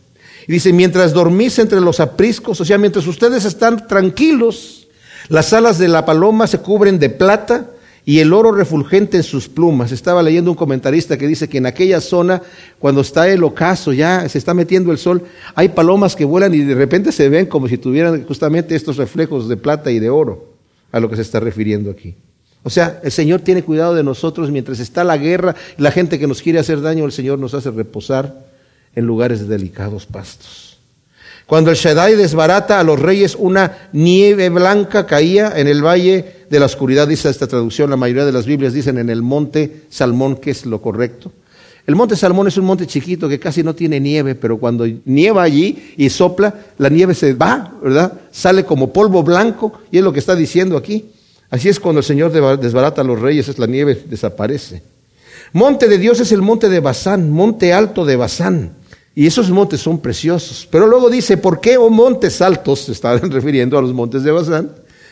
Y 0.47 0.53
dice, 0.53 0.73
mientras 0.73 1.13
dormís 1.13 1.60
entre 1.60 1.79
los 1.79 1.99
apriscos, 1.99 2.60
o 2.60 2.65
sea, 2.65 2.79
mientras 2.79 3.05
ustedes 3.05 3.45
están 3.45 3.88
tranquilos, 3.88 4.88
las 5.29 5.53
alas 5.53 5.77
de 5.77 5.88
la 5.88 6.05
paloma 6.05 6.47
se 6.47 6.58
cubren 6.58 6.97
de 6.97 7.10
plata 7.10 7.67
y 8.06 8.20
el 8.20 8.34
oro 8.34 8.52
refulgente 8.52 9.18
en 9.18 9.24
sus 9.24 9.50
plumas. 9.50 9.91
Estaba 9.91 10.22
leyendo 10.22 10.52
un 10.52 10.56
comentarista 10.56 11.18
que 11.18 11.28
dice 11.28 11.50
que 11.50 11.58
en 11.58 11.65
aquella 11.65 12.00
zona, 12.00 12.41
cuando 12.78 13.02
está 13.02 13.28
el 13.28 13.44
ocaso, 13.44 13.94
ya 13.94 14.30
se 14.30 14.38
está 14.38 14.54
metiendo 14.54 14.91
el 14.91 15.00
sol, 15.00 15.24
hay 15.56 15.70
palomas 15.70 16.15
que 16.15 16.24
vuelan 16.24 16.54
y 16.54 16.60
de 16.60 16.76
repente 16.76 17.12
se 17.12 17.28
ven 17.30 17.48
como 17.48 17.68
si 17.68 17.80
tuvieran 17.80 18.24
justamente 18.26 18.76
estos 18.76 18.98
reflejos 18.98 19.50
de 19.50 19.58
plata 19.58 19.91
y 19.91 20.00
de 20.00 20.12
oro, 20.12 20.54
a 20.91 21.00
lo 21.00 21.10
que 21.10 21.15
se 21.15 21.24
está 21.24 21.39
refiriendo 21.39 21.89
aquí. 21.89 22.15
O 22.62 22.70
sea, 22.70 23.00
el 23.04 23.12
Señor 23.12 23.41
tiene 23.41 23.63
cuidado 23.63 23.96
de 23.96 24.04
nosotros 24.04 24.52
mientras 24.52 24.80
está 24.80 25.04
la 25.04 25.18
guerra 25.18 25.56
la 25.78 25.91
gente 25.91 26.18
que 26.20 26.28
nos 26.28 26.41
quiere 26.41 26.60
hacer 26.60 26.82
daño, 26.82 27.06
el 27.06 27.12
Señor 27.12 27.39
nos 27.39 27.54
hace 27.54 27.72
reposar 27.72 28.46
en 28.96 29.06
lugares 29.06 29.41
de 29.41 29.48
delicados 29.48 30.06
pastos. 30.06 30.74
Cuando 31.47 31.69
el 31.69 31.77
Shaddai 31.77 32.15
desbarata 32.15 32.79
a 32.79 32.84
los 32.84 32.99
reyes, 32.99 33.36
una 33.36 33.89
nieve 33.93 34.49
blanca 34.49 35.05
caía 35.05 35.53
en 35.55 35.67
el 35.67 35.86
valle 35.86 36.45
de 36.49 36.60
la 36.60 36.65
oscuridad, 36.65 37.08
dice 37.08 37.29
esta 37.29 37.45
traducción. 37.45 37.91
La 37.91 37.97
mayoría 37.97 38.25
de 38.25 38.31
las 38.31 38.47
Biblias 38.47 38.73
dicen 38.73 38.97
en 38.97 39.10
el 39.12 39.21
monte 39.21 39.84
Salmón, 39.89 40.38
que 40.38 40.51
es 40.51 40.65
lo 40.65 40.81
correcto. 40.81 41.31
El 41.86 41.95
monte 41.95 42.15
Salmón 42.15 42.47
es 42.47 42.58
un 42.58 42.65
monte 42.65 42.88
chiquito 42.88 43.29
que 43.29 43.39
casi 43.39 43.62
no 43.62 43.75
tiene 43.75 43.99
nieve, 43.99 44.34
pero 44.34 44.58
cuando 44.58 44.88
nieva 45.05 45.43
allí 45.43 45.93
y 45.97 46.10
sopla, 46.10 46.51
la 46.79 46.89
nieve 46.89 47.13
se 47.13 47.36
va, 47.36 47.73
¿verdad? 47.81 48.13
Sale 48.31 48.65
como 48.65 48.91
polvo 48.91 49.21
blanco 49.21 49.71
y 49.91 49.99
es 49.99 50.03
lo 50.03 50.12
que 50.12 50.19
está 50.19 50.36
diciendo 50.36 50.77
aquí. 50.77 51.12
Así 51.51 51.69
es 51.69 51.79
cuando 51.79 51.99
el 51.99 52.05
Señor 52.05 52.31
desbarata 52.60 53.01
a 53.01 53.03
los 53.03 53.21
reyes, 53.21 53.49
es 53.49 53.60
la 53.60 53.67
nieve 53.67 54.03
desaparece. 54.10 54.81
Monte 55.53 55.88
de 55.88 55.99
Dios 55.99 56.19
es 56.19 56.31
el 56.31 56.41
monte 56.41 56.69
de 56.69 56.79
Basán, 56.79 57.29
monte 57.29 57.71
alto 57.71 58.03
de 58.03 58.15
Basán. 58.15 58.71
Y 59.15 59.25
esos 59.25 59.49
montes 59.49 59.80
son 59.80 59.99
preciosos. 59.99 60.67
Pero 60.69 60.88
luego 60.88 61.10
dice, 61.10 61.38
¿por 61.38 61.62
qué, 61.62 61.78
oh 61.78 61.89
montes 61.89 62.41
altos? 62.41 62.82
Se 62.82 62.91
estaban 62.91 63.32
refiriendo 63.32 63.78
a 63.78 63.82
los 63.82 63.93
montes 63.93 64.23
de 64.23 64.32
Bazán. 64.32 64.71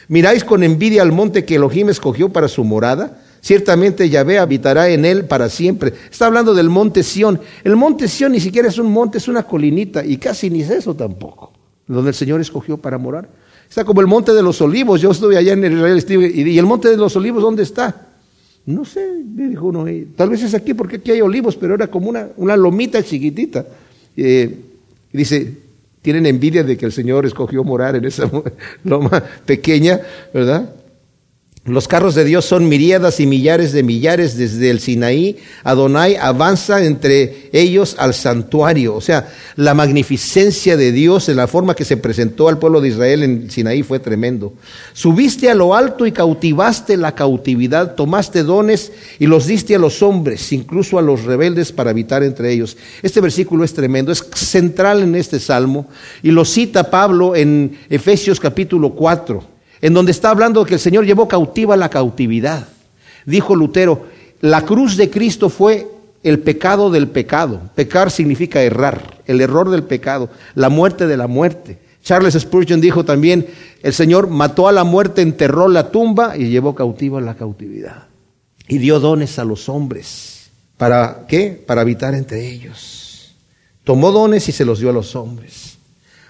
Miráis 0.10 0.44
con 0.44 0.62
envidia 0.62 1.02
al 1.02 1.14
monte 1.14 1.46
que 1.46 1.56
Elohim 1.56 1.90
escogió 1.90 2.28
para 2.28 2.50
su 2.50 2.66
morada. 2.66 3.22
Ciertamente 3.40 4.10
Yahvé 4.10 4.40
habitará 4.40 4.90
en 4.90 5.06
él 5.06 5.26
para 5.26 5.50
siempre. 5.50 5.94
Está 6.12 6.26
hablando 6.26 6.54
del 6.54 6.70
monte 6.70 7.02
Sión. 7.02 7.40
El 7.64 7.78
monte 7.78 8.10
Sión 8.10 8.34
ni 8.34 8.42
siquiera 8.42 8.68
es 8.68 8.78
un 8.78 8.92
monte, 8.92 9.18
es 9.20 9.30
una 9.30 9.44
colinita. 9.44 10.04
Y 10.04 10.18
casi 10.18 10.50
ni 10.50 10.62
es 10.62 10.70
eso 10.70 10.94
tampoco. 10.94 11.54
Donde 11.88 12.10
el 12.10 12.16
Señor 12.16 12.42
escogió 12.42 12.78
para 12.78 12.98
morar. 12.98 13.28
Está 13.70 13.86
como 13.86 14.02
el 14.02 14.08
monte 14.08 14.34
de 14.34 14.44
los 14.44 14.60
olivos. 14.62 15.00
Yo 15.00 15.12
estuve 15.12 15.38
allá 15.38 15.54
en 15.54 15.64
el 15.64 16.12
¿Y 16.36 16.60
el 16.60 16.66
monte 16.66 16.90
de 16.90 16.98
los 16.98 17.16
olivos 17.16 17.42
dónde 17.42 17.64
está? 17.64 18.08
No 18.66 18.86
sé, 18.86 19.06
me 19.34 19.48
dijo 19.50 19.68
uno. 19.68 19.86
Tal 20.16 20.30
vez 20.30 20.44
es 20.44 20.54
aquí 20.54 20.74
porque 20.74 20.98
aquí 20.98 21.12
hay 21.12 21.22
olivos, 21.22 21.56
pero 21.56 21.76
era 21.76 21.88
como 21.88 22.10
una, 22.10 22.30
una 22.38 22.56
lomita 22.56 23.02
chiquitita. 23.02 23.66
Eh, 24.18 24.56
dice, 25.12 25.54
tienen 26.02 26.26
envidia 26.26 26.64
de 26.64 26.78
que 26.78 26.86
el 26.86 26.92
Señor 26.92 27.26
escogió 27.26 27.64
morar 27.64 27.96
en 27.96 28.06
esa 28.06 28.30
loma 28.84 29.24
pequeña, 29.46 30.02
¿verdad? 30.34 30.70
Los 31.66 31.88
carros 31.88 32.14
de 32.14 32.26
Dios 32.26 32.44
son 32.44 32.68
miríadas 32.68 33.22
y 33.22 33.26
millares 33.26 33.72
de 33.72 33.84
millares 33.84 34.36
desde 34.36 34.70
el 34.70 34.82
Sinaí. 34.82 35.38
Adonai 35.64 36.18
avanza 36.18 36.84
entre 36.84 37.50
ellos 37.54 37.96
al 37.98 38.14
santuario. 38.14 38.94
O 38.96 39.00
sea, 39.00 39.32
la 39.56 39.74
magnificencia 39.74 40.76
de 40.76 40.92
Dios 40.92 41.30
en 41.30 41.38
la 41.38 41.48
forma 41.48 41.74
que 41.74 41.86
se 41.86 41.96
presentó 41.96 42.50
al 42.50 42.60
pueblo 42.60 42.82
de 42.82 42.90
Israel 42.90 43.24
en 43.24 43.50
Sinaí 43.50 43.82
fue 43.82 44.00
tremendo. 44.00 44.52
Subiste 44.92 45.50
a 45.50 45.56
lo 45.56 45.74
alto 45.74 46.06
y 46.06 46.12
cautivaste 46.12 46.98
la 46.98 47.16
cautividad, 47.16 47.96
tomaste 47.96 48.44
dones 48.44 48.92
y 49.18 49.28
los 49.28 49.48
diste 49.48 49.74
a 49.74 49.80
los 49.80 50.04
hombres, 50.04 50.52
incluso 50.52 51.00
a 51.00 51.02
los 51.02 51.24
rebeldes 51.24 51.72
para 51.72 51.92
habitar 51.92 52.24
entre 52.24 52.52
ellos. 52.52 52.76
Este 53.02 53.22
versículo 53.22 53.64
es 53.64 53.74
tremendo, 53.74 54.12
es 54.12 54.22
central 54.36 55.02
en 55.02 55.16
este 55.16 55.40
salmo 55.40 55.88
y 56.22 56.32
lo 56.32 56.44
cita 56.44 56.92
Pablo 56.92 57.38
en 57.38 57.80
Efesios 57.90 58.42
capítulo 58.42 58.90
4 58.90 59.53
en 59.84 59.94
donde 59.94 60.14
está 60.14 60.30
hablando 60.30 60.64
que 60.64 60.76
el 60.76 60.80
Señor 60.80 61.06
llevó 61.06 61.28
cautiva 61.28 61.76
la 61.76 61.90
cautividad. 61.90 62.70
Dijo 63.26 63.54
Lutero, 63.54 64.06
la 64.40 64.62
cruz 64.62 64.96
de 64.96 65.10
Cristo 65.10 65.50
fue 65.50 65.90
el 66.24 66.40
pecado 66.40 66.90
del 66.90 67.10
pecado. 67.10 67.60
Pecar 67.76 68.10
significa 68.10 68.62
errar, 68.62 69.20
el 69.26 69.42
error 69.42 69.70
del 69.70 69.84
pecado, 69.84 70.30
la 70.56 70.70
muerte 70.70 71.06
de 71.06 71.18
la 71.18 71.28
muerte. 71.28 71.80
Charles 72.02 72.34
Spurgeon 72.34 72.80
dijo 72.80 73.04
también, 73.04 73.46
el 73.82 73.92
Señor 73.92 74.30
mató 74.30 74.70
a 74.70 74.72
la 74.72 74.86
muerte, 74.86 75.22
enterró 75.22 75.68
la 75.68 75.92
tumba 75.92 76.38
y 76.38 76.48
llevó 76.48 76.74
cautiva 76.74 77.20
la 77.20 77.36
cautividad. 77.36 78.06
Y 78.70 78.78
dio 78.78 79.02
dones 79.02 79.38
a 79.38 79.44
los 79.44 79.68
hombres. 79.68 80.50
¿Para 80.78 81.26
qué? 81.28 81.62
Para 81.68 81.82
habitar 81.82 82.16
entre 82.16 82.50
ellos. 82.50 83.36
Tomó 83.84 84.14
dones 84.14 84.48
y 84.48 84.54
se 84.54 84.64
los 84.64 84.80
dio 84.80 84.92
a 84.92 84.94
los 84.94 85.14
hombres. 85.18 85.73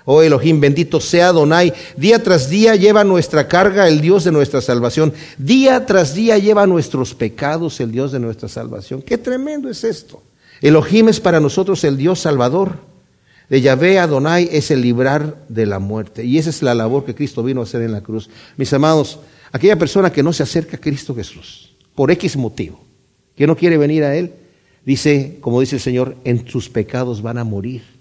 Oh 0.06 0.22
Elohim, 0.22 0.60
bendito 0.60 1.00
sea 1.00 1.30
Adonai. 1.30 1.74
Día 1.96 2.22
tras 2.22 2.50
día 2.50 2.76
lleva 2.76 3.04
nuestra 3.04 3.48
carga 3.48 3.88
el 3.88 4.02
Dios 4.02 4.26
de 4.26 4.32
nuestra 4.32 4.62
salvación. 4.62 5.14
Día 5.38 5.86
tras 5.86 6.14
día 6.14 6.38
lleva 6.38 6.68
nuestros 6.68 7.14
pecados 7.14 7.80
el 7.80 7.92
Dios 7.92 8.12
de 8.12 8.20
nuestra 8.20 8.50
salvación. 8.50 9.02
Qué 9.02 9.18
tremendo 9.18 9.70
es 9.70 9.84
esto. 9.84 10.22
Elohim 10.62 11.10
es 11.10 11.20
para 11.20 11.40
nosotros 11.40 11.84
el 11.84 11.98
Dios 11.98 12.20
salvador. 12.20 12.78
De 13.50 13.62
Yahvé 13.62 14.00
Adonai 14.00 14.50
es 14.52 14.72
el 14.72 14.82
librar 14.82 15.46
de 15.48 15.66
la 15.66 15.80
muerte. 15.80 16.26
Y 16.26 16.38
esa 16.38 16.50
es 16.50 16.62
la 16.62 16.74
labor 16.74 17.06
que 17.06 17.16
Cristo 17.16 17.44
vino 17.44 17.62
a 17.62 17.66
hacer 17.66 17.82
en 17.82 17.92
la 17.92 18.02
cruz. 18.02 18.30
Mis 18.58 18.74
amados, 18.74 19.20
aquella 19.52 19.78
persona 19.78 20.12
que 20.12 20.24
no 20.24 20.34
se 20.34 20.44
acerca 20.44 20.78
a 20.78 20.80
Cristo 20.82 21.16
Jesús, 21.16 21.76
por 21.96 22.12
X 22.12 22.36
motivo, 22.36 22.82
que 23.36 23.48
no 23.48 23.56
quiere 23.56 23.78
venir 23.78 24.04
a 24.04 24.16
Él, 24.16 24.34
dice, 24.86 25.38
como 25.42 25.60
dice 25.62 25.76
el 25.76 25.82
Señor, 25.82 26.16
en 26.24 26.48
sus 26.48 26.70
pecados 26.70 27.22
van 27.22 27.38
a 27.38 27.44
morir. 27.44 27.93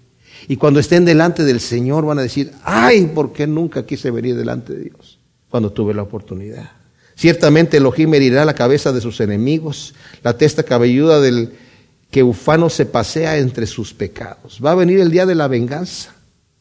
Y 0.47 0.57
cuando 0.57 0.79
estén 0.79 1.05
delante 1.05 1.43
del 1.43 1.59
Señor 1.59 2.05
van 2.05 2.19
a 2.19 2.23
decir, 2.23 2.51
ay, 2.63 3.05
¿por 3.07 3.33
qué 3.33 3.47
nunca 3.47 3.85
quise 3.85 4.11
venir 4.11 4.35
delante 4.35 4.73
de 4.73 4.83
Dios? 4.85 5.19
Cuando 5.49 5.71
tuve 5.71 5.93
la 5.93 6.03
oportunidad. 6.03 6.71
Ciertamente 7.15 7.77
Elohim 7.77 8.13
herirá 8.13 8.43
la 8.43 8.55
cabeza 8.55 8.91
de 8.91 9.01
sus 9.01 9.19
enemigos, 9.19 9.93
la 10.23 10.37
testa 10.37 10.63
cabelluda 10.63 11.21
del 11.21 11.53
que 12.09 12.23
ufano 12.23 12.69
se 12.69 12.85
pasea 12.85 13.37
entre 13.37 13.67
sus 13.67 13.93
pecados. 13.93 14.59
Va 14.63 14.71
a 14.71 14.75
venir 14.75 14.99
el 14.99 15.11
día 15.11 15.25
de 15.25 15.35
la 15.35 15.47
venganza. 15.47 16.13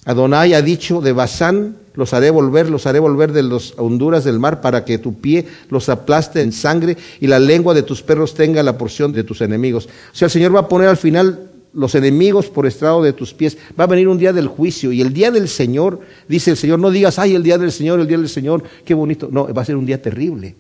Adonai 0.05 0.55
ha 0.55 0.63
dicho 0.63 1.01
de 1.01 1.13
Basán, 1.13 1.77
los 1.95 2.13
haré 2.13 2.31
volver, 2.31 2.69
los 2.69 2.87
haré 2.87 2.99
volver 2.99 3.33
de 3.33 3.43
las 3.43 3.75
honduras 3.77 4.25
del 4.25 4.41
mar 4.41 4.61
para 4.61 4.85
que 4.85 4.99
tu 4.99 5.21
pie 5.21 5.47
los 5.69 5.89
aplaste 5.89 6.41
en 6.41 6.53
sangre 6.53 6.97
y 7.21 7.29
la 7.29 7.39
lengua 7.39 7.75
de 7.75 7.83
tus 7.83 8.03
perros 8.03 8.35
tenga 8.35 8.63
la 8.63 8.77
porción 8.77 9.13
de 9.13 9.25
tus 9.25 9.43
enemigos. 9.43 9.89
O 10.13 10.17
sea, 10.17 10.27
el 10.27 10.33
Señor 10.33 10.55
va 10.55 10.61
a 10.61 10.69
poner 10.69 10.89
al 10.89 10.97
final 10.97 11.52
los 11.75 11.95
enemigos 11.95 12.49
por 12.49 12.67
estrado 12.67 13.03
de 13.03 13.13
tus 13.13 13.33
pies. 13.35 13.57
Va 13.79 13.85
a 13.85 13.87
venir 13.87 14.09
un 14.09 14.19
día 14.19 14.33
del 14.33 14.49
juicio 14.49 14.93
y 14.93 15.01
el 15.01 15.13
día 15.13 15.31
del 15.31 15.49
Señor, 15.49 16.01
dice 16.29 16.51
el 16.51 16.57
Señor, 16.57 16.79
no 16.79 16.91
digas, 16.91 17.19
ay, 17.19 17.35
el 17.35 17.43
día 17.43 17.59
del 17.59 17.73
Señor, 17.73 18.01
el 18.01 18.07
día 18.07 18.19
del 18.19 18.29
Señor, 18.29 18.63
qué 18.85 18.95
bonito. 18.95 19.29
No, 19.31 19.53
va 19.53 19.63
a 19.63 19.65
ser 19.65 19.77
un 19.77 19.87
día 19.87 20.01
terrible. 20.01 20.55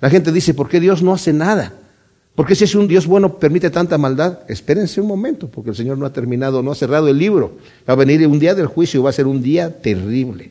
La 0.00 0.10
gente 0.10 0.32
dice, 0.32 0.54
¿por 0.54 0.68
qué 0.68 0.80
Dios 0.80 1.02
no 1.02 1.14
hace 1.14 1.32
nada? 1.32 1.72
¿Por 2.34 2.46
qué 2.46 2.54
si 2.54 2.64
es 2.64 2.74
un 2.74 2.86
Dios 2.86 3.06
bueno 3.06 3.38
permite 3.38 3.70
tanta 3.70 3.96
maldad? 3.96 4.40
Espérense 4.48 5.00
un 5.00 5.08
momento, 5.08 5.48
porque 5.48 5.70
el 5.70 5.76
Señor 5.76 5.96
no 5.96 6.04
ha 6.04 6.12
terminado, 6.12 6.62
no 6.62 6.70
ha 6.70 6.74
cerrado 6.74 7.08
el 7.08 7.16
libro. 7.16 7.56
Va 7.88 7.94
a 7.94 7.96
venir 7.96 8.26
un 8.26 8.38
día 8.38 8.54
del 8.54 8.66
juicio, 8.66 9.02
va 9.02 9.10
a 9.10 9.14
ser 9.14 9.26
un 9.26 9.42
día 9.42 9.80
terrible. 9.80 10.50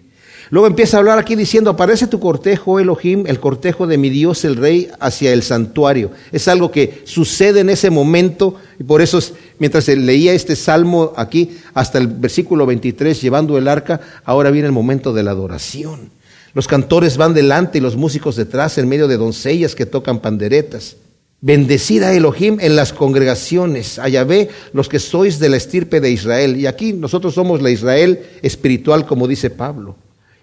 Luego 0.52 0.68
empieza 0.68 0.98
a 0.98 1.00
hablar 1.00 1.18
aquí 1.18 1.36
diciendo, 1.36 1.72
aparece 1.72 2.08
tu 2.08 2.20
cortejo, 2.20 2.80
Elohim, 2.80 3.26
el 3.28 3.40
cortejo 3.40 3.88
de 3.88 3.98
mi 3.98 4.10
Dios, 4.10 4.46
el 4.46 4.56
Rey, 4.56 4.90
hacia 5.00 5.34
el 5.34 5.42
santuario. 5.42 6.12
Es 6.32 6.48
algo 6.48 6.72
que 6.72 7.02
sucede 7.06 7.62
en 7.62 7.70
ese 7.70 7.90
momento 7.90 8.56
y 8.80 8.84
por 8.84 9.02
eso 9.02 9.20
mientras 9.60 9.88
leía 9.88 10.34
este 10.34 10.56
salmo 10.56 11.14
aquí 11.16 11.58
hasta 11.74 11.98
el 11.98 12.08
versículo 12.08 12.66
23, 12.66 13.22
llevando 13.22 13.58
el 13.58 13.68
arca, 13.68 14.00
ahora 14.24 14.52
viene 14.52 14.68
el 14.68 14.72
momento 14.72 15.14
de 15.14 15.24
la 15.24 15.32
adoración. 15.32 16.12
Los 16.54 16.68
cantores 16.68 17.18
van 17.18 17.34
delante 17.34 17.80
y 17.80 17.82
los 17.82 17.96
músicos 17.96 18.36
detrás 18.36 18.78
en 18.78 18.88
medio 18.88 19.08
de 19.08 19.18
doncellas 19.18 19.76
que 19.76 19.86
tocan 19.86 20.20
panderetas. 20.20 20.96
Bendecida 21.42 22.14
Elohim 22.14 22.58
en 22.62 22.76
las 22.76 22.94
congregaciones, 22.94 24.00
allá 24.00 24.24
ve 24.24 24.50
los 24.74 24.88
que 24.88 25.00
sois 25.00 25.38
de 25.38 25.50
la 25.50 25.58
estirpe 25.58 26.00
de 26.00 26.12
Israel. 26.12 26.56
Y 26.56 26.66
aquí 26.66 26.94
nosotros 26.94 27.34
somos 27.34 27.62
la 27.62 27.72
Israel 27.72 28.22
espiritual, 28.42 29.06
como 29.06 29.28
dice 29.28 29.50
Pablo. 29.50 29.98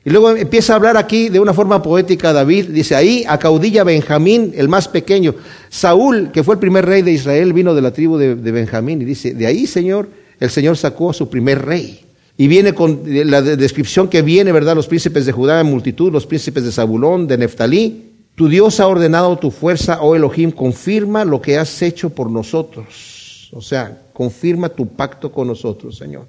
Y 0.05 0.11
luego 0.11 0.31
empieza 0.31 0.73
a 0.73 0.77
hablar 0.77 0.97
aquí 0.97 1.29
de 1.29 1.38
una 1.38 1.55
forma 1.55 1.81
poética 1.81 2.33
David, 2.33 2.71
dice, 2.71 2.97
ahí 2.97 3.25
acaudilla 3.29 3.85
Benjamín, 3.85 4.53
el 4.57 4.69
más 4.69 4.88
pequeño. 4.88 5.35
Saúl, 5.69 6.33
que 6.33 6.43
fue 6.43 6.57
el 6.57 6.61
primer 6.61 6.85
rey 6.85 7.03
de 7.03 7.12
Israel, 7.12 7.53
vino 7.53 7.73
de 7.75 7.83
la 7.83 7.93
tribu 7.93 8.17
de, 8.19 8.35
Benjamín 8.35 9.01
y 9.01 9.05
dice, 9.05 9.33
de 9.33 9.47
ahí, 9.47 9.67
Señor, 9.67 10.09
el 10.41 10.51
Señor 10.51 10.77
sacó 10.77 11.11
a 11.11 11.15
su 11.15 11.29
primer 11.29 11.65
rey. 11.65 12.01
Y 12.37 12.49
viene 12.49 12.75
con 12.75 13.03
la 13.07 13.43
descripción 13.43 14.09
que 14.09 14.23
viene, 14.23 14.51
¿verdad? 14.51 14.75
Los 14.75 14.88
príncipes 14.88 15.27
de 15.27 15.33
Judá 15.33 15.61
en 15.61 15.67
multitud, 15.67 16.11
los 16.11 16.27
príncipes 16.27 16.65
de 16.65 16.73
Zabulón, 16.73 17.29
de 17.29 17.38
Neftalí. 17.38 18.11
Tu 18.35 18.49
Dios 18.49 18.81
ha 18.81 18.88
ordenado 18.88 19.38
tu 19.38 19.51
fuerza, 19.51 20.01
oh 20.01 20.17
Elohim, 20.17 20.51
confirma 20.51 21.25
lo 21.25 21.41
que 21.41 21.59
has 21.59 21.81
hecho 21.83 22.11
por 22.11 22.31
nosotros. 22.31 23.51
O 23.53 23.61
sea, 23.61 24.01
confirma 24.12 24.71
tu 24.71 24.88
pacto 24.88 25.31
con 25.31 25.47
nosotros, 25.47 25.97
Señor. 25.99 26.27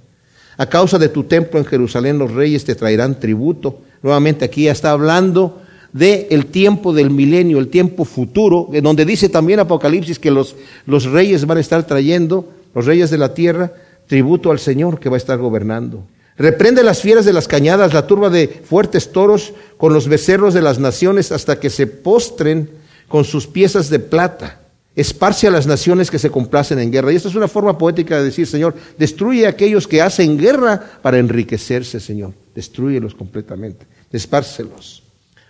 A 0.58 0.68
causa 0.68 1.00
de 1.00 1.10
tu 1.10 1.24
templo 1.24 1.60
en 1.60 1.66
Jerusalén 1.66 2.20
los 2.20 2.32
reyes 2.32 2.64
te 2.64 2.76
traerán 2.76 3.20
tributo. 3.20 3.80
Nuevamente 4.02 4.46
aquí 4.46 4.66
ya 4.66 4.72
está 4.72 4.92
hablando 4.92 5.62
del 5.92 6.28
el 6.30 6.48
tiempo 6.48 6.94
del 6.94 7.10
milenio, 7.10 7.60
el 7.60 7.70
tiempo 7.70 8.06
futuro, 8.06 8.70
donde 8.82 9.06
dice 9.06 9.30
también 9.30 9.60
Apocalipsis 9.60 10.20
que 10.20 10.32
los, 10.32 10.56
los 10.86 11.06
reyes 11.06 11.46
van 11.46 11.58
a 11.58 11.62
estar 11.62 11.86
trayendo, 11.86 12.50
los 12.74 12.86
reyes 12.86 13.10
de 13.10 13.18
la 13.18 13.34
tierra, 13.34 13.74
tributo 14.08 14.52
al 14.52 14.60
Señor 14.60 15.00
que 15.00 15.10
va 15.10 15.16
a 15.16 15.18
estar 15.18 15.38
gobernando. 15.38 16.04
Reprende 16.36 16.84
las 16.84 17.02
fieras 17.02 17.26
de 17.26 17.34
las 17.34 17.48
cañadas, 17.48 17.94
la 17.94 18.08
turba 18.08 18.30
de 18.30 18.48
fuertes 18.48 19.12
toros 19.12 19.54
con 19.78 19.94
los 19.94 20.08
becerros 20.08 20.54
de 20.54 20.64
las 20.64 20.80
naciones 20.80 21.32
hasta 21.32 21.60
que 21.60 21.70
se 21.70 21.86
postren 21.86 22.70
con 23.08 23.24
sus 23.24 23.46
piezas 23.46 23.90
de 23.90 24.00
plata 24.00 24.63
esparce 24.96 25.48
a 25.48 25.52
las 25.52 25.66
naciones 25.66 26.12
que 26.12 26.20
se 26.20 26.30
complacen 26.30 26.80
en 26.80 26.92
guerra. 26.92 27.12
Y 27.12 27.16
esta 27.16 27.30
es 27.30 27.36
una 27.36 27.48
forma 27.48 27.78
poética 27.78 28.18
de 28.18 28.26
decir, 28.26 28.46
Señor, 28.46 28.76
destruye 28.98 29.46
a 29.46 29.50
aquellos 29.50 29.88
que 29.88 30.02
hacen 30.02 30.38
guerra 30.38 31.00
para 31.02 31.18
enriquecerse, 31.18 32.00
Señor. 32.00 32.34
Destruyelos 32.54 33.16
completamente, 33.16 33.86
espárcelos. 34.12 35.04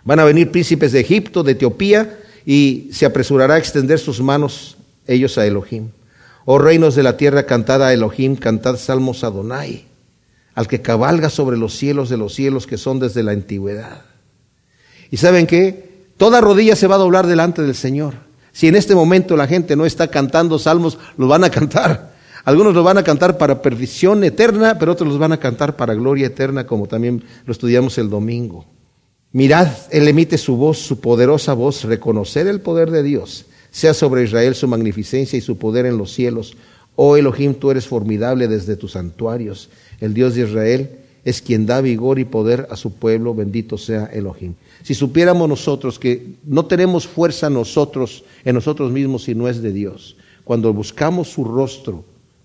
Van 0.04 0.18
a 0.18 0.24
venir 0.24 0.50
príncipes 0.50 0.92
de 0.92 1.00
Egipto, 1.00 1.42
de 1.42 1.52
Etiopía, 1.52 2.18
y 2.46 2.88
se 2.92 3.06
apresurará 3.06 3.54
a 3.54 3.58
extender 3.58 3.98
sus 3.98 4.20
manos 4.20 4.76
ellos 5.06 5.38
a 5.38 5.46
Elohim. 5.46 5.88
Oh 6.44 6.58
reinos 6.58 6.94
de 6.94 7.02
la 7.02 7.16
tierra, 7.16 7.46
cantad 7.46 7.82
a 7.82 7.92
Elohim, 7.92 8.36
cantad 8.36 8.76
salmos 8.76 9.24
a 9.24 9.30
Donai, 9.30 9.86
al 10.54 10.68
que 10.68 10.82
cabalga 10.82 11.30
sobre 11.30 11.56
los 11.56 11.74
cielos 11.74 12.10
de 12.10 12.18
los 12.18 12.34
cielos 12.34 12.66
que 12.66 12.76
son 12.76 12.98
desde 12.98 13.22
la 13.22 13.32
antigüedad. 13.32 14.02
¿Y 15.10 15.16
saben 15.16 15.46
qué? 15.46 15.94
Toda 16.18 16.40
rodilla 16.40 16.76
se 16.76 16.86
va 16.86 16.96
a 16.96 16.98
doblar 16.98 17.26
delante 17.26 17.62
del 17.62 17.74
Señor. 17.74 18.23
Si 18.54 18.68
en 18.68 18.76
este 18.76 18.94
momento 18.94 19.36
la 19.36 19.48
gente 19.48 19.74
no 19.74 19.84
está 19.84 20.06
cantando 20.06 20.60
salmos, 20.60 20.96
los 21.18 21.28
van 21.28 21.42
a 21.42 21.50
cantar. 21.50 22.14
Algunos 22.44 22.72
los 22.72 22.84
van 22.84 22.98
a 22.98 23.02
cantar 23.02 23.36
para 23.36 23.60
perdición 23.60 24.22
eterna, 24.22 24.78
pero 24.78 24.92
otros 24.92 25.08
los 25.08 25.18
van 25.18 25.32
a 25.32 25.40
cantar 25.40 25.74
para 25.74 25.94
gloria 25.94 26.28
eterna, 26.28 26.64
como 26.64 26.86
también 26.86 27.24
lo 27.46 27.52
estudiamos 27.52 27.98
el 27.98 28.08
domingo. 28.08 28.64
Mirad, 29.32 29.68
Él 29.90 30.06
emite 30.06 30.38
su 30.38 30.56
voz, 30.56 30.78
su 30.78 31.00
poderosa 31.00 31.52
voz, 31.52 31.82
reconocer 31.82 32.46
el 32.46 32.60
poder 32.60 32.92
de 32.92 33.02
Dios. 33.02 33.46
Sea 33.72 33.92
sobre 33.92 34.22
Israel 34.22 34.54
su 34.54 34.68
magnificencia 34.68 35.36
y 35.36 35.42
su 35.42 35.58
poder 35.58 35.84
en 35.84 35.98
los 35.98 36.12
cielos. 36.12 36.56
Oh 36.94 37.16
Elohim, 37.16 37.54
tú 37.54 37.72
eres 37.72 37.88
formidable 37.88 38.46
desde 38.46 38.76
tus 38.76 38.92
santuarios. 38.92 39.68
El 39.98 40.14
Dios 40.14 40.36
de 40.36 40.42
Israel 40.42 40.98
es 41.24 41.40
quien 41.40 41.66
da 41.66 41.80
vigor 41.80 42.18
y 42.18 42.24
poder 42.24 42.68
a 42.70 42.76
su 42.76 42.92
pueblo. 42.92 43.34
Bendito 43.34 43.78
sea 43.78 44.06
Elohim. 44.06 44.54
Si 44.82 44.94
supiéramos 44.94 45.48
nosotros 45.48 45.98
que 45.98 46.34
no 46.44 46.66
tenemos 46.66 47.06
fuerza 47.06 47.48
nosotros 47.50 48.24
en 48.44 48.54
nosotros 48.54 48.92
mismos 48.92 49.24
si 49.24 49.34
no 49.34 49.48
es 49.48 49.62
de 49.62 49.72
Dios, 49.72 50.16
cuando 50.44 50.72
buscamos 50.72 51.28
su 51.28 51.44
rostro, 51.44 52.04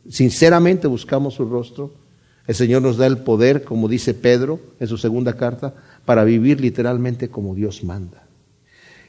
sinceramente 0.09 0.87
buscamos 0.87 1.35
su 1.35 1.45
rostro, 1.45 1.91
el 2.47 2.55
Señor 2.55 2.81
nos 2.81 2.97
da 2.97 3.05
el 3.05 3.19
poder, 3.19 3.63
como 3.63 3.87
dice 3.87 4.13
Pedro 4.13 4.59
en 4.79 4.87
su 4.87 4.97
segunda 4.97 5.33
carta, 5.33 5.75
para 6.05 6.23
vivir 6.23 6.59
literalmente 6.59 7.29
como 7.29 7.53
Dios 7.53 7.83
manda. 7.83 8.23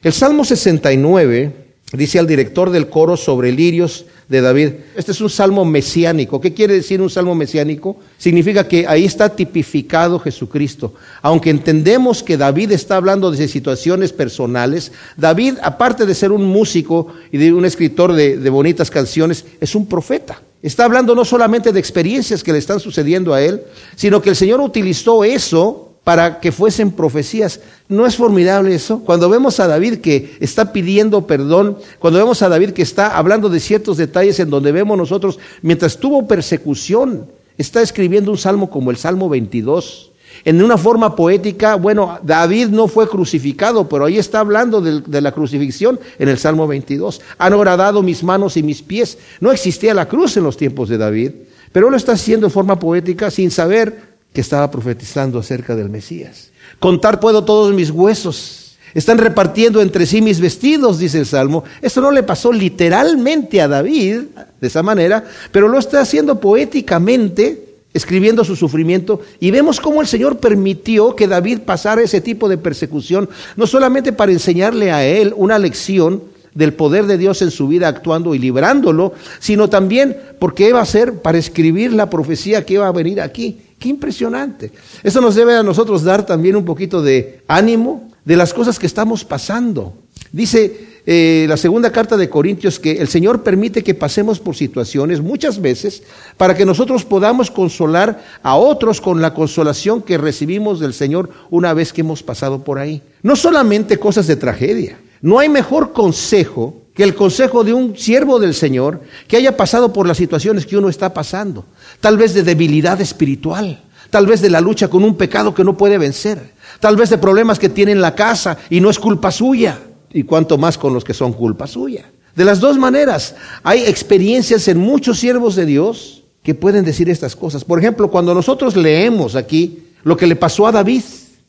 El 0.03 0.13
Salmo 0.13 0.43
69 0.43 1.70
dice 1.97 2.19
al 2.19 2.27
director 2.27 2.69
del 2.69 2.87
coro 2.89 3.17
sobre 3.17 3.51
lirios 3.51 4.05
de 4.29 4.39
David. 4.39 4.69
Este 4.95 5.11
es 5.11 5.19
un 5.19 5.29
salmo 5.29 5.65
mesiánico. 5.65 6.39
¿Qué 6.39 6.53
quiere 6.53 6.75
decir 6.75 7.01
un 7.01 7.09
salmo 7.09 7.35
mesiánico? 7.35 7.97
Significa 8.17 8.65
que 8.65 8.87
ahí 8.87 9.03
está 9.03 9.35
tipificado 9.35 10.17
Jesucristo. 10.19 10.93
Aunque 11.21 11.49
entendemos 11.49 12.23
que 12.23 12.37
David 12.37 12.71
está 12.71 12.95
hablando 12.95 13.29
de 13.29 13.47
situaciones 13.49 14.13
personales, 14.13 14.93
David, 15.17 15.55
aparte 15.61 16.05
de 16.05 16.15
ser 16.15 16.31
un 16.31 16.45
músico 16.45 17.07
y 17.29 17.37
de 17.37 17.51
un 17.51 17.65
escritor 17.65 18.13
de, 18.13 18.37
de 18.37 18.49
bonitas 18.49 18.89
canciones, 18.89 19.43
es 19.59 19.75
un 19.75 19.85
profeta. 19.85 20.41
Está 20.61 20.85
hablando 20.85 21.13
no 21.13 21.25
solamente 21.25 21.73
de 21.73 21.79
experiencias 21.79 22.41
que 22.41 22.53
le 22.53 22.59
están 22.59 22.79
sucediendo 22.79 23.33
a 23.33 23.41
él, 23.41 23.61
sino 23.95 24.21
que 24.21 24.29
el 24.29 24.35
Señor 24.37 24.61
utilizó 24.61 25.25
eso 25.25 25.90
para 26.03 26.39
que 26.39 26.51
fuesen 26.51 26.91
profecías. 26.91 27.59
¿No 27.87 28.05
es 28.05 28.15
formidable 28.15 28.73
eso? 28.73 28.99
Cuando 28.99 29.29
vemos 29.29 29.59
a 29.59 29.67
David 29.67 29.99
que 29.99 30.35
está 30.39 30.73
pidiendo 30.73 31.27
perdón, 31.27 31.77
cuando 31.99 32.19
vemos 32.19 32.41
a 32.41 32.49
David 32.49 32.71
que 32.71 32.81
está 32.81 33.17
hablando 33.17 33.49
de 33.49 33.59
ciertos 33.59 33.97
detalles 33.97 34.39
en 34.39 34.49
donde 34.49 34.71
vemos 34.71 34.97
nosotros, 34.97 35.39
mientras 35.61 35.97
tuvo 35.97 36.27
persecución, 36.27 37.27
está 37.57 37.81
escribiendo 37.81 38.31
un 38.31 38.37
salmo 38.37 38.69
como 38.69 38.91
el 38.91 38.97
Salmo 38.97 39.29
22. 39.29 40.11
En 40.43 40.63
una 40.63 40.77
forma 40.77 41.15
poética, 41.15 41.75
bueno, 41.75 42.17
David 42.23 42.69
no 42.69 42.87
fue 42.87 43.07
crucificado, 43.07 43.87
pero 43.87 44.05
ahí 44.05 44.17
está 44.17 44.39
hablando 44.39 44.81
de, 44.81 45.21
la 45.21 45.31
crucifixión 45.33 45.99
en 46.17 46.29
el 46.29 46.39
Salmo 46.39 46.67
22. 46.67 47.21
Han 47.37 47.53
horadado 47.53 48.01
mis 48.01 48.23
manos 48.23 48.57
y 48.57 48.63
mis 48.63 48.81
pies. 48.81 49.19
No 49.39 49.51
existía 49.51 49.93
la 49.93 50.07
cruz 50.07 50.37
en 50.37 50.43
los 50.43 50.57
tiempos 50.57 50.89
de 50.89 50.97
David, 50.97 51.31
pero 51.71 51.89
lo 51.89 51.97
está 51.97 52.13
haciendo 52.13 52.47
en 52.47 52.51
forma 52.51 52.79
poética 52.79 53.29
sin 53.29 53.51
saber 53.51 54.10
que 54.33 54.41
estaba 54.41 54.71
profetizando 54.71 55.39
acerca 55.39 55.75
del 55.75 55.89
Mesías. 55.89 56.49
Contar 56.79 57.19
puedo 57.19 57.43
todos 57.43 57.73
mis 57.73 57.91
huesos. 57.91 58.77
Están 58.93 59.17
repartiendo 59.17 59.81
entre 59.81 60.05
sí 60.05 60.21
mis 60.21 60.39
vestidos, 60.39 60.99
dice 60.99 61.19
el 61.19 61.25
Salmo. 61.25 61.63
Esto 61.81 62.01
no 62.01 62.11
le 62.11 62.23
pasó 62.23 62.51
literalmente 62.51 63.61
a 63.61 63.67
David 63.67 64.21
de 64.59 64.67
esa 64.67 64.83
manera, 64.83 65.23
pero 65.51 65.67
lo 65.67 65.79
está 65.79 66.01
haciendo 66.01 66.39
poéticamente, 66.39 67.75
escribiendo 67.93 68.43
su 68.43 68.55
sufrimiento. 68.55 69.21
Y 69.39 69.51
vemos 69.51 69.79
cómo 69.79 70.01
el 70.01 70.07
Señor 70.07 70.39
permitió 70.39 71.15
que 71.15 71.27
David 71.27 71.59
pasara 71.59 72.01
ese 72.01 72.19
tipo 72.19 72.49
de 72.49 72.57
persecución, 72.57 73.29
no 73.55 73.65
solamente 73.65 74.11
para 74.11 74.33
enseñarle 74.33 74.91
a 74.91 75.05
él 75.05 75.33
una 75.37 75.57
lección 75.57 76.23
del 76.53 76.73
poder 76.73 77.05
de 77.05 77.17
Dios 77.17 77.41
en 77.41 77.51
su 77.51 77.69
vida 77.69 77.87
actuando 77.87 78.35
y 78.35 78.39
librándolo, 78.39 79.13
sino 79.39 79.69
también 79.69 80.17
porque 80.37 80.67
iba 80.67 80.81
a 80.81 80.85
ser 80.85 81.21
para 81.21 81.37
escribir 81.37 81.93
la 81.93 82.09
profecía 82.09 82.65
que 82.65 82.73
iba 82.73 82.87
a 82.87 82.91
venir 82.91 83.21
aquí. 83.21 83.61
Qué 83.81 83.89
impresionante. 83.89 84.71
Eso 85.01 85.21
nos 85.21 85.33
debe 85.33 85.55
a 85.55 85.63
nosotros 85.63 86.03
dar 86.03 86.23
también 86.23 86.55
un 86.55 86.63
poquito 86.63 87.01
de 87.01 87.41
ánimo, 87.47 88.11
de 88.23 88.37
las 88.37 88.53
cosas 88.53 88.77
que 88.77 88.85
estamos 88.85 89.25
pasando. 89.25 89.95
Dice 90.31 91.01
eh, 91.07 91.47
la 91.49 91.57
segunda 91.57 91.91
carta 91.91 92.15
de 92.15 92.29
Corintios 92.29 92.77
que 92.79 92.91
el 92.91 93.07
Señor 93.07 93.41
permite 93.41 93.83
que 93.83 93.95
pasemos 93.95 94.39
por 94.39 94.55
situaciones 94.55 95.19
muchas 95.19 95.59
veces 95.59 96.03
para 96.37 96.55
que 96.55 96.63
nosotros 96.63 97.05
podamos 97.05 97.49
consolar 97.49 98.23
a 98.43 98.55
otros 98.55 99.01
con 99.01 99.19
la 99.19 99.33
consolación 99.33 100.03
que 100.03 100.19
recibimos 100.19 100.79
del 100.79 100.93
Señor 100.93 101.31
una 101.49 101.73
vez 101.73 101.91
que 101.91 102.01
hemos 102.01 102.21
pasado 102.21 102.63
por 102.63 102.77
ahí. 102.77 103.01
No 103.23 103.35
solamente 103.35 103.97
cosas 103.97 104.27
de 104.27 104.35
tragedia. 104.35 104.99
No 105.23 105.39
hay 105.39 105.49
mejor 105.49 105.91
consejo 105.91 106.80
que 106.93 107.03
el 107.03 107.15
consejo 107.15 107.63
de 107.63 107.73
un 107.73 107.97
siervo 107.97 108.39
del 108.39 108.53
Señor 108.53 109.01
que 109.27 109.37
haya 109.37 109.55
pasado 109.55 109.93
por 109.93 110.07
las 110.07 110.17
situaciones 110.17 110.65
que 110.65 110.77
uno 110.77 110.89
está 110.89 111.13
pasando. 111.13 111.65
Tal 111.99 112.17
vez 112.17 112.33
de 112.33 112.43
debilidad 112.43 112.99
espiritual, 112.99 113.81
tal 114.09 114.25
vez 114.25 114.41
de 114.41 114.49
la 114.49 114.61
lucha 114.61 114.89
con 114.89 115.03
un 115.03 115.15
pecado 115.15 115.53
que 115.53 115.63
no 115.63 115.77
puede 115.77 115.97
vencer, 115.97 116.53
tal 116.79 116.95
vez 116.95 117.09
de 117.09 117.17
problemas 117.17 117.59
que 117.59 117.69
tiene 117.69 117.93
en 117.93 118.01
la 118.01 118.15
casa 118.15 118.57
y 118.69 118.81
no 118.81 118.89
es 118.89 118.99
culpa 118.99 119.31
suya, 119.31 119.79
y 120.13 120.23
cuanto 120.23 120.57
más 120.57 120.77
con 120.77 120.93
los 120.93 121.03
que 121.03 121.13
son 121.13 121.33
culpa 121.33 121.67
suya. 121.67 122.11
De 122.35 122.45
las 122.45 122.59
dos 122.59 122.77
maneras, 122.77 123.35
hay 123.63 123.83
experiencias 123.83 124.67
en 124.67 124.77
muchos 124.77 125.19
siervos 125.19 125.55
de 125.55 125.65
Dios 125.65 126.23
que 126.43 126.55
pueden 126.55 126.85
decir 126.85 127.09
estas 127.09 127.35
cosas. 127.35 127.63
Por 127.63 127.79
ejemplo, 127.79 128.09
cuando 128.09 128.33
nosotros 128.33 128.75
leemos 128.75 129.35
aquí 129.35 129.83
lo 130.03 130.17
que 130.17 130.27
le 130.27 130.35
pasó 130.35 130.67
a 130.67 130.71
David 130.71 131.03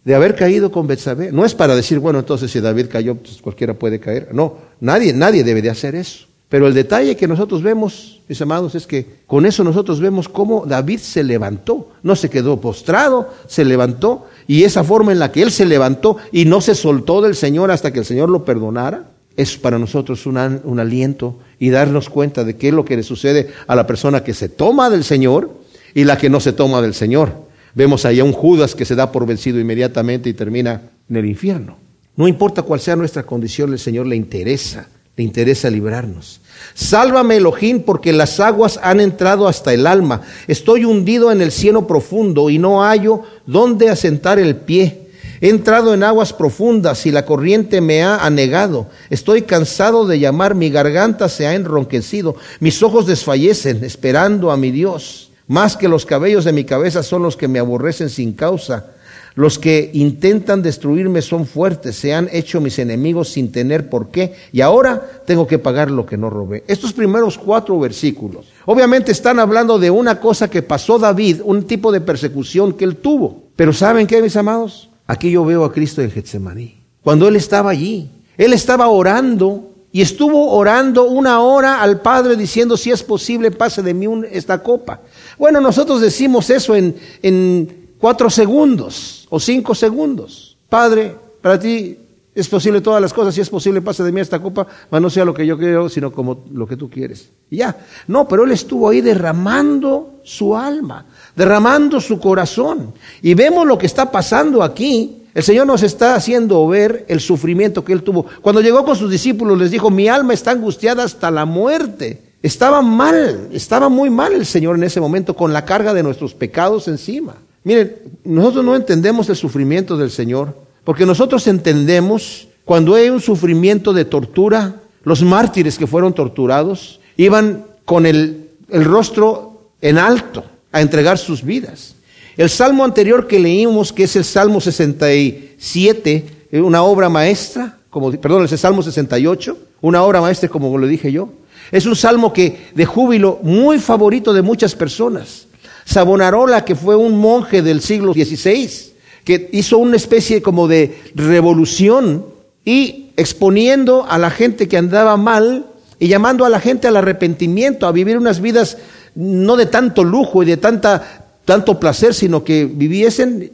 de 0.05 0.15
haber 0.15 0.35
caído 0.35 0.73
con 0.73 0.87
Betsabé, 0.87 1.31
no 1.31 1.45
es 1.45 1.55
para 1.55 1.77
decir, 1.77 1.99
bueno, 1.99 2.19
entonces 2.19 2.51
si 2.51 2.61
David 2.61 2.87
cayó, 2.91 3.15
pues 3.15 3.41
cualquiera 3.41 3.75
puede 3.75 4.01
caer. 4.01 4.31
No, 4.33 4.59
nadie, 4.81 5.12
nadie 5.12 5.45
debe 5.45 5.62
de 5.62 5.71
hacer 5.71 5.95
eso. 5.95 6.27
Pero 6.49 6.67
el 6.67 6.75
detalle 6.75 7.17
que 7.17 7.27
nosotros 7.27 7.62
vemos, 7.62 8.21
mis 8.29 8.43
amados, 8.43 8.75
es 8.75 8.87
que 8.87 9.07
con 9.27 9.47
eso 9.47 9.65
nosotros 9.65 10.01
vemos 10.01 10.29
cómo 10.29 10.67
David 10.67 10.99
se 10.99 11.25
levantó, 11.25 11.93
no 12.03 12.15
se 12.15 12.29
quedó 12.29 12.61
postrado, 12.61 13.31
se 13.47 13.65
levantó, 13.65 14.27
y 14.47 14.65
esa 14.65 14.85
forma 14.85 15.12
en 15.12 15.19
la 15.19 15.33
que 15.33 15.41
él 15.41 15.51
se 15.51 15.65
levantó 15.65 16.19
y 16.31 16.45
no 16.45 16.61
se 16.61 16.75
soltó 16.75 17.23
del 17.23 17.37
Señor 17.37 17.71
hasta 17.71 17.91
que 17.91 18.01
el 18.01 18.05
Señor 18.05 18.29
lo 18.29 18.45
perdonara, 18.45 19.12
es 19.35 19.57
para 19.57 19.79
nosotros 19.79 20.27
un, 20.27 20.61
un 20.65 20.79
aliento 20.79 21.38
y 21.59 21.71
darnos 21.71 22.11
cuenta 22.11 22.45
de 22.45 22.57
qué 22.57 22.69
es 22.69 22.75
lo 22.75 22.85
que 22.85 22.97
le 22.97 23.03
sucede 23.03 23.49
a 23.67 23.75
la 23.75 23.87
persona 23.87 24.23
que 24.23 24.35
se 24.35 24.51
toma 24.51 24.91
del 24.91 25.05
Señor 25.05 25.51
y 25.95 26.05
la 26.05 26.19
que 26.19 26.29
no 26.29 26.38
se 26.41 26.53
toma 26.53 26.83
del 26.83 26.93
Señor. 26.93 27.33
Vemos 27.75 28.05
ahí 28.05 28.21
a 28.21 28.25
un 28.25 28.33
Judas 28.33 28.75
que 28.75 28.85
se 28.85 28.95
da 28.95 29.11
por 29.11 29.27
vencido 29.27 29.59
inmediatamente 29.59 30.29
y 30.29 30.35
termina 30.35 30.83
en 31.09 31.17
el 31.17 31.27
infierno. 31.27 31.77
No 32.17 32.29
importa 32.29 32.63
cuál 32.63 32.81
sea 32.81 32.97
nuestra 32.97 33.23
condición, 33.23 33.73
el 33.73 33.79
Señor 33.79 34.07
le 34.07 34.17
interesa, 34.17 34.89
le 35.17 35.25
interesa 35.25 35.71
librarnos. 35.71 36.41
Sálvame, 36.75 37.37
Elohim, 37.37 37.81
porque 37.81 38.13
las 38.13 38.39
aguas 38.41 38.79
han 38.83 39.01
entrado 39.01 39.49
hasta 39.49 39.73
el 39.73 39.87
alma. 39.87 40.21
Estoy 40.47 40.85
hundido 40.85 41.33
en 41.33 41.41
el 41.41 41.51
cielo 41.51 41.87
profundo 41.87 42.51
y 42.51 42.59
no 42.59 42.83
hallo 42.83 43.23
dónde 43.47 43.89
asentar 43.89 44.39
el 44.39 44.57
pie. 44.57 44.99
He 45.41 45.49
entrado 45.49 45.93
en 45.93 46.05
aguas 46.05 46.33
profundas 46.33 47.05
y 47.07 47.11
la 47.11 47.25
corriente 47.25 47.81
me 47.81 48.03
ha 48.03 48.19
anegado. 48.19 48.89
Estoy 49.11 49.43
cansado 49.43 50.07
de 50.07 50.21
llamar, 50.21 50.55
mi 50.55 50.71
garganta 50.71 51.29
se 51.29 51.47
ha 51.47 51.55
enronquecido, 51.55 52.37
mis 52.61 52.83
ojos 52.83 53.07
desfallecen 53.07 53.83
esperando 53.83 54.53
a 54.53 54.57
mi 54.57 54.71
Dios. 54.71 55.32
Más 55.46 55.76
que 55.76 55.88
los 55.88 56.07
cabellos 56.07 56.44
de 56.44 56.52
mi 56.52 56.64
cabeza 56.64 57.02
son 57.02 57.22
los 57.22 57.37
que 57.37 57.48
me 57.48 57.59
aborrecen 57.59 58.09
sin 58.09 58.33
causa. 58.33 58.87
Los 59.35 59.59
que 59.59 59.90
intentan 59.94 60.62
destruirme 60.62 61.22
son 61.22 61.46
fuertes, 61.46 61.96
se 61.96 62.12
han 62.12 62.28
hecho 62.33 62.61
mis 62.61 62.78
enemigos 62.78 63.31
sin 63.31 63.50
tener 63.50 63.88
por 63.88 64.11
qué, 64.11 64.35
y 64.52 64.61
ahora 64.61 65.22
tengo 65.26 65.46
que 65.46 65.59
pagar 65.59 65.90
lo 65.90 66.05
que 66.05 66.18
no 66.18 66.28
robé. 66.28 66.64
Estos 66.68 66.92
primeros 66.92 67.38
cuatro 67.38 67.81
versículos, 67.81 68.46
obviamente 68.66 69.11
están 69.11 69.38
hablando 69.38 69.78
de 69.78 69.90
una 69.90 70.20
cosa 70.20 70.50
que 70.50 70.61
pasó 70.61 70.98
David, 70.98 71.40
un 71.44 71.62
tipo 71.62 71.90
de 71.90 72.02
persecución 72.02 72.74
que 72.74 72.85
él 72.85 72.96
tuvo. 72.96 73.44
Pero 73.57 73.72
¿saben 73.72 74.07
qué, 74.07 74.20
mis 74.20 74.37
amados? 74.37 74.90
Aquí 75.07 75.31
yo 75.31 75.44
veo 75.46 75.64
a 75.64 75.72
Cristo 75.72 76.02
en 76.02 76.11
Getsemaní. 76.11 76.76
Cuando 77.02 77.26
él 77.26 77.37
estaba 77.37 77.70
allí, 77.70 78.11
él 78.37 78.52
estaba 78.52 78.88
orando 78.88 79.72
y 79.92 80.00
estuvo 80.00 80.52
orando 80.52 81.05
una 81.05 81.40
hora 81.40 81.83
al 81.83 82.00
Padre 82.00 82.35
diciendo, 82.35 82.78
si 82.78 82.90
es 82.90 83.02
posible, 83.02 83.50
pase 83.50 83.83
de 83.83 83.92
mí 83.92 84.07
esta 84.31 84.62
copa. 84.62 85.00
Bueno, 85.38 85.61
nosotros 85.61 86.00
decimos 86.00 86.48
eso 86.48 86.74
en, 86.74 86.96
en 87.22 87.94
cuatro 87.98 88.31
segundos 88.31 89.26
o 89.28 89.38
cinco 89.38 89.74
segundos. 89.74 90.57
Padre, 90.70 91.14
para 91.42 91.59
ti 91.59 91.98
es 92.35 92.48
posible 92.48 92.81
todas 92.81 93.02
las 93.02 93.12
cosas, 93.12 93.35
si 93.35 93.42
es 93.42 93.50
posible 93.50 93.83
pase 93.83 94.02
de 94.02 94.11
mí 94.11 94.20
esta 94.20 94.40
copa, 94.40 94.66
mas 94.90 95.02
no 95.02 95.11
sea 95.11 95.26
lo 95.26 95.35
que 95.35 95.46
yo 95.46 95.59
quiero, 95.59 95.90
sino 95.90 96.11
como 96.11 96.44
lo 96.50 96.66
que 96.66 96.78
tú 96.78 96.88
quieres. 96.88 97.28
Y 97.50 97.59
ya, 97.59 97.76
no, 98.07 98.26
pero 98.26 98.44
él 98.44 98.52
estuvo 98.52 98.88
ahí 98.88 99.02
derramando 99.02 100.20
su 100.22 100.57
alma, 100.57 101.05
derramando 101.37 102.00
su 102.00 102.18
corazón. 102.18 102.94
Y 103.20 103.35
vemos 103.35 103.66
lo 103.66 103.76
que 103.76 103.85
está 103.85 104.11
pasando 104.11 104.62
aquí. 104.62 105.18
El 105.35 105.42
Señor 105.42 105.66
nos 105.66 105.83
está 105.83 106.14
haciendo 106.14 106.66
ver 106.68 107.07
el 107.09 107.21
sufrimiento 107.21 107.85
que 107.85 107.92
él 107.92 108.03
tuvo. 108.03 108.27
Cuando 108.42 108.61
llegó 108.61 108.85
con 108.85 108.97
sus 108.97 109.11
discípulos 109.11 109.59
les 109.59 109.71
dijo, 109.71 109.90
mi 109.90 110.09
alma 110.09 110.35
está 110.35 110.51
angustiada 110.51 111.05
hasta 111.05 111.31
la 111.31 111.47
muerte. 111.47 112.21
Estaba 112.42 112.83
mal, 112.83 113.49
estaba 113.53 113.88
muy 113.88 114.11
mal 114.11 114.33
el 114.33 114.45
Señor 114.45 114.77
en 114.77 114.85
ese 114.85 115.01
momento 115.01 115.35
con 115.35 115.53
la 115.53 115.64
carga 115.64 115.95
de 115.95 116.03
nuestros 116.03 116.35
pecados 116.35 116.88
encima. 116.88 117.37
Miren, 117.64 117.97
nosotros 118.25 118.64
no 118.64 118.75
entendemos 118.75 119.29
el 119.29 119.37
sufrimiento 119.37 119.97
del 119.97 120.11
Señor, 120.11 120.55
porque 120.85 121.07
nosotros 121.07 121.47
entendemos 121.47 122.49
cuando 122.64 122.95
hay 122.95 123.09
un 123.09 123.21
sufrimiento 123.21 123.92
de 123.92 124.05
tortura, 124.05 124.77
los 125.05 125.23
mártires 125.23 125.79
que 125.79 125.87
fueron 125.87 126.12
torturados 126.12 127.01
iban 127.16 127.64
con 127.85 128.07
el, 128.07 128.51
el 128.68 128.85
rostro 128.85 129.71
en 129.81 129.99
alto 129.99 130.45
a 130.73 130.81
entregar 130.81 131.18
sus 131.18 131.42
vidas. 131.42 131.95
El 132.37 132.49
salmo 132.49 132.85
anterior 132.85 133.27
que 133.27 133.38
leímos, 133.38 133.92
que 133.92 134.05
es 134.05 134.16
el 134.16 134.25
Salmo 134.25 134.61
67, 134.61 136.25
una 136.53 136.83
obra 136.83 137.09
maestra, 137.09 137.79
como, 137.90 138.11
perdón, 138.12 138.45
es 138.45 138.53
el 138.53 138.59
Salmo 138.59 138.83
68, 138.83 139.59
una 139.83 140.03
obra 140.03 140.21
maestra 140.21 140.49
como 140.49 140.77
lo 140.79 140.87
dije 140.87 141.12
yo, 141.12 141.29
es 141.71 141.87
un 141.87 141.97
salmo 141.97 142.33
que 142.33 142.68
de 142.75 142.85
júbilo 142.87 143.38
muy 143.42 143.79
favorito 143.79 144.33
de 144.33 144.42
muchas 144.42 144.75
personas. 144.75 145.47
Savonarola, 145.85 146.64
que 146.64 146.75
fue 146.75 146.97
un 146.97 147.18
monje 147.18 147.62
del 147.62 147.81
siglo 147.81 148.12
XVI, 148.12 148.92
que 149.25 149.49
hizo 149.53 149.79
una 149.79 149.97
especie 149.97 150.42
como 150.42 150.68
de 150.68 150.99
revolución 151.14 152.27
y 152.64 153.11
exponiendo 153.16 154.07
a 154.09 154.18
la 154.18 154.31
gente 154.31 154.68
que 154.68 154.77
andaba 154.77 155.16
mal 155.16 155.66
y 155.99 156.09
llamando 156.09 156.45
a 156.45 156.49
la 156.49 156.61
gente 156.61 156.88
al 156.88 156.97
arrepentimiento, 156.97 157.87
a 157.87 157.92
vivir 157.92 158.16
unas 158.16 158.40
vidas 158.40 158.79
no 159.14 159.57
de 159.57 159.66
tanto 159.66 160.05
lujo 160.05 160.42
y 160.42 160.47
de 160.47 160.57
tanta, 160.57 161.22
tanto 161.44 161.78
placer, 161.78 162.14
sino 162.14 162.44
que 162.44 162.64
viviesen 162.66 163.50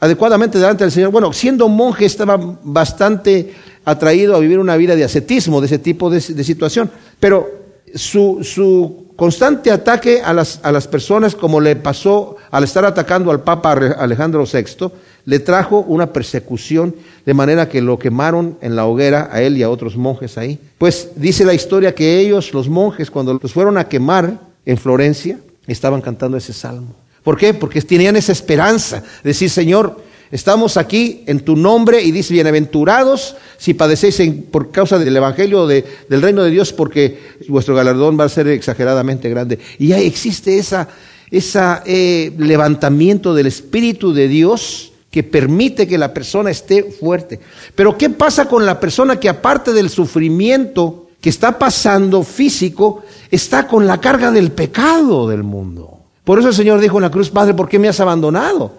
adecuadamente 0.00 0.58
delante 0.58 0.84
del 0.84 0.92
Señor. 0.92 1.10
Bueno, 1.10 1.32
siendo 1.32 1.68
monje 1.68 2.04
estaba 2.04 2.38
bastante 2.62 3.54
atraído 3.84 4.34
a 4.34 4.38
vivir 4.38 4.58
una 4.58 4.76
vida 4.76 4.96
de 4.96 5.04
ascetismo, 5.04 5.60
de 5.60 5.66
ese 5.66 5.78
tipo 5.78 6.10
de, 6.10 6.20
situación, 6.20 6.90
pero 7.20 7.50
su, 7.94 8.40
su 8.42 9.04
constante 9.16 9.70
ataque 9.70 10.22
a 10.22 10.32
las, 10.32 10.60
a 10.62 10.72
las 10.72 10.88
personas, 10.88 11.34
como 11.34 11.60
le 11.60 11.76
pasó 11.76 12.36
al 12.50 12.64
estar 12.64 12.84
atacando 12.84 13.30
al 13.30 13.42
Papa 13.42 13.72
Alejandro 13.72 14.44
VI, 14.44 14.90
le 15.26 15.38
trajo 15.38 15.80
una 15.80 16.12
persecución 16.12 16.94
de 17.24 17.34
manera 17.34 17.68
que 17.68 17.80
lo 17.80 17.98
quemaron 17.98 18.58
en 18.60 18.76
la 18.76 18.86
hoguera 18.86 19.28
a 19.32 19.40
él 19.40 19.56
y 19.56 19.62
a 19.62 19.70
otros 19.70 19.96
monjes 19.96 20.36
ahí. 20.36 20.58
Pues 20.78 21.10
dice 21.16 21.44
la 21.44 21.54
historia 21.54 21.94
que 21.94 22.20
ellos, 22.20 22.52
los 22.52 22.68
monjes, 22.68 23.10
cuando 23.10 23.38
los 23.40 23.52
fueron 23.52 23.78
a 23.78 23.88
quemar 23.88 24.38
en 24.66 24.76
Florencia, 24.76 25.38
estaban 25.66 26.00
cantando 26.00 26.36
ese 26.36 26.52
salmo. 26.52 26.94
¿Por 27.22 27.36
qué? 27.36 27.54
Porque 27.54 27.80
tenían 27.82 28.16
esa 28.16 28.32
esperanza 28.32 29.00
de 29.00 29.30
decir, 29.30 29.50
Señor, 29.50 30.02
Estamos 30.34 30.76
aquí 30.76 31.22
en 31.26 31.38
tu 31.40 31.54
nombre 31.54 32.02
y 32.02 32.10
dice, 32.10 32.34
bienaventurados 32.34 33.36
si 33.56 33.72
padecéis 33.72 34.20
por 34.50 34.72
causa 34.72 34.98
del 34.98 35.16
Evangelio 35.16 35.68
del 35.68 35.84
reino 36.22 36.42
de 36.42 36.50
Dios, 36.50 36.72
porque 36.72 37.36
vuestro 37.46 37.76
galardón 37.76 38.18
va 38.18 38.24
a 38.24 38.28
ser 38.28 38.48
exageradamente 38.48 39.28
grande. 39.28 39.60
Y 39.78 39.88
ya 39.88 39.98
existe 39.98 40.58
ese 40.58 40.86
esa, 41.30 41.84
eh, 41.86 42.32
levantamiento 42.36 43.32
del 43.32 43.46
Espíritu 43.46 44.12
de 44.12 44.26
Dios 44.26 44.92
que 45.08 45.22
permite 45.22 45.86
que 45.86 45.98
la 45.98 46.12
persona 46.12 46.50
esté 46.50 46.82
fuerte. 46.82 47.38
Pero 47.76 47.96
¿qué 47.96 48.10
pasa 48.10 48.48
con 48.48 48.66
la 48.66 48.80
persona 48.80 49.20
que 49.20 49.28
aparte 49.28 49.72
del 49.72 49.88
sufrimiento 49.88 51.03
que 51.24 51.30
está 51.30 51.58
pasando 51.58 52.22
físico, 52.22 53.02
está 53.30 53.66
con 53.66 53.86
la 53.86 53.98
carga 53.98 54.30
del 54.30 54.52
pecado 54.52 55.26
del 55.26 55.42
mundo? 55.42 56.00
Por 56.22 56.38
eso 56.38 56.48
el 56.48 56.54
Señor 56.54 56.80
dijo 56.80 56.98
en 56.98 57.02
la 57.04 57.10
cruz, 57.10 57.30
Padre, 57.30 57.54
¿por 57.54 57.66
qué 57.66 57.78
me 57.78 57.88
has 57.88 57.98
abandonado? 57.98 58.72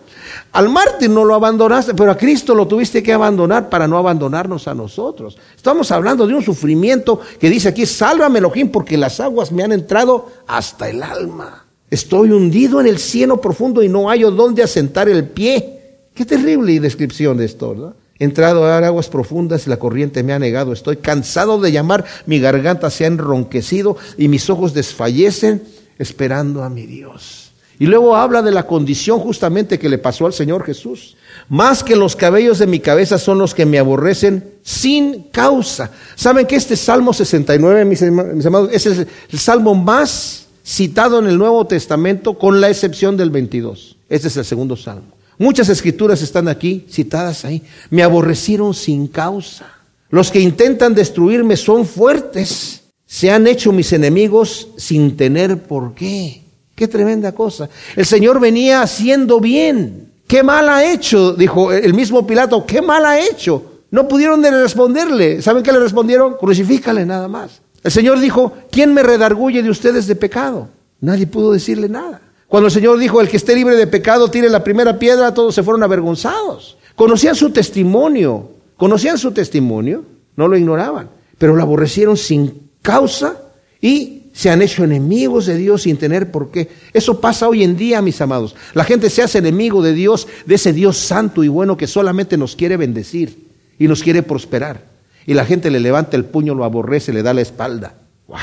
Al 0.51 0.69
mártir 0.69 1.09
no 1.09 1.25
lo 1.25 1.33
abandonaste, 1.33 1.95
pero 1.95 2.11
a 2.11 2.17
Cristo 2.17 2.53
lo 2.53 2.67
tuviste 2.67 3.01
que 3.01 3.11
abandonar 3.11 3.67
para 3.67 3.87
no 3.87 3.97
abandonarnos 3.97 4.67
a 4.67 4.75
nosotros. 4.75 5.39
Estamos 5.55 5.89
hablando 5.89 6.27
de 6.27 6.35
un 6.35 6.43
sufrimiento 6.43 7.19
que 7.39 7.49
dice 7.49 7.69
aquí, 7.69 7.87
sálvame 7.87 8.37
Elohim 8.37 8.69
porque 8.69 8.95
las 8.95 9.19
aguas 9.19 9.51
me 9.51 9.63
han 9.63 9.71
entrado 9.71 10.31
hasta 10.45 10.87
el 10.87 11.01
alma. 11.01 11.65
Estoy 11.89 12.29
hundido 12.29 12.79
en 12.79 12.85
el 12.85 12.99
cielo 12.99 13.41
profundo 13.41 13.81
y 13.81 13.89
no 13.89 14.09
hallo 14.09 14.29
dónde 14.29 14.61
asentar 14.61 15.09
el 15.09 15.29
pie. 15.29 15.79
Qué 16.13 16.25
terrible 16.25 16.79
descripción 16.79 17.37
de 17.37 17.45
esto. 17.45 17.73
He 17.73 18.04
entrado 18.19 18.65
a 18.65 18.77
aguas 18.77 19.09
profundas 19.09 19.67
y 19.67 19.69
la 19.69 19.77
corriente 19.77 20.23
me 20.23 20.33
ha 20.33 20.39
negado. 20.39 20.73
Estoy 20.73 20.97
cansado 20.97 21.59
de 21.59 21.71
llamar, 21.71 22.05
mi 22.25 22.39
garganta 22.39 22.89
se 22.89 23.03
ha 23.03 23.07
enronquecido 23.07 23.97
y 24.17 24.27
mis 24.27 24.49
ojos 24.49 24.73
desfallecen 24.73 25.63
esperando 25.97 26.63
a 26.63 26.69
mi 26.69 26.85
Dios. 26.85 27.51
Y 27.77 27.87
luego 27.87 28.15
habla 28.15 28.41
de 28.41 28.51
la 28.51 28.67
condición 28.67 29.19
justamente 29.19 29.77
que 29.77 29.89
le 29.89 29.97
pasó 29.97 30.25
al 30.25 30.33
Señor 30.33 30.63
Jesús. 30.63 31.17
Más 31.49 31.83
que 31.83 31.97
los 31.97 32.15
cabellos 32.15 32.59
de 32.59 32.67
mi 32.67 32.79
cabeza 32.79 33.17
son 33.17 33.37
los 33.37 33.53
que 33.53 33.65
me 33.65 33.79
aborrecen 33.79 34.53
sin 34.63 35.23
causa. 35.23 35.91
¿Saben 36.15 36.47
que 36.47 36.55
este 36.55 36.77
Salmo 36.77 37.11
69, 37.11 37.83
mis, 37.83 38.01
amados, 38.45 38.69
es 38.71 38.85
el, 38.85 39.07
el 39.29 39.39
salmo 39.39 39.75
más 39.75 40.47
citado 40.65 41.19
en 41.19 41.27
el 41.27 41.37
Nuevo 41.37 41.67
Testamento 41.67 42.37
con 42.37 42.61
la 42.61 42.69
excepción 42.69 43.17
del 43.17 43.29
22? 43.29 43.97
Este 44.07 44.29
es 44.29 44.37
el 44.37 44.45
segundo 44.45 44.77
salmo. 44.77 45.14
Muchas 45.37 45.69
escrituras 45.69 46.21
están 46.21 46.47
aquí 46.47 46.85
citadas 46.89 47.45
ahí. 47.45 47.61
Me 47.89 48.03
aborrecieron 48.03 48.73
sin 48.73 49.07
causa. 49.07 49.65
Los 50.09 50.31
que 50.31 50.39
intentan 50.39 50.93
destruirme 50.93 51.57
son 51.57 51.85
fuertes. 51.85 52.83
Se 53.05 53.31
han 53.31 53.47
hecho 53.47 53.71
mis 53.71 53.91
enemigos 53.93 54.69
sin 54.77 55.17
tener 55.17 55.63
por 55.63 55.93
qué. 55.93 56.43
Qué 56.75 56.87
tremenda 56.87 57.33
cosa. 57.33 57.69
El 57.95 58.05
Señor 58.05 58.39
venía 58.39 58.81
haciendo 58.81 59.39
bien. 59.39 60.11
¿Qué 60.27 60.43
mal 60.43 60.69
ha 60.69 60.91
hecho? 60.91 61.33
Dijo 61.33 61.71
el 61.71 61.93
mismo 61.93 62.25
Pilato. 62.25 62.65
¿Qué 62.65 62.81
mal 62.81 63.05
ha 63.05 63.19
hecho? 63.19 63.81
No 63.91 64.07
pudieron 64.07 64.41
de 64.41 64.51
responderle. 64.51 65.41
¿Saben 65.41 65.63
qué 65.63 65.71
le 65.71 65.79
respondieron? 65.79 66.35
Crucifícale 66.37 67.05
nada 67.05 67.27
más. 67.27 67.61
El 67.83 67.91
Señor 67.91 68.19
dijo, 68.19 68.53
¿quién 68.71 68.93
me 68.93 69.03
redarguye 69.03 69.61
de 69.61 69.69
ustedes 69.69 70.07
de 70.07 70.15
pecado? 70.15 70.69
Nadie 70.99 71.27
pudo 71.27 71.51
decirle 71.51 71.87
nada. 71.87 72.21
Cuando 72.47 72.67
el 72.67 72.73
Señor 72.73 72.99
dijo, 72.99 73.21
el 73.21 73.27
que 73.27 73.37
esté 73.37 73.55
libre 73.55 73.75
de 73.75 73.87
pecado 73.87 74.29
tire 74.29 74.49
la 74.49 74.63
primera 74.63 74.99
piedra, 74.99 75.33
todos 75.33 75.55
se 75.55 75.63
fueron 75.63 75.83
avergonzados. 75.83 76.77
Conocían 76.95 77.35
su 77.35 77.49
testimonio, 77.49 78.51
conocían 78.77 79.17
su 79.17 79.31
testimonio, 79.31 80.03
no 80.35 80.47
lo 80.47 80.57
ignoraban, 80.57 81.09
pero 81.37 81.55
lo 81.55 81.61
aborrecieron 81.61 82.17
sin 82.17 82.69
causa 82.81 83.37
y 83.81 84.23
se 84.33 84.49
han 84.49 84.61
hecho 84.61 84.83
enemigos 84.83 85.45
de 85.45 85.57
Dios 85.57 85.83
sin 85.83 85.97
tener 85.97 86.29
por 86.29 86.51
qué. 86.51 86.69
Eso 86.93 87.19
pasa 87.21 87.47
hoy 87.47 87.63
en 87.63 87.77
día, 87.77 88.01
mis 88.01 88.19
amados. 88.21 88.55
La 88.73 88.83
gente 88.83 89.09
se 89.09 89.23
hace 89.23 89.39
enemigo 89.39 89.81
de 89.81 89.93
Dios, 89.93 90.27
de 90.45 90.55
ese 90.55 90.73
Dios 90.73 90.97
santo 90.97 91.43
y 91.43 91.47
bueno 91.47 91.77
que 91.77 91.87
solamente 91.87 92.37
nos 92.37 92.55
quiere 92.55 92.77
bendecir 92.77 93.47
y 93.79 93.87
nos 93.87 94.03
quiere 94.03 94.23
prosperar. 94.23 94.83
Y 95.25 95.33
la 95.33 95.45
gente 95.45 95.71
le 95.71 95.79
levanta 95.79 96.17
el 96.17 96.25
puño, 96.25 96.53
lo 96.53 96.65
aborrece, 96.65 97.13
le 97.13 97.23
da 97.23 97.33
la 97.33 97.41
espalda. 97.41 97.95
¡Wow! 98.27 98.37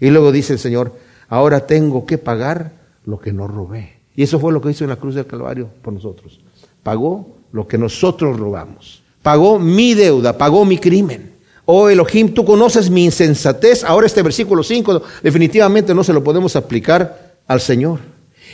Y 0.00 0.10
luego 0.10 0.32
dice 0.32 0.52
el 0.52 0.58
Señor, 0.58 0.98
ahora 1.28 1.66
tengo 1.66 2.04
que 2.04 2.18
pagar 2.18 2.72
lo 3.08 3.18
que 3.18 3.32
no 3.32 3.48
robé. 3.48 3.94
Y 4.14 4.22
eso 4.22 4.38
fue 4.38 4.52
lo 4.52 4.60
que 4.60 4.70
hizo 4.70 4.84
en 4.84 4.90
la 4.90 4.96
cruz 4.96 5.14
del 5.14 5.26
Calvario 5.26 5.70
por 5.80 5.94
nosotros. 5.94 6.40
Pagó 6.82 7.38
lo 7.52 7.66
que 7.66 7.78
nosotros 7.78 8.38
robamos. 8.38 9.02
Pagó 9.22 9.58
mi 9.58 9.94
deuda, 9.94 10.36
pagó 10.36 10.66
mi 10.66 10.76
crimen. 10.76 11.32
Oh 11.64 11.88
Elohim, 11.88 12.34
tú 12.34 12.44
conoces 12.44 12.90
mi 12.90 13.04
insensatez. 13.04 13.82
Ahora 13.82 14.06
este 14.06 14.22
versículo 14.22 14.62
5 14.62 15.02
definitivamente 15.22 15.94
no 15.94 16.04
se 16.04 16.12
lo 16.12 16.22
podemos 16.22 16.54
aplicar 16.54 17.36
al 17.46 17.62
Señor. 17.62 18.00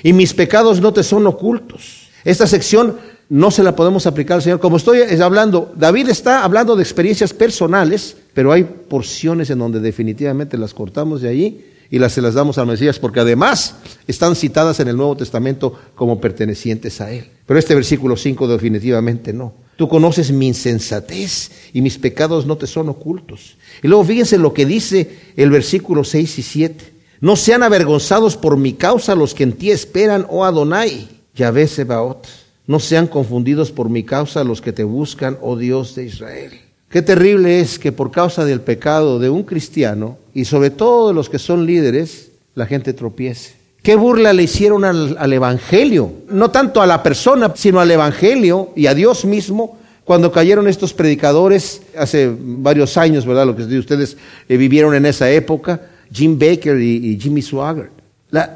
Y 0.04 0.12
mis 0.12 0.32
pecados 0.32 0.80
no 0.80 0.92
te 0.92 1.02
son 1.02 1.26
ocultos. 1.26 2.08
Esta 2.24 2.46
sección 2.46 2.96
no 3.28 3.50
se 3.50 3.64
la 3.64 3.74
podemos 3.74 4.06
aplicar 4.06 4.36
al 4.36 4.42
Señor. 4.42 4.60
Como 4.60 4.76
estoy 4.76 5.00
hablando, 5.20 5.72
David 5.74 6.10
está 6.10 6.44
hablando 6.44 6.76
de 6.76 6.82
experiencias 6.84 7.32
personales, 7.32 8.16
pero 8.34 8.52
hay 8.52 8.62
porciones 8.62 9.50
en 9.50 9.58
donde 9.58 9.80
definitivamente 9.80 10.56
las 10.56 10.74
cortamos 10.74 11.22
de 11.22 11.28
allí 11.28 11.73
y 11.94 11.98
las 12.00 12.12
se 12.12 12.20
las 12.20 12.34
damos 12.34 12.58
al 12.58 12.66
Mesías, 12.66 12.98
porque 12.98 13.20
además 13.20 13.76
están 14.08 14.34
citadas 14.34 14.80
en 14.80 14.88
el 14.88 14.96
Nuevo 14.96 15.16
Testamento 15.16 15.78
como 15.94 16.20
pertenecientes 16.20 17.00
a 17.00 17.12
Él. 17.12 17.30
Pero 17.46 17.56
este 17.56 17.76
versículo 17.76 18.16
5 18.16 18.48
definitivamente 18.48 19.32
no. 19.32 19.52
Tú 19.76 19.88
conoces 19.88 20.32
mi 20.32 20.48
insensatez 20.48 21.52
y 21.72 21.82
mis 21.82 21.96
pecados 21.96 22.46
no 22.46 22.58
te 22.58 22.66
son 22.66 22.88
ocultos. 22.88 23.58
Y 23.80 23.86
luego 23.86 24.02
fíjense 24.02 24.38
lo 24.38 24.52
que 24.52 24.66
dice 24.66 25.18
el 25.36 25.50
versículo 25.50 26.02
6 26.02 26.36
y 26.40 26.42
7. 26.42 26.92
No 27.20 27.36
sean 27.36 27.62
avergonzados 27.62 28.36
por 28.36 28.56
mi 28.56 28.72
causa 28.72 29.14
los 29.14 29.32
que 29.32 29.44
en 29.44 29.52
ti 29.52 29.70
esperan, 29.70 30.26
oh 30.28 30.44
Adonai, 30.44 31.06
Yahvé 31.36 31.68
Sebaot. 31.68 32.26
No 32.66 32.80
sean 32.80 33.06
confundidos 33.06 33.70
por 33.70 33.88
mi 33.88 34.02
causa 34.02 34.42
los 34.42 34.60
que 34.60 34.72
te 34.72 34.82
buscan, 34.82 35.38
oh 35.40 35.56
Dios 35.56 35.94
de 35.94 36.06
Israel. 36.06 36.60
Qué 36.88 37.02
terrible 37.02 37.60
es 37.60 37.78
que 37.78 37.92
por 37.92 38.10
causa 38.10 38.44
del 38.44 38.62
pecado 38.62 39.20
de 39.20 39.30
un 39.30 39.44
cristiano, 39.44 40.18
y 40.34 40.44
sobre 40.44 40.70
todo 40.70 41.12
los 41.12 41.30
que 41.30 41.38
son 41.38 41.64
líderes, 41.64 42.30
la 42.54 42.66
gente 42.66 42.92
tropiece. 42.92 43.54
¿Qué 43.82 43.96
burla 43.96 44.32
le 44.32 44.42
hicieron 44.42 44.84
al, 44.84 45.32
Evangelio? 45.32 46.10
No 46.30 46.50
tanto 46.50 46.80
a 46.80 46.86
la 46.86 47.02
persona, 47.02 47.52
sino 47.54 47.80
al 47.80 47.90
Evangelio 47.90 48.70
y 48.74 48.86
a 48.86 48.94
Dios 48.94 49.24
mismo 49.24 49.78
cuando 50.04 50.32
cayeron 50.32 50.68
estos 50.68 50.94
predicadores 50.94 51.82
hace 51.96 52.30
varios 52.34 52.96
años, 52.96 53.26
¿verdad? 53.26 53.46
Lo 53.46 53.54
que 53.54 53.62
ustedes 53.78 54.16
eh, 54.48 54.56
vivieron 54.56 54.94
en 54.94 55.06
esa 55.06 55.30
época, 55.30 55.82
Jim 56.10 56.38
Baker 56.38 56.80
y, 56.80 57.18
Jimmy 57.20 57.42
Swaggart. 57.42 57.90
La, 58.30 58.54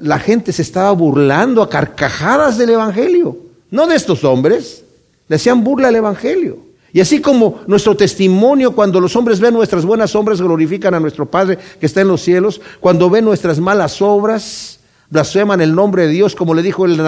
la, 0.00 0.18
gente 0.18 0.52
se 0.52 0.62
estaba 0.62 0.92
burlando 0.92 1.62
a 1.62 1.68
carcajadas 1.68 2.56
del 2.56 2.70
Evangelio, 2.70 3.36
no 3.70 3.86
de 3.86 3.96
estos 3.96 4.24
hombres, 4.24 4.84
le 5.28 5.36
hacían 5.36 5.62
burla 5.62 5.88
al 5.88 5.96
Evangelio. 5.96 6.69
Y 6.92 7.00
así 7.00 7.20
como 7.20 7.60
nuestro 7.66 7.96
testimonio, 7.96 8.74
cuando 8.74 9.00
los 9.00 9.14
hombres 9.16 9.40
ven 9.40 9.54
nuestras 9.54 9.84
buenas 9.84 10.14
obras, 10.14 10.40
glorifican 10.40 10.94
a 10.94 11.00
nuestro 11.00 11.30
Padre 11.30 11.58
que 11.78 11.86
está 11.86 12.00
en 12.00 12.08
los 12.08 12.20
cielos, 12.20 12.60
cuando 12.80 13.08
ven 13.08 13.24
nuestras 13.24 13.60
malas 13.60 14.02
obras, 14.02 14.80
blasfeman 15.10 15.60
el 15.60 15.74
nombre 15.74 16.06
de 16.06 16.12
Dios, 16.12 16.34
como 16.34 16.54
le 16.54 16.62
dijo 16.62 16.86
el 16.86 17.00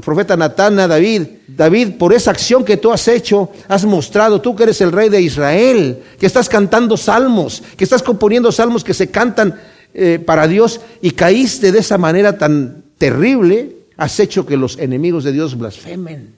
profeta 0.00 0.36
Natán 0.36 0.78
a 0.80 0.88
David. 0.88 1.22
David, 1.46 1.96
por 1.96 2.12
esa 2.12 2.32
acción 2.32 2.64
que 2.64 2.76
tú 2.76 2.92
has 2.92 3.06
hecho, 3.08 3.50
has 3.68 3.84
mostrado 3.84 4.40
tú 4.40 4.54
que 4.54 4.64
eres 4.64 4.80
el 4.80 4.92
rey 4.92 5.08
de 5.08 5.22
Israel, 5.22 6.02
que 6.18 6.26
estás 6.26 6.48
cantando 6.48 6.96
salmos, 6.96 7.62
que 7.76 7.84
estás 7.84 8.02
componiendo 8.02 8.52
salmos 8.52 8.84
que 8.84 8.94
se 8.94 9.10
cantan 9.10 9.60
eh, 9.94 10.20
para 10.24 10.46
Dios 10.46 10.80
y 11.00 11.12
caíste 11.12 11.72
de 11.72 11.78
esa 11.78 11.98
manera 11.98 12.36
tan 12.38 12.84
terrible, 12.98 13.76
has 13.96 14.18
hecho 14.20 14.44
que 14.46 14.56
los 14.56 14.78
enemigos 14.78 15.24
de 15.24 15.32
Dios 15.32 15.56
blasfemen 15.56 16.34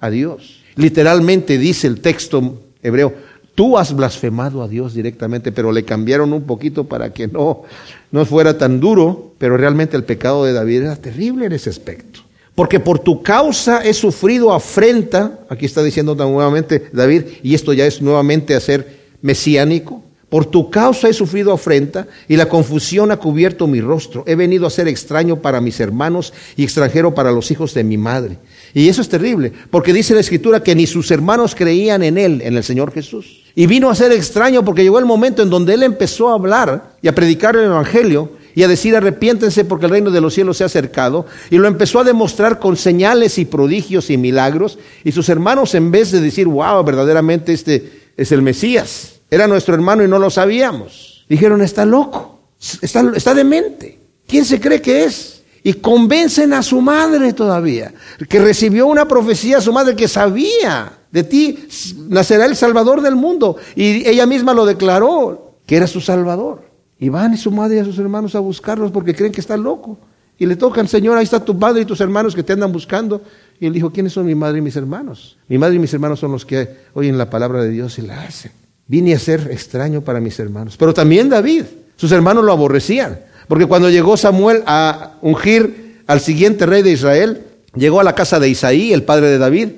a 0.00 0.10
Dios. 0.10 0.63
Literalmente 0.76 1.58
dice 1.58 1.86
el 1.86 2.00
texto 2.00 2.60
hebreo, 2.82 3.14
tú 3.54 3.78
has 3.78 3.94
blasfemado 3.94 4.62
a 4.62 4.68
Dios 4.68 4.94
directamente, 4.94 5.52
pero 5.52 5.72
le 5.72 5.84
cambiaron 5.84 6.32
un 6.32 6.42
poquito 6.42 6.84
para 6.84 7.12
que 7.12 7.28
no, 7.28 7.62
no 8.10 8.24
fuera 8.24 8.58
tan 8.58 8.80
duro, 8.80 9.32
pero 9.38 9.56
realmente 9.56 9.96
el 9.96 10.04
pecado 10.04 10.44
de 10.44 10.52
David 10.52 10.82
era 10.82 10.96
terrible 10.96 11.46
en 11.46 11.52
ese 11.52 11.70
aspecto. 11.70 12.20
Porque 12.54 12.78
por 12.78 13.00
tu 13.00 13.22
causa 13.22 13.84
he 13.84 13.92
sufrido 13.94 14.52
afrenta, 14.52 15.40
aquí 15.48 15.66
está 15.66 15.82
diciendo 15.82 16.14
nuevamente 16.14 16.88
David, 16.92 17.24
y 17.42 17.54
esto 17.54 17.72
ya 17.72 17.86
es 17.86 18.00
nuevamente 18.00 18.54
hacer 18.54 19.04
mesiánico, 19.22 20.02
por 20.34 20.46
tu 20.46 20.68
causa 20.68 21.08
he 21.08 21.12
sufrido 21.12 21.52
afrenta 21.52 22.08
y 22.26 22.36
la 22.36 22.48
confusión 22.48 23.12
ha 23.12 23.18
cubierto 23.18 23.68
mi 23.68 23.80
rostro. 23.80 24.24
He 24.26 24.34
venido 24.34 24.66
a 24.66 24.70
ser 24.70 24.88
extraño 24.88 25.40
para 25.40 25.60
mis 25.60 25.78
hermanos 25.78 26.32
y 26.56 26.64
extranjero 26.64 27.14
para 27.14 27.30
los 27.30 27.52
hijos 27.52 27.72
de 27.72 27.84
mi 27.84 27.96
madre. 27.96 28.38
Y 28.74 28.88
eso 28.88 29.02
es 29.02 29.08
terrible, 29.08 29.52
porque 29.70 29.92
dice 29.92 30.14
la 30.14 30.20
escritura 30.20 30.60
que 30.60 30.74
ni 30.74 30.88
sus 30.88 31.08
hermanos 31.12 31.54
creían 31.54 32.02
en 32.02 32.18
él, 32.18 32.42
en 32.42 32.56
el 32.56 32.64
Señor 32.64 32.92
Jesús. 32.92 33.44
Y 33.54 33.66
vino 33.66 33.88
a 33.88 33.94
ser 33.94 34.10
extraño 34.10 34.64
porque 34.64 34.82
llegó 34.82 34.98
el 34.98 35.04
momento 35.04 35.42
en 35.42 35.50
donde 35.50 35.74
él 35.74 35.84
empezó 35.84 36.28
a 36.28 36.34
hablar 36.34 36.96
y 37.00 37.06
a 37.06 37.14
predicar 37.14 37.54
el 37.54 37.66
Evangelio 37.66 38.32
y 38.56 38.64
a 38.64 38.68
decir 38.68 38.96
arrepiéntense 38.96 39.64
porque 39.64 39.86
el 39.86 39.92
reino 39.92 40.10
de 40.10 40.20
los 40.20 40.34
cielos 40.34 40.56
se 40.56 40.64
ha 40.64 40.66
acercado. 40.66 41.26
Y 41.50 41.58
lo 41.58 41.68
empezó 41.68 42.00
a 42.00 42.04
demostrar 42.04 42.58
con 42.58 42.76
señales 42.76 43.38
y 43.38 43.44
prodigios 43.44 44.10
y 44.10 44.16
milagros. 44.16 44.78
Y 45.04 45.12
sus 45.12 45.28
hermanos 45.28 45.76
en 45.76 45.92
vez 45.92 46.10
de 46.10 46.20
decir, 46.20 46.48
wow, 46.48 46.82
verdaderamente 46.82 47.52
este 47.52 47.92
es 48.16 48.32
el 48.32 48.42
Mesías, 48.42 49.20
era 49.30 49.46
nuestro 49.46 49.74
hermano 49.74 50.02
y 50.02 50.08
no 50.08 50.18
lo 50.18 50.30
sabíamos. 50.30 51.24
Dijeron, 51.28 51.62
está 51.62 51.84
loco, 51.84 52.40
está, 52.82 53.12
está 53.14 53.34
demente. 53.34 54.00
¿Quién 54.26 54.44
se 54.44 54.60
cree 54.60 54.80
que 54.80 55.04
es? 55.04 55.33
Y 55.66 55.72
convencen 55.74 56.52
a 56.52 56.62
su 56.62 56.82
madre 56.82 57.32
todavía, 57.32 57.92
que 58.28 58.38
recibió 58.38 58.86
una 58.86 59.08
profecía 59.08 59.58
a 59.58 59.60
su 59.62 59.72
madre 59.72 59.96
que 59.96 60.06
sabía, 60.06 60.92
de 61.10 61.24
ti 61.24 61.66
nacerá 62.10 62.44
el 62.44 62.54
Salvador 62.54 63.00
del 63.00 63.16
mundo. 63.16 63.56
Y 63.74 64.06
ella 64.06 64.26
misma 64.26 64.52
lo 64.52 64.66
declaró, 64.66 65.54
que 65.64 65.76
era 65.76 65.86
su 65.86 66.02
Salvador. 66.02 66.62
Y 66.98 67.08
van 67.08 67.32
y 67.32 67.38
su 67.38 67.50
madre 67.50 67.76
y 67.76 67.78
a 67.78 67.84
sus 67.84 67.98
hermanos 67.98 68.34
a 68.34 68.40
buscarlos 68.40 68.90
porque 68.90 69.14
creen 69.14 69.32
que 69.32 69.40
está 69.40 69.56
loco. 69.56 69.98
Y 70.38 70.46
le 70.46 70.56
tocan, 70.56 70.86
Señor, 70.86 71.16
ahí 71.16 71.24
está 71.24 71.42
tu 71.42 71.58
padre 71.58 71.82
y 71.82 71.84
tus 71.84 72.00
hermanos 72.00 72.34
que 72.34 72.42
te 72.42 72.52
andan 72.52 72.72
buscando. 72.72 73.22
Y 73.58 73.66
él 73.66 73.72
dijo, 73.72 73.90
¿quiénes 73.90 74.12
son 74.12 74.26
mi 74.26 74.34
madre 74.34 74.58
y 74.58 74.60
mis 74.60 74.76
hermanos? 74.76 75.38
Mi 75.48 75.56
madre 75.56 75.76
y 75.76 75.78
mis 75.78 75.94
hermanos 75.94 76.20
son 76.20 76.32
los 76.32 76.44
que 76.44 76.76
oyen 76.92 77.16
la 77.16 77.30
palabra 77.30 77.62
de 77.62 77.70
Dios 77.70 77.98
y 77.98 78.02
la 78.02 78.20
hacen. 78.22 78.52
Vine 78.86 79.14
a 79.14 79.18
ser 79.18 79.48
extraño 79.50 80.02
para 80.02 80.20
mis 80.20 80.38
hermanos. 80.38 80.76
Pero 80.76 80.92
también 80.92 81.28
David, 81.28 81.64
sus 81.96 82.12
hermanos 82.12 82.44
lo 82.44 82.52
aborrecían. 82.52 83.20
Porque 83.48 83.66
cuando 83.66 83.90
llegó 83.90 84.16
Samuel 84.16 84.62
a 84.66 85.14
ungir 85.22 86.02
al 86.06 86.20
siguiente 86.20 86.66
rey 86.66 86.82
de 86.82 86.92
Israel, 86.92 87.42
llegó 87.74 88.00
a 88.00 88.04
la 88.04 88.14
casa 88.14 88.40
de 88.40 88.48
Isaí, 88.48 88.92
el 88.92 89.02
padre 89.02 89.28
de 89.28 89.38
David, 89.38 89.68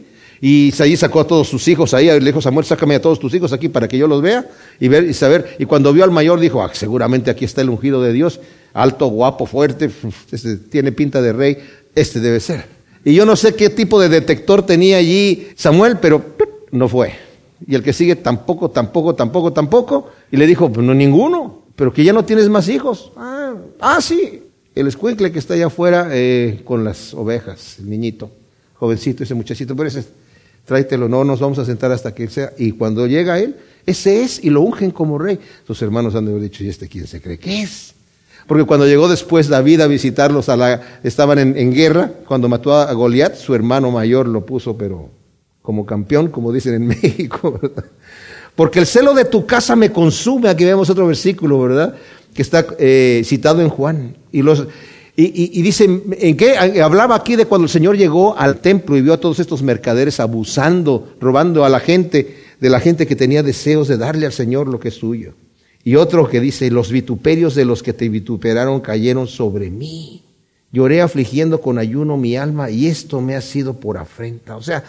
y 0.40 0.68
Isaí 0.68 0.96
sacó 0.96 1.20
a 1.20 1.26
todos 1.26 1.48
sus 1.48 1.66
hijos 1.68 1.94
ahí, 1.94 2.06
le 2.06 2.20
dijo 2.20 2.42
Samuel, 2.42 2.66
sácame 2.66 2.94
a 2.94 3.00
todos 3.00 3.18
tus 3.18 3.32
hijos 3.34 3.52
aquí 3.52 3.68
para 3.68 3.88
que 3.88 3.96
yo 3.96 4.06
los 4.06 4.20
vea 4.20 4.46
y 4.78 4.88
ver 4.88 5.04
y 5.04 5.14
saber. 5.14 5.56
Y 5.58 5.64
cuando 5.64 5.92
vio 5.92 6.04
al 6.04 6.10
mayor 6.10 6.40
dijo, 6.40 6.62
ah, 6.62 6.70
seguramente 6.72 7.30
aquí 7.30 7.44
está 7.44 7.62
el 7.62 7.70
ungido 7.70 8.02
de 8.02 8.12
Dios, 8.12 8.40
alto, 8.74 9.06
guapo, 9.06 9.46
fuerte, 9.46 9.90
este 10.30 10.56
tiene 10.56 10.92
pinta 10.92 11.22
de 11.22 11.32
rey, 11.32 11.58
este 11.94 12.20
debe 12.20 12.40
ser. 12.40 12.66
Y 13.04 13.14
yo 13.14 13.24
no 13.24 13.36
sé 13.36 13.54
qué 13.54 13.70
tipo 13.70 14.00
de 14.00 14.08
detector 14.08 14.64
tenía 14.64 14.98
allí 14.98 15.48
Samuel, 15.54 15.98
pero 16.00 16.24
no 16.70 16.88
fue. 16.88 17.14
Y 17.66 17.74
el 17.74 17.82
que 17.82 17.92
sigue 17.92 18.16
tampoco, 18.16 18.70
tampoco, 18.70 19.14
tampoco, 19.14 19.52
tampoco. 19.52 20.10
Y 20.30 20.36
le 20.36 20.46
dijo, 20.46 20.70
pues 20.70 20.84
no 20.84 20.92
ninguno, 20.92 21.62
pero 21.76 21.92
que 21.92 22.02
ya 22.02 22.12
no 22.12 22.24
tienes 22.24 22.48
más 22.48 22.68
hijos. 22.68 23.12
Ah, 23.16 23.54
ah 23.80 24.00
sí, 24.00 24.42
el 24.74 24.86
escuincle 24.86 25.30
que 25.30 25.38
está 25.38 25.54
allá 25.54 25.66
afuera 25.66 26.08
eh, 26.10 26.62
con 26.64 26.84
las 26.84 27.14
ovejas, 27.14 27.78
el 27.78 27.88
niñito, 27.88 28.30
jovencito, 28.74 29.22
ese 29.22 29.34
muchachito, 29.34 29.76
pero 29.76 29.88
ese, 29.88 30.04
tráetelo, 30.66 31.08
no 31.08 31.24
nos 31.24 31.40
vamos 31.40 31.58
a 31.58 31.64
sentar 31.64 31.92
hasta 31.92 32.14
que 32.14 32.28
sea. 32.28 32.52
Y 32.58 32.72
cuando 32.72 33.06
llega 33.06 33.38
él, 33.38 33.56
ese 33.86 34.22
es, 34.22 34.42
y 34.44 34.50
lo 34.50 34.62
ungen 34.62 34.90
como 34.90 35.16
rey. 35.16 35.38
Sus 35.66 35.80
hermanos 35.80 36.14
han 36.14 36.26
de 36.26 36.32
haber 36.32 36.42
dicho, 36.42 36.64
¿y 36.64 36.68
este 36.68 36.88
quién 36.88 37.06
se 37.06 37.22
cree 37.22 37.38
que 37.38 37.62
es? 37.62 37.94
Porque 38.46 38.64
cuando 38.64 38.86
llegó 38.86 39.08
después 39.08 39.48
David 39.48 39.80
a 39.80 39.86
visitarlos, 39.86 40.48
a 40.48 40.56
la, 40.56 40.82
estaban 41.02 41.38
en, 41.38 41.72
guerra, 41.72 42.12
cuando 42.26 42.48
mató 42.48 42.74
a 42.74 42.92
Goliat, 42.92 43.36
su 43.36 43.54
hermano 43.54 43.90
mayor 43.90 44.28
lo 44.28 44.44
puso, 44.44 44.76
pero 44.76 45.10
como 45.62 45.86
campeón, 45.86 46.28
como 46.28 46.52
dicen 46.52 46.74
en 46.74 46.86
México, 46.88 47.58
Porque 48.56 48.80
el 48.80 48.86
celo 48.86 49.14
de 49.14 49.26
tu 49.26 49.46
casa 49.46 49.76
me 49.76 49.92
consume. 49.92 50.48
Aquí 50.48 50.64
vemos 50.64 50.90
otro 50.90 51.06
versículo, 51.06 51.60
¿verdad? 51.60 51.94
Que 52.34 52.42
está 52.42 52.66
eh, 52.78 53.22
citado 53.24 53.60
en 53.60 53.68
Juan. 53.68 54.16
Y, 54.32 54.42
los, 54.42 54.66
y, 55.14 55.62
dice, 55.62 55.84
¿en 55.84 56.36
qué? 56.36 56.56
Hablaba 56.56 57.14
aquí 57.14 57.36
de 57.36 57.46
cuando 57.46 57.66
el 57.66 57.70
Señor 57.70 57.96
llegó 57.96 58.36
al 58.36 58.58
templo 58.58 58.96
y 58.96 59.02
vio 59.02 59.12
a 59.12 59.20
todos 59.20 59.38
estos 59.38 59.62
mercaderes 59.62 60.20
abusando, 60.20 61.14
robando 61.20 61.64
a 61.64 61.68
la 61.68 61.80
gente, 61.80 62.36
de 62.58 62.70
la 62.70 62.80
gente 62.80 63.06
que 63.06 63.14
tenía 63.14 63.42
deseos 63.42 63.88
de 63.88 63.98
darle 63.98 64.26
al 64.26 64.32
Señor 64.32 64.68
lo 64.68 64.80
que 64.80 64.88
es 64.88 64.94
suyo. 64.94 65.34
Y 65.84 65.96
otro 65.96 66.28
que 66.28 66.40
dice, 66.40 66.70
los 66.70 66.90
vituperios 66.90 67.54
de 67.54 67.64
los 67.64 67.82
que 67.82 67.92
te 67.92 68.08
vituperaron 68.08 68.80
cayeron 68.80 69.28
sobre 69.28 69.70
mí. 69.70 70.24
Lloré 70.72 71.00
afligiendo 71.00 71.60
con 71.60 71.78
ayuno 71.78 72.16
mi 72.16 72.36
alma 72.36 72.70
y 72.70 72.86
esto 72.86 73.20
me 73.20 73.36
ha 73.36 73.40
sido 73.40 73.74
por 73.74 73.96
afrenta. 73.96 74.56
O 74.56 74.62
sea, 74.62 74.82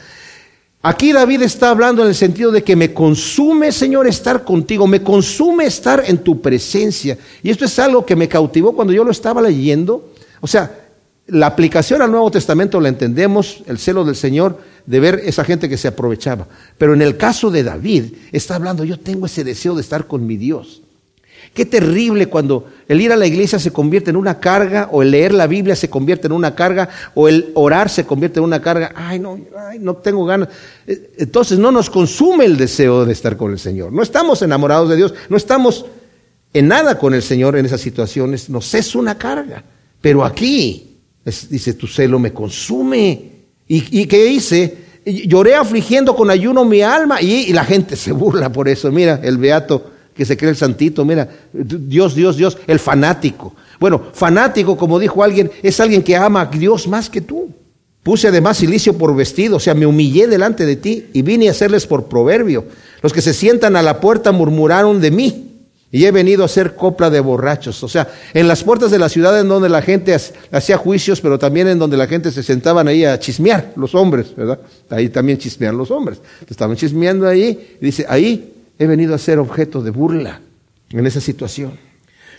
aquí 0.87 1.11
David 1.11 1.41
está 1.41 1.69
hablando 1.69 2.01
en 2.01 2.09
el 2.09 2.15
sentido 2.15 2.51
de 2.51 2.63
que 2.63 2.75
me 2.75 2.93
consume, 2.93 3.71
Señor, 3.71 4.07
estar 4.07 4.43
contigo, 4.43 4.87
me 4.87 5.03
consume 5.03 5.65
estar 5.65 6.03
en 6.05 6.19
tu 6.19 6.41
presencia. 6.41 7.17
Y 7.43 7.49
esto 7.49 7.65
es 7.65 7.77
algo 7.79 8.05
que 8.05 8.15
me 8.15 8.27
cautivó 8.27 8.73
cuando 8.73 8.93
yo 8.93 9.03
lo 9.03 9.11
estaba 9.11 9.41
leyendo. 9.41 10.13
O 10.39 10.47
sea, 10.47 10.87
la 11.27 11.47
aplicación 11.47 12.01
al 12.01 12.11
Nuevo 12.11 12.31
Testamento 12.31 12.79
la 12.79 12.89
entendemos, 12.89 13.63
el 13.67 13.77
celo 13.77 14.05
del 14.05 14.15
Señor, 14.15 14.59
de 14.85 14.99
ver 14.99 15.21
esa 15.25 15.43
gente 15.43 15.67
que 15.67 15.77
se 15.77 15.89
aprovechaba. 15.89 16.47
Pero 16.77 16.93
en 16.93 17.01
el 17.01 17.17
caso 17.17 17.51
de 17.51 17.63
David, 17.63 18.13
está 18.31 18.55
hablando, 18.55 18.83
yo 18.83 18.97
tengo 18.97 19.25
ese 19.25 19.43
deseo 19.43 19.75
de 19.75 19.81
estar 19.81 20.07
con 20.07 20.25
mi 20.25 20.37
Dios. 20.37 20.81
Qué 21.57 21.65
terrible 21.65 22.27
cuando 22.27 22.67
el 22.87 23.01
ir 23.01 23.11
a 23.11 23.15
la 23.15 23.25
iglesia 23.25 23.57
se 23.57 23.71
convierte 23.71 24.11
en 24.11 24.15
una 24.15 24.39
carga, 24.39 24.89
o 24.91 25.01
el 25.01 25.09
leer 25.09 25.33
la 25.33 25.47
Biblia 25.47 25.75
se 25.75 25.89
convierte 25.89 26.27
en 26.27 26.33
una 26.33 26.53
carga, 26.53 26.87
o 27.15 27.27
el 27.27 27.49
orar 27.55 27.89
se 27.89 28.05
convierte 28.05 28.37
en 28.37 28.43
una 28.43 28.61
carga. 28.61 28.91
Ay, 28.93 29.17
no, 29.17 29.39
ay, 29.57 29.79
no 29.79 29.95
tengo 29.95 30.23
ganas. 30.23 30.49
Eh, 30.85 31.15
entonces 31.17 31.57
no 31.57 31.71
nos 31.71 31.89
consume 31.89 32.45
el 32.45 32.57
deseo 32.57 33.05
de 33.05 33.11
estar 33.11 33.37
con 33.37 33.53
el 33.53 33.57
Señor. 33.57 33.91
No 33.91 34.03
estamos 34.03 34.43
enamorados 34.43 34.87
de 34.87 34.97
Dios, 34.97 35.15
no 35.29 35.35
estamos 35.35 35.87
en 36.53 36.67
nada 36.67 36.99
con 36.99 37.15
el 37.15 37.23
Señor 37.23 37.57
en 37.57 37.65
esas 37.65 37.81
situaciones. 37.81 38.51
Nos 38.51 38.75
es 38.75 38.93
una 38.93 39.17
carga. 39.17 39.63
Pero 39.99 40.23
aquí, 40.23 40.99
dice, 41.49 41.73
tu 41.73 41.87
celo 41.87 42.19
me 42.19 42.33
consume. 42.33 43.31
¿Y, 43.67 44.05
qué 44.05 44.27
hice? 44.27 44.77
Lloré 45.03 45.55
afligiendo 45.55 46.15
con 46.15 46.29
ayuno 46.29 46.65
mi 46.65 46.83
alma 46.83 47.19
y 47.19 47.51
la 47.51 47.65
gente 47.65 47.95
se 47.95 48.11
burla 48.11 48.51
por 48.51 48.69
eso. 48.69 48.91
Mira, 48.91 49.19
el 49.23 49.39
beato 49.39 49.96
que 50.17 50.25
se 50.25 50.35
cree 50.35 50.49
el 50.49 50.57
santito, 50.57 51.05
mira, 51.05 51.29
Dios, 51.53 52.15
Dios, 52.15 52.35
Dios, 52.35 52.57
el 52.65 52.79
fanático. 52.79 53.53
Bueno, 53.79 54.01
fanático, 54.11 54.75
como 54.75 54.97
dijo 54.97 55.23
alguien, 55.23 55.51
es 55.61 55.79
alguien 55.79 56.01
que 56.01 56.15
ama 56.15 56.41
a 56.41 56.45
Dios 56.47 56.87
más 56.87 57.09
que 57.09 57.21
tú. 57.21 57.51
Puse 58.01 58.29
además 58.29 58.57
silicio 58.57 58.97
por 58.97 59.15
vestido, 59.15 59.57
o 59.57 59.59
sea, 59.59 59.75
me 59.75 59.85
humillé 59.85 60.27
delante 60.27 60.65
de 60.65 60.77
ti 60.77 61.07
y 61.13 61.21
vine 61.21 61.47
a 61.47 61.51
hacerles 61.51 61.85
por 61.85 62.05
proverbio. 62.05 62.65
Los 63.03 63.13
que 63.13 63.21
se 63.21 63.33
sientan 63.33 63.75
a 63.75 63.83
la 63.83 63.99
puerta 63.99 64.31
murmuraron 64.31 64.99
de 64.99 65.11
mí. 65.11 65.43
Y 65.89 66.03
he 66.03 66.11
venido 66.11 66.43
a 66.43 66.47
hacer 66.47 66.75
copla 66.75 67.09
de 67.09 67.21
borrachos. 67.21 67.81
O 67.81 67.87
sea, 67.87 68.09
en 68.33 68.47
las 68.47 68.63
puertas 68.63 68.91
de 68.91 68.99
la 68.99 69.07
ciudad 69.07 69.39
en 69.39 69.47
donde 69.47 69.69
la 69.69 69.81
gente 69.81 70.17
hacía 70.51 70.77
juicios, 70.77 71.21
pero 71.21 71.39
también 71.39 71.67
en 71.69 71.79
donde 71.79 71.95
la 71.95 72.07
gente 72.07 72.31
se 72.31 72.43
sentaban 72.43 72.89
ahí 72.89 73.05
a 73.05 73.17
chismear, 73.19 73.71
los 73.77 73.95
hombres, 73.95 74.35
¿verdad? 74.35 74.59
Ahí 74.89 75.07
también 75.07 75.37
chismean 75.37 75.77
los 75.77 75.89
hombres. 75.91 76.19
Estaban 76.49 76.75
chismeando 76.75 77.25
ahí, 77.25 77.77
y 77.79 77.85
dice, 77.85 78.05
ahí 78.09 78.56
he 78.79 78.87
venido 78.87 79.15
a 79.15 79.19
ser 79.19 79.39
objeto 79.39 79.81
de 79.81 79.91
burla 79.91 80.41
en 80.91 81.05
esa 81.05 81.21
situación. 81.21 81.79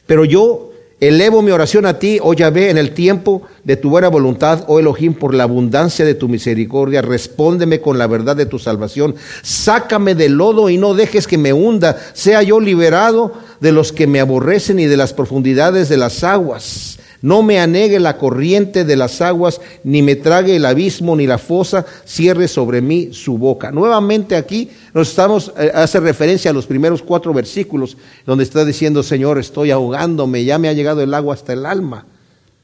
Pero 0.07 0.25
yo 0.25 0.73
elevo 1.01 1.43
mi 1.43 1.51
oración 1.51 1.87
a 1.87 1.99
ti, 1.99 2.19
oh 2.23 2.35
Yahvé, 2.35 2.71
en 2.71 2.79
el 2.79 2.93
tiempo 2.93 3.43
de 3.65 3.77
tu 3.77 3.91
buena 3.91 4.09
voluntad, 4.09 4.65
oh 4.67 4.79
Elohim, 4.79 5.15
por 5.15 5.35
la 5.35 5.45
abundancia 5.45 6.05
de 6.05 6.15
tu 6.15 6.29
misericordia. 6.29 7.03
Respóndeme 7.03 7.81
con 7.81 7.99
la 7.99 8.07
verdad 8.07 8.37
de 8.37 8.47
tu 8.47 8.59
salvación. 8.59 9.15
Sácame 9.43 10.15
del 10.15 10.33
lodo 10.33 10.71
y 10.71 10.79
no 10.79 10.95
dejes 10.95 11.27
que 11.27 11.39
me 11.39 11.53
hunda. 11.53 11.99
Sea 12.15 12.43
yo 12.43 12.61
liberado 12.61 13.35
de 13.61 13.73
los 13.73 13.93
que 13.93 14.07
me 14.07 14.21
aborrecen 14.21 14.79
y 14.79 14.87
de 14.87 14.97
las 14.97 15.13
profundidades 15.13 15.89
de 15.89 15.99
las 15.99 16.25
aguas. 16.25 16.99
No 17.21 17.43
me 17.43 17.59
anegue 17.59 17.99
la 17.99 18.17
corriente 18.17 18.85
de 18.85 18.97
las 18.97 19.21
aguas, 19.21 19.61
ni 19.83 20.03
me 20.03 20.15
trague 20.15 20.55
el 20.57 20.65
abismo, 20.65 21.17
ni 21.17 21.27
la 21.27 21.39
fosa 21.39 21.85
cierre 22.05 22.47
sobre 22.47 22.81
mí 22.81 23.11
su 23.13 23.39
boca. 23.39 23.73
Nuevamente 23.73 24.37
aquí 24.37 24.71
nos 24.95 25.09
estamos, 25.11 25.53
eh, 25.59 25.73
hace 25.75 25.99
referencia 25.99 26.51
a 26.51 26.55
los 26.55 26.67
primeros 26.67 27.03
cuatro 27.03 27.35
versículos, 27.35 27.97
donde 28.25 28.45
está 28.45 28.65
diciendo, 28.65 29.03
Señor, 29.03 29.39
estoy 29.39 29.73
ahogándome, 29.73 30.45
ya 30.45 30.59
me 30.59 30.69
ha 30.69 30.73
llegado 30.73 31.03
el 31.03 31.13
agua 31.13 31.35
hasta 31.35 31.53
el 31.53 31.67
alma. 31.67 32.07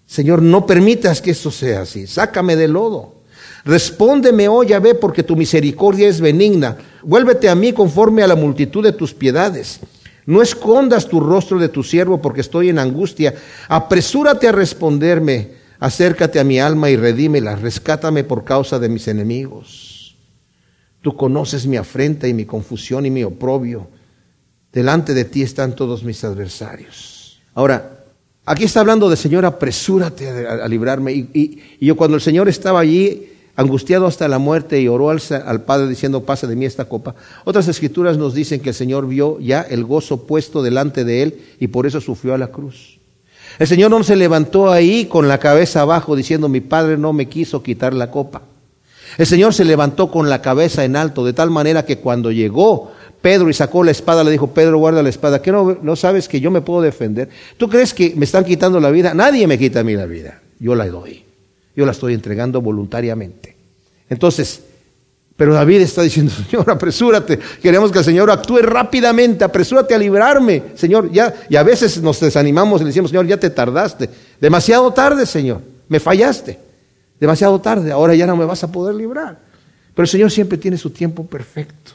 Señor, 0.07 0.43
no 0.43 0.67
permitas 0.67 1.21
que 1.21 1.33
esto 1.33 1.51
sea 1.51 1.83
así, 1.83 2.07
sácame 2.07 2.55
del 2.55 2.73
lodo. 2.73 3.15
Respóndeme, 3.65 4.47
oh 4.47 4.63
Yahvé, 4.63 4.95
porque 4.95 5.23
tu 5.23 5.37
misericordia 5.37 6.09
es 6.09 6.21
benigna. 6.21 6.77
Vuélvete 7.03 7.49
a 7.49 7.55
mí 7.55 7.73
conforme 7.73 8.23
a 8.23 8.27
la 8.27 8.37
multitud 8.37 8.85
de 8.85 8.93
tus 8.93 9.15
piedades. 9.15 9.81
No 10.27 10.43
escondas 10.43 11.09
tu 11.09 11.21
rostro 11.21 11.59
de 11.59 11.69
tu 11.69 11.83
siervo 11.83 12.21
porque 12.21 12.41
estoy 12.41 12.71
en 12.71 12.79
angustia. 12.79 13.35
Apresúrate 13.69 14.49
a 14.49 14.53
responderme. 14.53 15.53
Acércate 15.81 16.41
a 16.41 16.45
mi 16.45 16.59
alma 16.61 16.91
y 16.91 16.97
redímela. 16.97 17.57
Rescátame 17.57 18.25
por 18.25 18.45
causa 18.45 18.79
de 18.79 18.89
mis 18.89 19.07
enemigos. 19.09 20.17
Tú 21.03 21.15
conoces 21.17 21.67
mi 21.67 21.77
afrenta 21.77 22.27
y 22.27 22.33
mi 22.33 22.47
confusión 22.47 23.05
y 23.05 23.11
mi 23.11 23.23
oprobio. 23.23 23.89
Delante 24.73 25.13
de 25.13 25.27
ti 25.27 25.43
están 25.43 25.77
todos 25.77 26.03
mis 26.03 26.25
adversarios. 26.25 27.41
Ahora, 27.53 28.05
aquí 28.47 28.65
está 28.65 28.81
hablando 28.81 29.11
de 29.11 29.17
Señor, 29.17 29.45
apresúrate 29.45 30.47
a, 30.49 30.67
librarme. 30.67 31.13
y 31.13 31.61
yo 31.81 31.97
cuando 31.97 32.17
el 32.17 32.23
Señor 32.23 32.49
estaba 32.49 32.81
allí, 32.81 33.34
angustiado 33.57 34.07
hasta 34.07 34.29
la 34.29 34.39
muerte 34.39 34.81
y 34.81 34.89
oró 34.89 35.11
al, 35.11 35.63
Padre 35.65 35.89
diciendo, 35.89 36.25
pasa 36.25 36.47
de 36.47 36.57
mí 36.57 36.65
esta 36.65 36.87
copa. 36.87 37.15
Otras 37.45 37.69
escrituras 37.69 38.19
nos 38.19 38.35
dicen 38.35 38.61
que 38.61 38.71
el 38.71 38.75
Señor 38.75 39.07
vio 39.07 39.39
ya 39.41 39.63
el 39.63 39.85
gozo 39.85 40.27
puesto 40.27 40.63
delante 40.63 41.05
de 41.05 41.23
él 41.23 41.43
y 41.61 41.69
por 41.69 41.87
eso 41.87 42.01
sufrió 42.01 42.35
a 42.35 42.39
la 42.39 42.49
cruz. 42.49 42.99
El 43.59 43.67
Señor 43.69 43.91
no 43.91 44.03
se 44.03 44.17
levantó 44.17 44.71
ahí 44.71 45.07
con 45.07 45.29
la 45.29 45.39
cabeza 45.39 45.83
abajo 45.83 46.17
diciendo, 46.17 46.49
mi 46.49 46.61
Padre 46.61 46.97
no 46.99 47.13
me 47.13 47.29
quiso 47.29 47.63
quitar 47.63 47.95
la 47.95 48.11
copa. 48.11 48.43
El 49.17 49.27
Señor 49.27 49.55
se 49.55 49.65
levantó 49.65 50.11
con 50.11 50.29
la 50.29 50.43
cabeza 50.43 50.85
en 50.85 50.97
alto, 50.97 51.25
de 51.25 51.33
tal 51.33 51.51
manera 51.51 51.85
que 51.85 51.99
cuando 51.99 52.33
llegó 52.33 52.91
Pedro 53.23 53.49
y 53.49 53.55
sacó 53.55 53.85
la 53.85 53.93
espada, 53.93 54.25
le 54.25 54.33
dijo, 54.33 54.49
Pedro, 54.49 54.79
guarda 54.79 55.03
la 55.03 55.09
espada, 55.09 55.41
¿qué 55.41 55.53
no, 55.53 55.79
no 55.81 55.95
sabes 55.95 56.29
que 56.29 56.41
yo 56.41 56.51
me 56.51 56.63
puedo 56.63 56.83
defender? 56.83 57.29
¿Tú 57.57 57.69
crees 57.69 57.95
que 57.95 58.13
me 58.17 58.25
están 58.25 58.45
quitando 58.45 58.81
la 58.81 58.91
vida? 58.91 59.15
Nadie 59.15 59.47
me 59.47 59.57
quita 59.57 59.81
a 59.81 59.85
mí 59.85 59.95
la 59.95 60.07
vida, 60.07 60.43
yo 60.59 60.75
la 60.75 60.89
doy. 60.89 61.24
Yo 61.77 61.85
la 61.85 61.93
estoy 61.93 62.15
entregando 62.15 62.61
voluntariamente. 62.61 63.57
Entonces, 64.09 64.63
pero 65.37 65.53
David 65.53 65.81
está 65.81 66.03
diciendo, 66.03 66.33
Señor, 66.51 66.71
apresúrate. 66.71 67.39
Queremos 67.61 67.91
que 67.91 67.99
el 67.99 68.05
Señor 68.05 68.31
actúe 68.31 68.59
rápidamente, 68.59 69.45
apresúrate 69.45 69.95
a 69.95 69.99
librarme, 69.99 70.63
Señor. 70.75 71.11
Ya, 71.11 71.35
y 71.49 71.57
a 71.57 71.63
veces 71.63 72.01
nos 72.01 72.21
desanimamos 72.21 72.81
y 72.81 72.85
le 72.85 72.89
decimos, 72.89 73.11
Señor, 73.11 73.27
ya 73.27 73.37
te 73.37 73.51
tardaste. 73.51 74.09
Demasiado 74.41 74.93
tarde, 74.93 75.27
Señor. 75.27 75.61
Me 75.89 76.01
fallaste. 76.01 76.59
Demasiado 77.19 77.61
tarde. 77.61 77.91
Ahora 77.91 78.15
ya 78.15 78.27
no 78.27 78.37
me 78.37 78.45
vas 78.45 78.63
a 78.63 78.71
poder 78.71 78.95
librar. 78.95 79.39
Pero 79.95 80.05
el 80.05 80.09
Señor 80.09 80.31
siempre 80.31 80.59
tiene 80.59 80.77
su 80.77 80.91
tiempo 80.91 81.27
perfecto. 81.27 81.93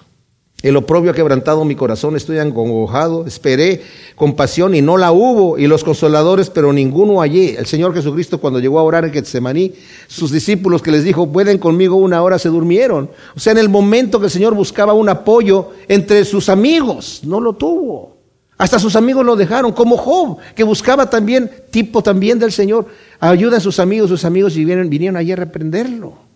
El 0.62 0.76
oprobio 0.76 1.12
ha 1.12 1.14
quebrantado 1.14 1.64
mi 1.64 1.76
corazón, 1.76 2.18
estoy 2.18 2.38
angojado, 2.38 3.26
esperé 3.26 3.82
compasión 4.16 4.76
y 4.76 4.82
no 4.82 4.98
la 4.98 5.14
hubo, 5.14 5.58
y 5.58 5.68
los 5.68 5.86
consoladores, 5.86 6.50
pero 6.50 6.74
ninguno 6.74 7.22
allí. 7.22 7.56
El 7.58 7.66
Señor 7.66 7.94
Jesucristo 7.94 8.40
cuando 8.40 8.60
llegó 8.60 8.78
a 8.78 8.84
orar 8.84 9.06
en 9.06 9.14
Getsemaní, 9.14 9.72
sus 10.08 10.32
discípulos 10.32 10.82
que 10.82 10.92
les 10.92 11.06
dijo, 11.06 11.32
pueden 11.32 11.60
conmigo 11.60 11.96
una 11.96 12.22
hora, 12.22 12.38
se 12.38 12.50
durmieron. 12.50 13.10
O 13.38 13.40
sea, 13.40 13.52
en 13.52 13.60
el 13.60 13.70
momento 13.70 14.20
que 14.20 14.26
el 14.26 14.32
Señor 14.32 14.54
buscaba 14.54 14.92
un 14.92 15.08
apoyo 15.08 15.70
entre 15.88 16.26
sus 16.26 16.50
amigos, 16.50 17.22
no 17.24 17.40
lo 17.40 17.54
tuvo. 17.54 18.18
Hasta 18.58 18.80
sus 18.80 18.98
amigos 18.98 19.26
lo 19.26 19.38
dejaron, 19.38 19.72
como 19.72 19.96
Job, 19.96 20.40
que 20.54 20.66
buscaba 20.66 21.10
también, 21.10 21.50
tipo 21.72 22.04
también 22.04 22.38
del 22.38 22.52
Señor, 22.52 22.88
ayuda 23.22 23.58
a 23.58 23.62
sus 23.62 23.80
amigos, 23.80 24.10
sus 24.10 24.26
amigos 24.26 24.58
y 24.58 24.60
vinieron, 24.60 24.90
vinieron 24.90 25.16
allí 25.16 25.32
a 25.32 25.38
reprenderlo. 25.38 26.29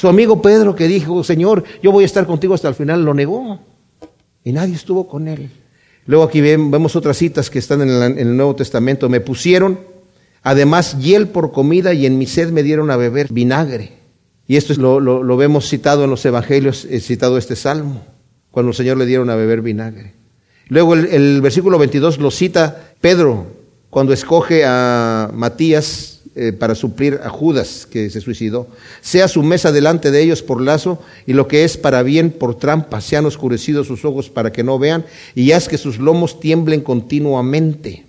Su 0.00 0.08
amigo 0.08 0.40
Pedro 0.40 0.74
que 0.74 0.88
dijo, 0.88 1.22
Señor, 1.22 1.62
yo 1.82 1.92
voy 1.92 2.04
a 2.04 2.06
estar 2.06 2.26
contigo 2.26 2.54
hasta 2.54 2.68
el 2.68 2.74
final, 2.74 3.04
lo 3.04 3.12
negó. 3.12 3.60
Y 4.42 4.50
nadie 4.50 4.74
estuvo 4.74 5.06
con 5.06 5.28
él. 5.28 5.50
Luego 6.06 6.24
aquí 6.24 6.40
vemos 6.40 6.96
otras 6.96 7.18
citas 7.18 7.50
que 7.50 7.58
están 7.58 7.82
en 7.82 8.18
el, 8.18 8.34
Nuevo 8.34 8.56
Testamento. 8.56 9.10
Me 9.10 9.20
pusieron, 9.20 9.78
además, 10.42 10.96
hiel 11.00 11.28
por 11.28 11.52
comida 11.52 11.92
y 11.92 12.06
en 12.06 12.16
mi 12.16 12.24
sed 12.24 12.50
me 12.50 12.62
dieron 12.62 12.90
a 12.90 12.96
beber 12.96 13.30
vinagre. 13.30 13.92
Y 14.48 14.56
esto 14.56 14.72
lo, 14.80 15.00
lo 15.00 15.36
vemos 15.36 15.68
citado 15.68 16.04
en 16.04 16.08
los 16.08 16.24
evangelios, 16.24 16.88
citado 17.00 17.36
este 17.36 17.54
salmo, 17.54 18.02
cuando 18.50 18.70
el 18.70 18.76
Señor 18.76 18.96
le 18.96 19.04
dieron 19.04 19.28
a 19.28 19.34
beber 19.34 19.60
vinagre. 19.60 20.14
Luego 20.68 20.94
el, 20.94 21.42
versículo 21.42 21.78
22 21.78 22.16
lo 22.16 22.30
cita 22.30 22.94
Pedro 23.02 23.48
cuando 23.90 24.14
escoge 24.14 24.64
a 24.64 25.30
Matías 25.34 26.19
eh, 26.40 26.54
para 26.54 26.74
suplir 26.74 27.20
a 27.22 27.28
Judas 27.28 27.86
que 27.86 28.08
se 28.08 28.22
suicidó. 28.22 28.66
Sea 29.02 29.28
su 29.28 29.42
mesa 29.42 29.72
delante 29.72 30.10
de 30.10 30.22
ellos 30.22 30.42
por 30.42 30.62
lazo 30.62 30.98
y 31.26 31.34
lo 31.34 31.46
que 31.46 31.64
es 31.64 31.76
para 31.76 32.02
bien 32.02 32.30
por 32.30 32.54
trampa. 32.54 33.02
Sean 33.02 33.26
oscurecidos 33.26 33.86
sus 33.86 34.06
ojos 34.06 34.30
para 34.30 34.50
que 34.50 34.64
no 34.64 34.78
vean 34.78 35.04
y 35.34 35.52
haz 35.52 35.68
que 35.68 35.76
sus 35.76 35.98
lomos 35.98 36.40
tiemblen 36.40 36.80
continuamente. 36.80 38.06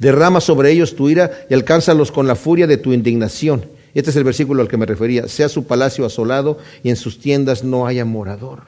Derrama 0.00 0.40
sobre 0.40 0.72
ellos 0.72 0.96
tu 0.96 1.08
ira 1.08 1.46
y 1.48 1.54
alcánzalos 1.54 2.10
con 2.10 2.26
la 2.26 2.34
furia 2.34 2.66
de 2.66 2.76
tu 2.76 2.92
indignación. 2.92 3.66
Este 3.94 4.10
es 4.10 4.16
el 4.16 4.24
versículo 4.24 4.62
al 4.62 4.68
que 4.68 4.76
me 4.76 4.86
refería. 4.86 5.28
Sea 5.28 5.48
su 5.48 5.64
palacio 5.64 6.04
asolado 6.04 6.58
y 6.82 6.90
en 6.90 6.96
sus 6.96 7.20
tiendas 7.20 7.62
no 7.62 7.86
haya 7.86 8.04
morador 8.04 8.62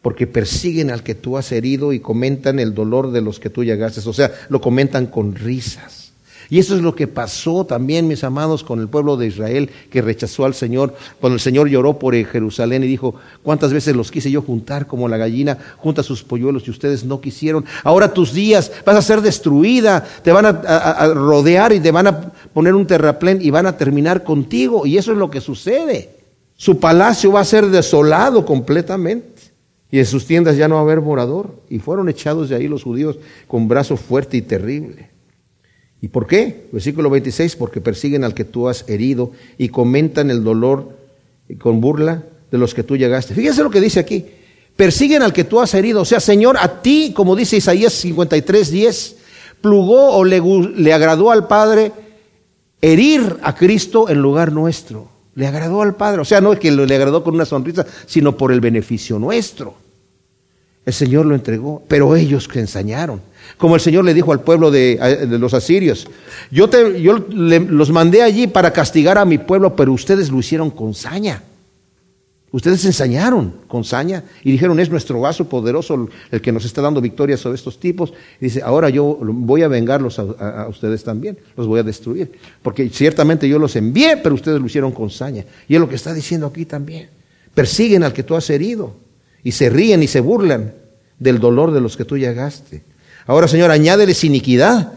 porque 0.00 0.26
persiguen 0.26 0.90
al 0.90 1.02
que 1.02 1.14
tú 1.14 1.36
has 1.36 1.52
herido 1.52 1.92
y 1.92 2.00
comentan 2.00 2.60
el 2.60 2.72
dolor 2.72 3.10
de 3.10 3.20
los 3.20 3.38
que 3.40 3.50
tú 3.50 3.62
llegaste, 3.62 4.08
o 4.08 4.12
sea, 4.14 4.32
lo 4.48 4.58
comentan 4.58 5.06
con 5.06 5.34
risas. 5.34 6.07
Y 6.50 6.58
eso 6.58 6.74
es 6.74 6.80
lo 6.80 6.94
que 6.94 7.06
pasó 7.06 7.66
también, 7.66 8.08
mis 8.08 8.24
amados, 8.24 8.64
con 8.64 8.80
el 8.80 8.88
pueblo 8.88 9.18
de 9.18 9.26
Israel 9.26 9.70
que 9.90 10.00
rechazó 10.00 10.46
al 10.46 10.54
Señor, 10.54 10.94
cuando 11.20 11.34
el 11.34 11.40
Señor 11.40 11.68
lloró 11.68 11.98
por 11.98 12.14
Jerusalén 12.14 12.82
y 12.84 12.86
dijo, 12.86 13.14
¿cuántas 13.42 13.72
veces 13.72 13.94
los 13.94 14.10
quise 14.10 14.30
yo 14.30 14.40
juntar 14.40 14.86
como 14.86 15.08
la 15.08 15.18
gallina 15.18 15.58
junta 15.76 16.02
sus 16.02 16.22
polluelos 16.22 16.66
y 16.66 16.70
ustedes 16.70 17.04
no 17.04 17.20
quisieron? 17.20 17.66
Ahora 17.84 18.14
tus 18.14 18.32
días 18.32 18.72
vas 18.86 18.96
a 18.96 19.02
ser 19.02 19.20
destruida, 19.20 20.06
te 20.22 20.32
van 20.32 20.46
a, 20.46 20.48
a 20.48 21.08
rodear 21.12 21.72
y 21.72 21.80
te 21.80 21.90
van 21.90 22.06
a 22.06 22.32
poner 22.54 22.74
un 22.74 22.86
terraplén 22.86 23.40
y 23.42 23.50
van 23.50 23.66
a 23.66 23.76
terminar 23.76 24.24
contigo. 24.24 24.86
Y 24.86 24.96
eso 24.96 25.12
es 25.12 25.18
lo 25.18 25.30
que 25.30 25.42
sucede. 25.42 26.16
Su 26.56 26.80
palacio 26.80 27.32
va 27.32 27.40
a 27.40 27.44
ser 27.44 27.66
desolado 27.66 28.46
completamente. 28.46 29.28
Y 29.90 29.98
en 29.98 30.06
sus 30.06 30.26
tiendas 30.26 30.56
ya 30.56 30.68
no 30.68 30.74
va 30.74 30.80
a 30.80 30.84
haber 30.84 31.00
morador. 31.00 31.62
Y 31.68 31.78
fueron 31.78 32.08
echados 32.08 32.48
de 32.48 32.56
ahí 32.56 32.68
los 32.68 32.84
judíos 32.84 33.18
con 33.46 33.68
brazo 33.68 33.96
fuerte 33.96 34.38
y 34.38 34.42
terrible. 34.42 35.17
¿Y 36.00 36.08
por 36.08 36.26
qué? 36.26 36.68
Versículo 36.72 37.10
26, 37.10 37.56
porque 37.56 37.80
persiguen 37.80 38.24
al 38.24 38.34
que 38.34 38.44
tú 38.44 38.68
has 38.68 38.88
herido 38.88 39.32
y 39.56 39.68
comentan 39.68 40.30
el 40.30 40.44
dolor 40.44 40.96
con 41.58 41.80
burla 41.80 42.24
de 42.50 42.58
los 42.58 42.74
que 42.74 42.84
tú 42.84 42.96
llegaste. 42.96 43.34
Fíjense 43.34 43.62
lo 43.62 43.70
que 43.70 43.80
dice 43.80 44.00
aquí. 44.00 44.24
Persiguen 44.76 45.22
al 45.22 45.32
que 45.32 45.44
tú 45.44 45.60
has 45.60 45.74
herido. 45.74 46.02
O 46.02 46.04
sea, 46.04 46.20
Señor, 46.20 46.56
a 46.60 46.82
ti, 46.82 47.12
como 47.14 47.34
dice 47.34 47.56
Isaías 47.56 47.92
53, 47.94 48.70
10, 48.70 49.16
plugó 49.60 50.16
o 50.16 50.24
le, 50.24 50.40
le 50.76 50.92
agradó 50.92 51.32
al 51.32 51.48
Padre 51.48 51.90
herir 52.80 53.38
a 53.42 53.56
Cristo 53.56 54.08
en 54.08 54.18
lugar 54.18 54.52
nuestro. 54.52 55.08
Le 55.34 55.48
agradó 55.48 55.82
al 55.82 55.96
Padre. 55.96 56.20
O 56.20 56.24
sea, 56.24 56.40
no 56.40 56.52
es 56.52 56.60
que 56.60 56.70
le 56.70 56.94
agradó 56.94 57.24
con 57.24 57.34
una 57.34 57.44
sonrisa, 57.44 57.86
sino 58.06 58.36
por 58.36 58.52
el 58.52 58.60
beneficio 58.60 59.18
nuestro. 59.18 59.74
El 60.86 60.92
Señor 60.92 61.26
lo 61.26 61.34
entregó, 61.34 61.82
pero 61.88 62.14
ellos 62.16 62.46
que 62.48 62.60
ensañaron. 62.60 63.20
Como 63.56 63.74
el 63.74 63.80
Señor 63.80 64.04
le 64.04 64.14
dijo 64.14 64.32
al 64.32 64.40
pueblo 64.40 64.70
de, 64.70 65.26
los 65.30 65.54
asirios, 65.54 66.06
yo, 66.50 66.68
te, 66.68 67.00
yo 67.00 67.18
los 67.28 67.90
mandé 67.90 68.22
allí 68.22 68.46
para 68.46 68.72
castigar 68.72 69.18
a 69.18 69.24
mi 69.24 69.38
pueblo, 69.38 69.74
pero 69.74 69.92
ustedes 69.92 70.30
lo 70.30 70.38
hicieron 70.38 70.70
con 70.70 70.94
saña. 70.94 71.42
Ustedes 72.50 72.82
ensañaron 72.86 73.52
con 73.66 73.84
saña 73.84 74.24
y 74.42 74.50
dijeron, 74.52 74.80
es 74.80 74.88
nuestro 74.88 75.20
vaso 75.20 75.50
poderoso 75.50 76.08
el 76.30 76.40
que 76.40 76.50
nos 76.50 76.64
está 76.64 76.80
dando 76.80 77.00
victoria 77.00 77.36
sobre 77.36 77.56
estos 77.56 77.78
tipos. 77.78 78.14
Y 78.40 78.46
dice, 78.46 78.62
ahora 78.62 78.88
yo 78.88 79.18
voy 79.20 79.62
a 79.62 79.68
vengarlos 79.68 80.18
a, 80.18 80.66
ustedes 80.68 81.04
también, 81.04 81.38
los 81.56 81.66
voy 81.66 81.80
a 81.80 81.82
destruir. 81.82 82.32
Porque 82.62 82.88
ciertamente 82.88 83.46
yo 83.46 83.58
los 83.58 83.76
envié, 83.76 84.16
pero 84.16 84.34
ustedes 84.34 84.60
lo 84.60 84.66
hicieron 84.66 84.92
con 84.92 85.10
saña. 85.10 85.44
Y 85.68 85.74
es 85.74 85.80
lo 85.80 85.88
que 85.90 85.96
está 85.96 86.14
diciendo 86.14 86.46
aquí 86.46 86.64
también. 86.64 87.10
Persiguen 87.54 88.02
al 88.02 88.14
que 88.14 88.22
tú 88.22 88.34
has 88.34 88.48
herido 88.48 88.94
y 89.42 89.52
se 89.52 89.68
ríen 89.68 90.02
y 90.02 90.06
se 90.06 90.20
burlan 90.20 90.72
del 91.18 91.40
dolor 91.40 91.72
de 91.72 91.82
los 91.82 91.98
que 91.98 92.06
tú 92.06 92.16
llegaste. 92.16 92.82
Ahora, 93.28 93.46
Señor, 93.46 93.70
añádeles 93.70 94.24
iniquidad 94.24 94.90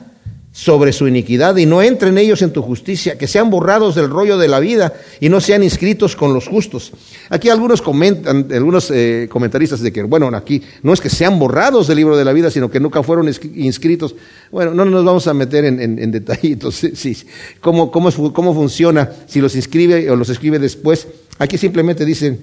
sobre 0.53 0.93
su 0.93 1.05
iniquidad 1.05 1.57
y 1.57 1.65
no 1.65 1.81
entren 1.81 2.17
ellos 2.17 2.41
en 2.41 2.53
tu 2.53 2.61
justicia, 2.61 3.17
que 3.17 3.27
sean 3.27 3.49
borrados 3.49 3.93
del 3.93 4.09
rollo 4.09 4.37
de 4.37 4.47
la 4.47 4.61
vida 4.61 4.93
y 5.19 5.27
no 5.27 5.41
sean 5.41 5.63
inscritos 5.63 6.15
con 6.15 6.33
los 6.33 6.47
justos. 6.47 6.93
Aquí 7.29 7.49
algunos 7.49 7.81
comentan, 7.81 8.47
algunos 8.53 8.89
eh, 8.89 9.27
comentaristas 9.29 9.81
de 9.81 9.91
que, 9.91 10.03
bueno, 10.03 10.27
aquí 10.33 10.63
no 10.81 10.93
es 10.93 11.01
que 11.01 11.09
sean 11.09 11.39
borrados 11.39 11.87
del 11.87 11.97
libro 11.97 12.15
de 12.15 12.23
la 12.23 12.31
vida, 12.31 12.49
sino 12.49 12.71
que 12.71 12.79
nunca 12.79 13.03
fueron 13.03 13.29
inscritos. 13.55 14.15
Bueno, 14.49 14.73
no 14.73 14.85
nos 14.85 15.03
vamos 15.03 15.27
a 15.27 15.33
meter 15.33 15.65
en, 15.65 16.11
detallitos, 16.11 16.87
cómo, 17.59 17.91
cómo, 17.91 18.11
cómo 18.31 18.53
funciona, 18.53 19.11
si 19.27 19.41
los 19.41 19.57
inscribe 19.57 20.09
o 20.09 20.15
los 20.15 20.29
escribe 20.29 20.57
después. 20.57 21.05
Aquí 21.37 21.57
simplemente 21.57 22.05
dicen, 22.05 22.39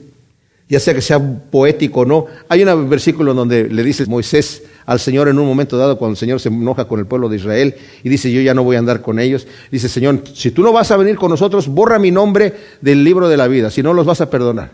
ya 0.68 0.80
sea 0.80 0.92
que 0.92 1.00
sea 1.00 1.18
poético 1.18 2.00
o 2.00 2.04
no. 2.04 2.26
Hay 2.50 2.62
un 2.62 2.90
versículo 2.90 3.32
donde 3.32 3.70
le 3.70 3.82
dice 3.82 4.04
Moisés 4.04 4.64
al 4.88 5.00
Señor 5.00 5.28
en 5.28 5.38
un 5.38 5.46
momento 5.46 5.76
dado, 5.76 5.98
cuando 5.98 6.12
el 6.12 6.16
Señor 6.16 6.40
se 6.40 6.48
enoja 6.48 6.86
con 6.86 6.98
el 6.98 7.04
pueblo 7.04 7.28
de 7.28 7.36
Israel 7.36 7.74
y 8.02 8.08
dice, 8.08 8.32
yo 8.32 8.40
ya 8.40 8.54
no 8.54 8.64
voy 8.64 8.76
a 8.76 8.78
andar 8.78 9.02
con 9.02 9.18
ellos. 9.18 9.46
Dice, 9.70 9.86
Señor, 9.86 10.22
si 10.32 10.50
tú 10.50 10.62
no 10.62 10.72
vas 10.72 10.90
a 10.90 10.96
venir 10.96 11.16
con 11.16 11.30
nosotros, 11.30 11.68
borra 11.68 11.98
mi 11.98 12.10
nombre 12.10 12.54
del 12.80 13.04
libro 13.04 13.28
de 13.28 13.36
la 13.36 13.48
vida, 13.48 13.70
si 13.70 13.82
no 13.82 13.92
los 13.92 14.06
vas 14.06 14.22
a 14.22 14.30
perdonar. 14.30 14.70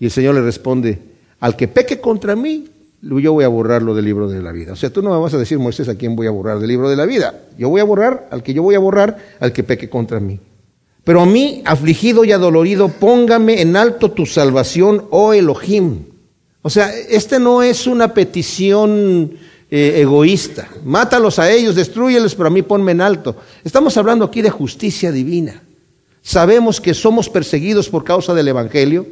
Y 0.00 0.06
el 0.06 0.10
Señor 0.10 0.34
le 0.34 0.42
responde, 0.42 0.98
al 1.38 1.54
que 1.54 1.68
peque 1.68 2.00
contra 2.00 2.34
mí, 2.34 2.68
yo 3.00 3.32
voy 3.32 3.44
a 3.44 3.48
borrarlo 3.48 3.94
del 3.94 4.06
libro 4.06 4.28
de 4.28 4.42
la 4.42 4.50
vida. 4.50 4.72
O 4.72 4.76
sea, 4.76 4.90
tú 4.90 5.02
no 5.02 5.10
me 5.10 5.20
vas 5.20 5.34
a 5.34 5.38
decir, 5.38 5.56
Moisés, 5.56 5.88
a 5.88 5.94
quién 5.94 6.16
voy 6.16 6.26
a 6.26 6.32
borrar 6.32 6.58
del 6.58 6.66
libro 6.66 6.90
de 6.90 6.96
la 6.96 7.06
vida. 7.06 7.42
Yo 7.56 7.68
voy 7.68 7.80
a 7.80 7.84
borrar 7.84 8.26
al 8.32 8.42
que 8.42 8.52
yo 8.52 8.64
voy 8.64 8.74
a 8.74 8.80
borrar, 8.80 9.18
al 9.38 9.52
que 9.52 9.62
peque 9.62 9.88
contra 9.88 10.18
mí. 10.18 10.40
Pero 11.04 11.20
a 11.20 11.26
mí, 11.26 11.62
afligido 11.64 12.24
y 12.24 12.32
adolorido, 12.32 12.88
póngame 12.88 13.62
en 13.62 13.76
alto 13.76 14.10
tu 14.10 14.26
salvación, 14.26 15.04
oh 15.10 15.32
Elohim. 15.32 16.07
O 16.68 16.70
sea, 16.70 16.94
este 16.94 17.38
no 17.38 17.62
es 17.62 17.86
una 17.86 18.12
petición 18.12 19.32
eh, 19.70 20.00
egoísta. 20.02 20.68
Mátalos 20.84 21.38
a 21.38 21.50
ellos, 21.50 21.74
destruyeles, 21.74 22.34
pero 22.34 22.48
a 22.48 22.50
mí 22.50 22.60
ponme 22.60 22.92
en 22.92 23.00
alto. 23.00 23.36
Estamos 23.64 23.96
hablando 23.96 24.26
aquí 24.26 24.42
de 24.42 24.50
justicia 24.50 25.10
divina. 25.10 25.62
Sabemos 26.20 26.78
que 26.78 26.92
somos 26.92 27.30
perseguidos 27.30 27.88
por 27.88 28.04
causa 28.04 28.34
del 28.34 28.48
Evangelio 28.48 29.06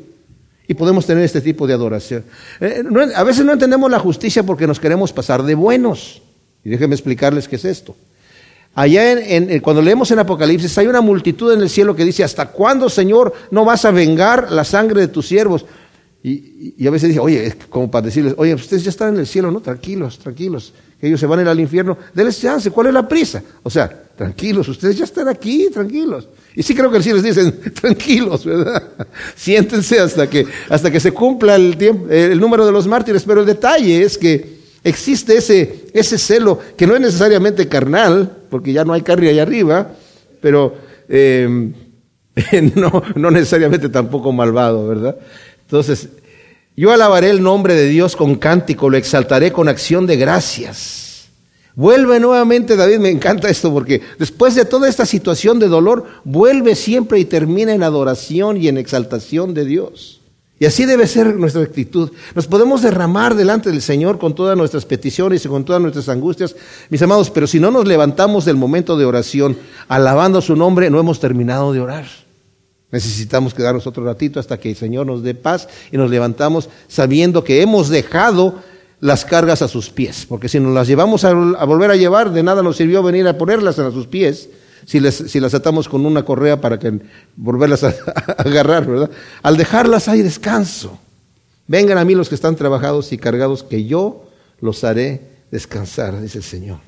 y 0.68 0.74
podemos 0.74 1.06
tener 1.06 1.24
este 1.24 1.40
tipo 1.40 1.66
de 1.66 1.72
adoración. 1.72 2.26
Eh, 2.60 2.84
a 3.14 3.24
veces 3.24 3.46
no 3.46 3.54
entendemos 3.54 3.90
la 3.90 4.00
justicia 4.00 4.42
porque 4.42 4.66
nos 4.66 4.78
queremos 4.78 5.14
pasar 5.14 5.42
de 5.42 5.54
buenos. 5.54 6.20
Y 6.62 6.68
déjenme 6.68 6.94
explicarles 6.94 7.48
qué 7.48 7.56
es 7.56 7.64
esto. 7.64 7.96
Allá 8.74 9.12
en, 9.12 9.60
cuando 9.60 9.80
leemos 9.80 10.10
en 10.10 10.18
Apocalipsis 10.18 10.76
hay 10.76 10.88
una 10.88 11.00
multitud 11.00 11.50
en 11.54 11.62
el 11.62 11.70
cielo 11.70 11.96
que 11.96 12.04
dice, 12.04 12.22
¿hasta 12.22 12.48
cuándo, 12.48 12.90
Señor, 12.90 13.32
no 13.50 13.64
vas 13.64 13.86
a 13.86 13.92
vengar 13.92 14.52
la 14.52 14.64
sangre 14.64 15.00
de 15.00 15.08
tus 15.08 15.26
siervos? 15.26 15.64
Y, 16.28 16.84
a 16.84 16.90
veces 16.90 17.10
dice, 17.10 17.20
oye, 17.20 17.54
como 17.70 17.88
para 17.88 18.06
decirles, 18.06 18.34
oye, 18.36 18.52
ustedes 18.52 18.82
ya 18.82 18.90
están 18.90 19.14
en 19.14 19.20
el 19.20 19.28
cielo, 19.28 19.52
¿no? 19.52 19.60
Tranquilos, 19.60 20.18
tranquilos. 20.18 20.72
Que 21.00 21.06
ellos 21.06 21.20
se 21.20 21.26
van 21.26 21.38
a 21.38 21.42
ir 21.42 21.48
al 21.48 21.60
infierno, 21.60 21.96
denles 22.12 22.40
chance, 22.40 22.68
¿cuál 22.72 22.88
es 22.88 22.94
la 22.94 23.06
prisa? 23.06 23.40
O 23.62 23.70
sea, 23.70 23.88
tranquilos, 24.16 24.66
ustedes 24.66 24.98
ya 24.98 25.04
están 25.04 25.28
aquí, 25.28 25.68
tranquilos. 25.72 26.28
Y 26.56 26.64
sí 26.64 26.74
creo 26.74 26.90
que 26.90 27.00
cielo 27.00 27.20
les 27.20 27.36
dicen, 27.36 27.60
tranquilos, 27.80 28.44
¿verdad? 28.44 28.82
Siéntense 29.36 30.00
hasta 30.00 30.28
que, 30.28 30.44
hasta 30.68 30.90
que 30.90 30.98
se 30.98 31.12
cumpla 31.12 31.54
el, 31.54 31.76
tiempo, 31.76 32.08
el 32.10 32.40
número 32.40 32.66
de 32.66 32.72
los 32.72 32.88
mártires. 32.88 33.22
Pero 33.22 33.42
el 33.42 33.46
detalle 33.46 34.02
es 34.02 34.18
que 34.18 34.56
existe 34.82 35.36
ese, 35.36 35.84
ese 35.94 36.18
celo 36.18 36.58
que 36.76 36.88
no 36.88 36.96
es 36.96 37.02
necesariamente 37.02 37.68
carnal, 37.68 38.38
porque 38.50 38.72
ya 38.72 38.84
no 38.84 38.94
hay 38.94 39.02
carne 39.02 39.28
allá 39.28 39.42
arriba, 39.42 39.92
pero 40.40 40.74
eh, 41.08 41.72
no, 42.74 43.02
no 43.14 43.30
necesariamente 43.30 43.88
tampoco 43.90 44.32
malvado, 44.32 44.88
¿verdad? 44.88 45.16
Entonces, 45.66 46.08
yo 46.76 46.92
alabaré 46.92 47.30
el 47.30 47.42
nombre 47.42 47.74
de 47.74 47.88
Dios 47.88 48.14
con 48.14 48.36
cántico, 48.36 48.88
lo 48.88 48.96
exaltaré 48.96 49.50
con 49.50 49.68
acción 49.68 50.06
de 50.06 50.16
gracias. 50.16 51.26
Vuelve 51.74 52.20
nuevamente, 52.20 52.76
David, 52.76 52.98
me 53.00 53.10
encanta 53.10 53.50
esto 53.50 53.72
porque 53.72 54.00
después 54.18 54.54
de 54.54 54.64
toda 54.64 54.88
esta 54.88 55.04
situación 55.04 55.58
de 55.58 55.68
dolor, 55.68 56.06
vuelve 56.24 56.74
siempre 56.74 57.18
y 57.18 57.24
termina 57.24 57.74
en 57.74 57.82
adoración 57.82 58.56
y 58.56 58.68
en 58.68 58.78
exaltación 58.78 59.52
de 59.54 59.64
Dios. 59.64 60.20
Y 60.58 60.64
así 60.64 60.86
debe 60.86 61.06
ser 61.06 61.36
nuestra 61.36 61.62
actitud. 61.62 62.12
Nos 62.34 62.46
podemos 62.46 62.80
derramar 62.80 63.34
delante 63.34 63.70
del 63.70 63.82
Señor 63.82 64.18
con 64.18 64.34
todas 64.34 64.56
nuestras 64.56 64.86
peticiones 64.86 65.44
y 65.44 65.48
con 65.48 65.64
todas 65.64 65.82
nuestras 65.82 66.08
angustias, 66.08 66.56
mis 66.88 67.02
amados, 67.02 67.28
pero 67.30 67.46
si 67.46 67.60
no 67.60 67.70
nos 67.70 67.86
levantamos 67.86 68.46
del 68.46 68.56
momento 68.56 68.96
de 68.96 69.04
oración 69.04 69.58
alabando 69.88 70.40
su 70.40 70.56
nombre, 70.56 70.88
no 70.88 71.00
hemos 71.00 71.20
terminado 71.20 71.74
de 71.74 71.80
orar. 71.80 72.25
Necesitamos 72.90 73.52
quedarnos 73.52 73.86
otro 73.86 74.04
ratito 74.04 74.38
hasta 74.38 74.58
que 74.58 74.70
el 74.70 74.76
Señor 74.76 75.06
nos 75.06 75.22
dé 75.22 75.34
paz 75.34 75.68
y 75.90 75.96
nos 75.96 76.10
levantamos 76.10 76.68
sabiendo 76.86 77.42
que 77.42 77.60
hemos 77.62 77.88
dejado 77.88 78.60
las 79.00 79.24
cargas 79.24 79.60
a 79.60 79.68
sus 79.68 79.90
pies, 79.90 80.24
porque 80.28 80.48
si 80.48 80.58
nos 80.60 80.72
las 80.72 80.88
llevamos 80.88 81.24
a, 81.24 81.32
volver 81.32 81.90
a 81.90 81.96
llevar, 81.96 82.32
de 82.32 82.42
nada 82.42 82.62
nos 82.62 82.76
sirvió 82.76 83.02
venir 83.02 83.26
a 83.28 83.36
ponerlas 83.36 83.78
a 83.78 83.90
sus 83.90 84.06
pies, 84.06 84.48
si, 84.86 85.00
si 85.10 85.40
las 85.40 85.52
atamos 85.52 85.88
con 85.88 86.06
una 86.06 86.24
correa 86.24 86.60
para 86.60 86.78
que 86.78 87.00
volverlas 87.36 87.84
a, 87.84 87.94
agarrar, 88.38 88.86
¿verdad? 88.86 89.10
Al 89.42 89.56
dejarlas 89.56 90.08
hay 90.08 90.22
descanso. 90.22 90.98
Vengan 91.66 91.98
a 91.98 92.04
mí 92.04 92.14
los 92.14 92.28
que 92.28 92.36
están 92.36 92.56
trabajados 92.56 93.12
y 93.12 93.18
cargados, 93.18 93.64
que 93.64 93.84
yo 93.84 94.28
los 94.60 94.84
haré 94.84 95.20
descansar, 95.50 96.20
dice 96.20 96.38
el 96.38 96.44
Señor. 96.44 96.78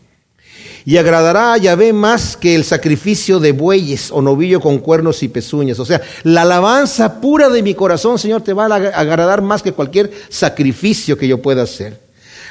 Y 0.84 0.96
agradará 0.96 1.52
a 1.52 1.58
Yahvé 1.58 1.92
más 1.92 2.36
que 2.36 2.54
el 2.54 2.64
sacrificio 2.64 3.40
de 3.40 3.52
bueyes 3.52 4.10
o 4.10 4.22
novillo 4.22 4.60
con 4.60 4.78
cuernos 4.78 5.22
y 5.22 5.28
pezuñas. 5.28 5.78
O 5.78 5.84
sea, 5.84 6.00
la 6.22 6.42
alabanza 6.42 7.20
pura 7.20 7.48
de 7.48 7.62
mi 7.62 7.74
corazón, 7.74 8.18
Señor, 8.18 8.42
te 8.42 8.52
va 8.52 8.66
a 8.66 8.76
agradar 8.76 9.42
más 9.42 9.62
que 9.62 9.72
cualquier 9.72 10.10
sacrificio 10.28 11.18
que 11.18 11.28
yo 11.28 11.42
pueda 11.42 11.62
hacer. 11.62 12.00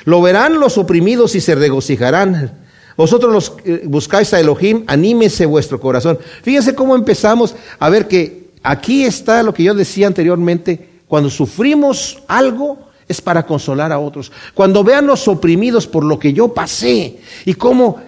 Lo 0.05 0.21
verán 0.21 0.59
los 0.59 0.77
oprimidos 0.77 1.35
y 1.35 1.41
se 1.41 1.55
regocijarán. 1.55 2.51
Vosotros 2.95 3.31
los 3.31 3.53
eh, 3.65 3.83
buscáis 3.85 4.33
a 4.33 4.39
Elohim, 4.39 4.83
anímese 4.87 5.45
vuestro 5.45 5.79
corazón. 5.79 6.17
Fíjense 6.43 6.73
cómo 6.73 6.95
empezamos 6.95 7.55
a 7.77 7.89
ver 7.89 8.07
que 8.07 8.51
aquí 8.63 9.03
está 9.03 9.43
lo 9.43 9.53
que 9.53 9.63
yo 9.63 9.73
decía 9.73 10.07
anteriormente. 10.07 11.01
Cuando 11.07 11.29
sufrimos 11.29 12.23
algo, 12.27 12.86
es 13.07 13.21
para 13.21 13.45
consolar 13.45 13.91
a 13.91 13.99
otros. 13.99 14.31
Cuando 14.53 14.83
vean 14.83 15.07
los 15.07 15.27
oprimidos 15.27 15.87
por 15.87 16.03
lo 16.03 16.19
que 16.19 16.33
yo 16.33 16.53
pasé 16.53 17.19
y 17.45 17.53
cómo 17.53 17.99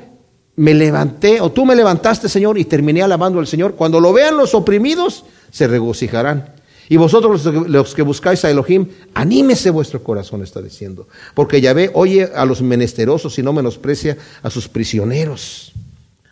me 0.55 0.73
levanté, 0.73 1.39
o 1.39 1.51
tú 1.51 1.65
me 1.65 1.75
levantaste, 1.75 2.27
Señor, 2.27 2.57
y 2.57 2.65
terminé 2.65 3.01
alabando 3.01 3.39
al 3.39 3.47
Señor, 3.47 3.75
cuando 3.75 3.99
lo 3.99 4.11
vean 4.11 4.35
los 4.35 4.53
oprimidos, 4.53 5.23
se 5.51 5.67
regocijarán. 5.67 6.53
Y 6.89 6.97
vosotros 6.97 7.45
los 7.45 7.93
que 7.93 8.01
buscáis 8.01 8.43
a 8.43 8.49
Elohim, 8.49 8.87
anímese 9.13 9.69
vuestro 9.69 10.03
corazón, 10.03 10.41
está 10.41 10.61
diciendo. 10.61 11.07
Porque 11.35 11.61
Yahvé 11.61 11.91
oye 11.93 12.29
a 12.35 12.45
los 12.45 12.61
menesterosos 12.63 13.37
y 13.37 13.43
no 13.43 13.53
menosprecia 13.53 14.17
a 14.41 14.49
sus 14.49 14.67
prisioneros. 14.67 15.71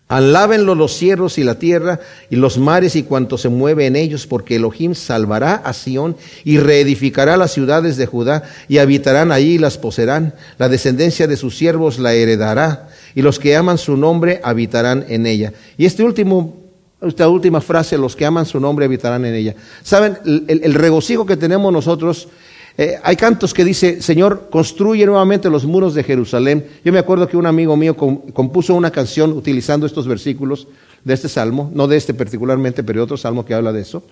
Alábenlo 0.09 0.73
los 0.73 0.93
cielos 0.93 1.37
y 1.37 1.43
la 1.43 1.59
tierra 1.59 1.99
y 2.29 2.37
los 2.37 2.57
mares 2.57 2.95
y 2.95 3.03
cuanto 3.03 3.37
se 3.37 3.49
mueve 3.49 3.87
en 3.87 3.97
ellos, 3.97 4.25
porque 4.25 4.55
Elohim 4.55 4.95
salvará 4.95 5.55
a 5.55 5.73
Sión 5.73 6.15
y 6.45 6.59
reedificará 6.59 7.35
las 7.35 7.51
ciudades 7.51 7.97
de 7.97 8.05
Judá 8.05 8.43
y 8.69 8.77
habitarán 8.77 9.33
allí 9.33 9.55
y 9.55 9.57
las 9.57 9.77
poseerán. 9.77 10.33
La 10.57 10.69
descendencia 10.69 11.27
de 11.27 11.35
sus 11.35 11.57
siervos 11.57 11.99
la 11.99 12.13
heredará 12.13 12.87
y 13.15 13.21
los 13.21 13.37
que 13.37 13.57
aman 13.57 13.77
su 13.77 13.97
nombre 13.97 14.39
habitarán 14.45 15.05
en 15.09 15.25
ella. 15.25 15.51
Y 15.77 15.85
este 15.85 16.03
último, 16.03 16.55
esta 17.01 17.27
última 17.27 17.59
frase, 17.59 17.97
los 17.97 18.15
que 18.15 18.25
aman 18.25 18.45
su 18.45 18.61
nombre 18.61 18.85
habitarán 18.85 19.25
en 19.25 19.35
ella. 19.35 19.55
Saben, 19.83 20.19
el, 20.25 20.61
el 20.63 20.73
regocijo 20.73 21.25
que 21.25 21.35
tenemos 21.35 21.73
nosotros 21.73 22.29
eh, 22.77 22.99
hay 23.01 23.15
cantos 23.15 23.55
que 23.55 23.65
dice, 23.65 24.03
Señor, 24.03 24.49
construye 24.51 25.05
nuevamente 25.07 25.49
los 25.49 25.65
muros 25.65 25.95
de 25.95 26.03
Jerusalén. 26.03 26.67
Yo 26.85 26.93
me 26.93 26.99
acuerdo 26.99 27.27
que 27.27 27.35
un 27.35 27.47
amigo 27.47 27.75
mío 27.75 27.97
compuso 27.97 28.75
una 28.75 28.91
canción 28.91 29.31
utilizando 29.31 29.87
estos 29.87 30.07
versículos 30.07 30.67
de 31.03 31.15
este 31.15 31.27
salmo, 31.27 31.71
no 31.73 31.87
de 31.87 31.97
este 31.97 32.13
particularmente, 32.13 32.83
pero 32.83 32.99
de 32.99 33.03
otro 33.03 33.17
salmo 33.17 33.45
que 33.45 33.55
habla 33.55 33.73
de 33.73 33.81
eso. 33.81 34.03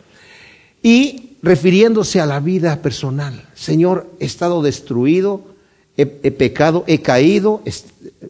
Y 0.81 1.37
refiriéndose 1.43 2.19
a 2.19 2.25
la 2.25 2.39
vida 2.39 2.81
personal, 2.81 3.49
Señor, 3.53 4.09
he 4.19 4.25
estado 4.25 4.63
destruido, 4.63 5.41
he, 5.95 6.05
pecado, 6.05 6.83
he 6.87 7.01
caído, 7.01 7.61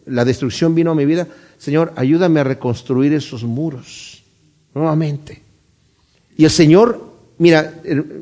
la 0.05 0.25
destrucción 0.25 0.75
vino 0.75 0.91
a 0.91 0.95
mi 0.95 1.05
vida. 1.05 1.29
Señor, 1.57 1.93
ayúdame 1.95 2.41
a 2.41 2.43
reconstruir 2.43 3.13
esos 3.13 3.45
muros 3.45 4.23
nuevamente. 4.73 5.41
Y 6.37 6.43
el 6.43 6.51
Señor 6.51 7.04
Mira, 7.37 7.73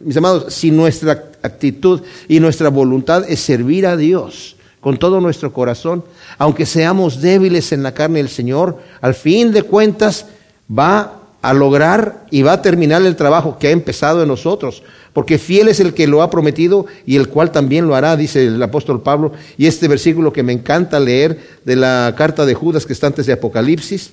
mis 0.03 0.17
amados, 0.17 0.53
si 0.53 0.71
nuestra 0.71 1.31
actitud 1.43 2.01
y 2.27 2.39
nuestra 2.39 2.69
voluntad 2.69 3.25
es 3.29 3.39
servir 3.41 3.85
a 3.85 3.95
Dios 3.95 4.55
con 4.79 4.97
todo 4.97 5.21
nuestro 5.21 5.53
corazón, 5.53 6.03
aunque 6.37 6.65
seamos 6.65 7.21
débiles 7.21 7.71
en 7.71 7.83
la 7.83 7.93
carne 7.93 8.19
del 8.19 8.29
Señor, 8.29 8.79
al 9.01 9.13
fin 9.13 9.51
de 9.51 9.63
cuentas 9.63 10.25
va 10.67 11.19
a 11.41 11.53
lograr 11.53 12.25
y 12.31 12.41
va 12.41 12.53
a 12.53 12.61
terminar 12.61 13.01
el 13.01 13.15
trabajo 13.15 13.59
que 13.59 13.67
ha 13.67 13.71
empezado 13.71 14.23
en 14.23 14.29
nosotros, 14.29 14.81
porque 15.13 15.37
fiel 15.37 15.67
es 15.67 15.79
el 15.79 15.93
que 15.93 16.07
lo 16.07 16.21
ha 16.21 16.29
prometido 16.29 16.85
y 17.05 17.17
el 17.17 17.29
cual 17.29 17.51
también 17.51 17.87
lo 17.87 17.95
hará, 17.95 18.15
dice 18.15 18.45
el 18.45 18.63
apóstol 18.63 19.03
Pablo, 19.03 19.33
y 19.57 19.67
este 19.67 19.87
versículo 19.87 20.33
que 20.33 20.41
me 20.41 20.53
encanta 20.53 20.99
leer 20.99 21.39
de 21.65 21.75
la 21.75 22.15
carta 22.17 22.45
de 22.45 22.55
Judas 22.55 22.85
que 22.85 22.93
está 22.93 23.07
antes 23.07 23.25
de 23.25 23.33
Apocalipsis, 23.33 24.11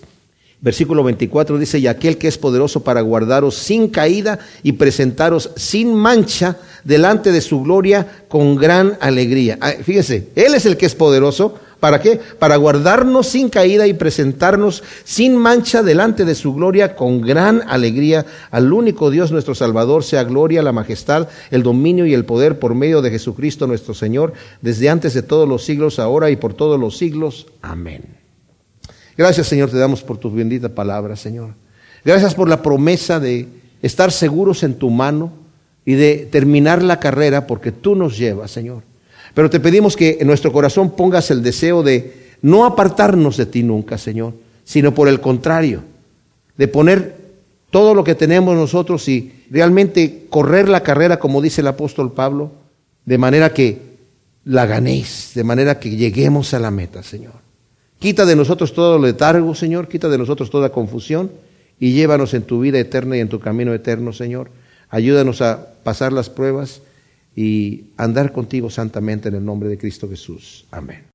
Versículo 0.63 1.03
24 1.03 1.59
dice, 1.59 1.79
y 1.79 1.87
aquel 1.87 2.19
que 2.19 2.29
es 2.29 2.37
poderoso 2.37 2.85
para 2.85 3.01
guardaros 3.01 3.57
sin 3.57 3.89
caída 3.89 4.39
y 4.63 4.73
presentaros 4.73 5.51
sin 5.57 5.95
mancha 5.95 6.59
delante 6.85 7.33
de 7.33 7.41
su 7.41 7.63
gloria 7.63 8.25
con 8.29 8.57
gran 8.57 8.99
alegría. 9.01 9.57
Ah, 9.63 9.73
fíjese, 9.83 10.29
Él 10.35 10.55
es 10.55 10.67
el 10.67 10.77
que 10.77 10.85
es 10.87 10.95
poderoso. 10.95 11.55
¿Para 11.81 12.03
qué? 12.03 12.21
Para 12.39 12.57
guardarnos 12.57 13.27
sin 13.27 13.49
caída 13.49 13.87
y 13.87 13.95
presentarnos 13.95 14.83
sin 15.05 15.35
mancha 15.35 15.83
delante 15.83 16.27
de 16.27 16.35
su 16.35 16.53
gloria 16.53 16.95
con 16.95 17.23
gran 17.23 17.63
alegría. 17.67 18.27
Al 18.51 18.71
único 18.71 19.11
Dios 19.11 19.33
nuestro 19.33 19.55
Salvador 19.55 20.05
sea 20.05 20.25
gloria, 20.25 20.63
la 20.63 20.73
majestad, 20.73 21.29
el 21.51 21.63
dominio 21.63 22.05
y 22.05 22.13
el 22.13 22.27
poder 22.27 22.59
por 22.59 22.75
medio 22.75 23.01
de 23.01 23.11
Jesucristo 23.11 23.67
nuestro 23.67 23.95
Señor, 23.95 24.35
desde 24.61 24.91
antes 24.91 25.15
de 25.15 25.23
todos 25.23 25.49
los 25.49 25.65
siglos, 25.65 25.99
ahora 25.99 26.31
y 26.31 26.37
por 26.37 26.53
todos 26.53 26.79
los 26.79 26.99
siglos. 26.99 27.47
Amén. 27.63 28.20
Gracias, 29.17 29.47
Señor, 29.47 29.71
te 29.71 29.79
damos 29.79 30.03
por 30.03 30.19
tu 30.19 30.31
bendita 30.31 30.69
palabra, 30.69 31.17
Señor. 31.17 31.55
Gracias 32.05 32.35
por 32.35 32.49
la 32.49 32.63
promesa 32.63 33.21
de 33.21 33.49
estar 33.83 34.13
seguros 34.13 34.63
en 34.63 34.75
tu 34.75 34.91
mano 34.91 35.33
y 35.85 35.95
de 35.95 36.29
terminar 36.31 36.83
la 36.83 37.01
carrera 37.01 37.47
porque 37.47 37.73
tú 37.73 37.95
nos 37.95 38.17
llevas, 38.17 38.51
Señor. 38.51 38.83
Pero 39.35 39.51
te 39.51 39.61
pedimos 39.61 39.97
que 39.97 40.19
en 40.21 40.27
nuestro 40.27 40.53
corazón 40.53 40.91
pongas 40.97 41.31
el 41.31 41.43
deseo 41.43 41.83
de 41.83 42.31
no 42.43 42.65
apartarnos 42.65 43.37
de 43.37 43.47
ti 43.47 43.63
nunca, 43.63 43.99
Señor, 43.99 44.35
sino 44.65 44.95
por 44.95 45.09
el 45.09 45.21
contrario, 45.21 45.83
de 46.57 46.69
poner 46.69 47.17
todo 47.71 47.95
lo 47.95 48.03
que 48.03 48.15
tenemos 48.15 48.55
nosotros 48.55 49.09
y 49.09 49.45
realmente 49.51 50.27
correr 50.29 50.69
la 50.69 50.83
carrera, 50.83 51.19
como 51.19 51.41
dice 51.41 51.61
el 51.61 51.69
apóstol 51.69 52.13
Pablo, 52.13 52.53
de 53.05 53.19
manera 53.19 53.53
que 53.53 53.91
la 54.45 54.67
ganéis, 54.67 55.33
de 55.35 55.45
manera 55.45 55.79
que 55.79 55.91
lleguemos 55.91 56.55
a 56.55 56.59
la 56.59 56.71
meta, 56.71 57.03
Señor. 57.03 57.50
Quita 58.01 58.25
de 58.25 58.35
nosotros 58.35 58.73
todo 58.73 58.99
letargo, 58.99 59.55
Señor, 59.55 59.87
quita 59.87 60.09
de 60.09 60.17
nosotros 60.17 60.49
toda 60.49 60.73
confusión 60.73 61.31
y 61.79 61.93
llévanos 61.93 62.33
en 62.33 62.45
tu 62.45 62.61
vida 62.61 62.79
eterna 62.79 63.19
y 63.19 63.21
en 63.21 63.29
tu 63.29 63.41
camino 63.41 63.75
eterno, 63.75 64.15
Señor. 64.15 64.51
Ayúdanos 64.89 65.43
a 65.43 65.75
pasar 65.85 66.11
las 66.11 66.31
pruebas 66.31 66.81
y 67.37 67.85
andar 67.99 68.33
contigo 68.33 68.71
santamente 68.71 69.29
en 69.29 69.35
el 69.35 69.45
nombre 69.45 69.69
de 69.69 69.77
Cristo 69.77 70.09
Jesús. 70.09 70.65
Amén. 70.71 71.05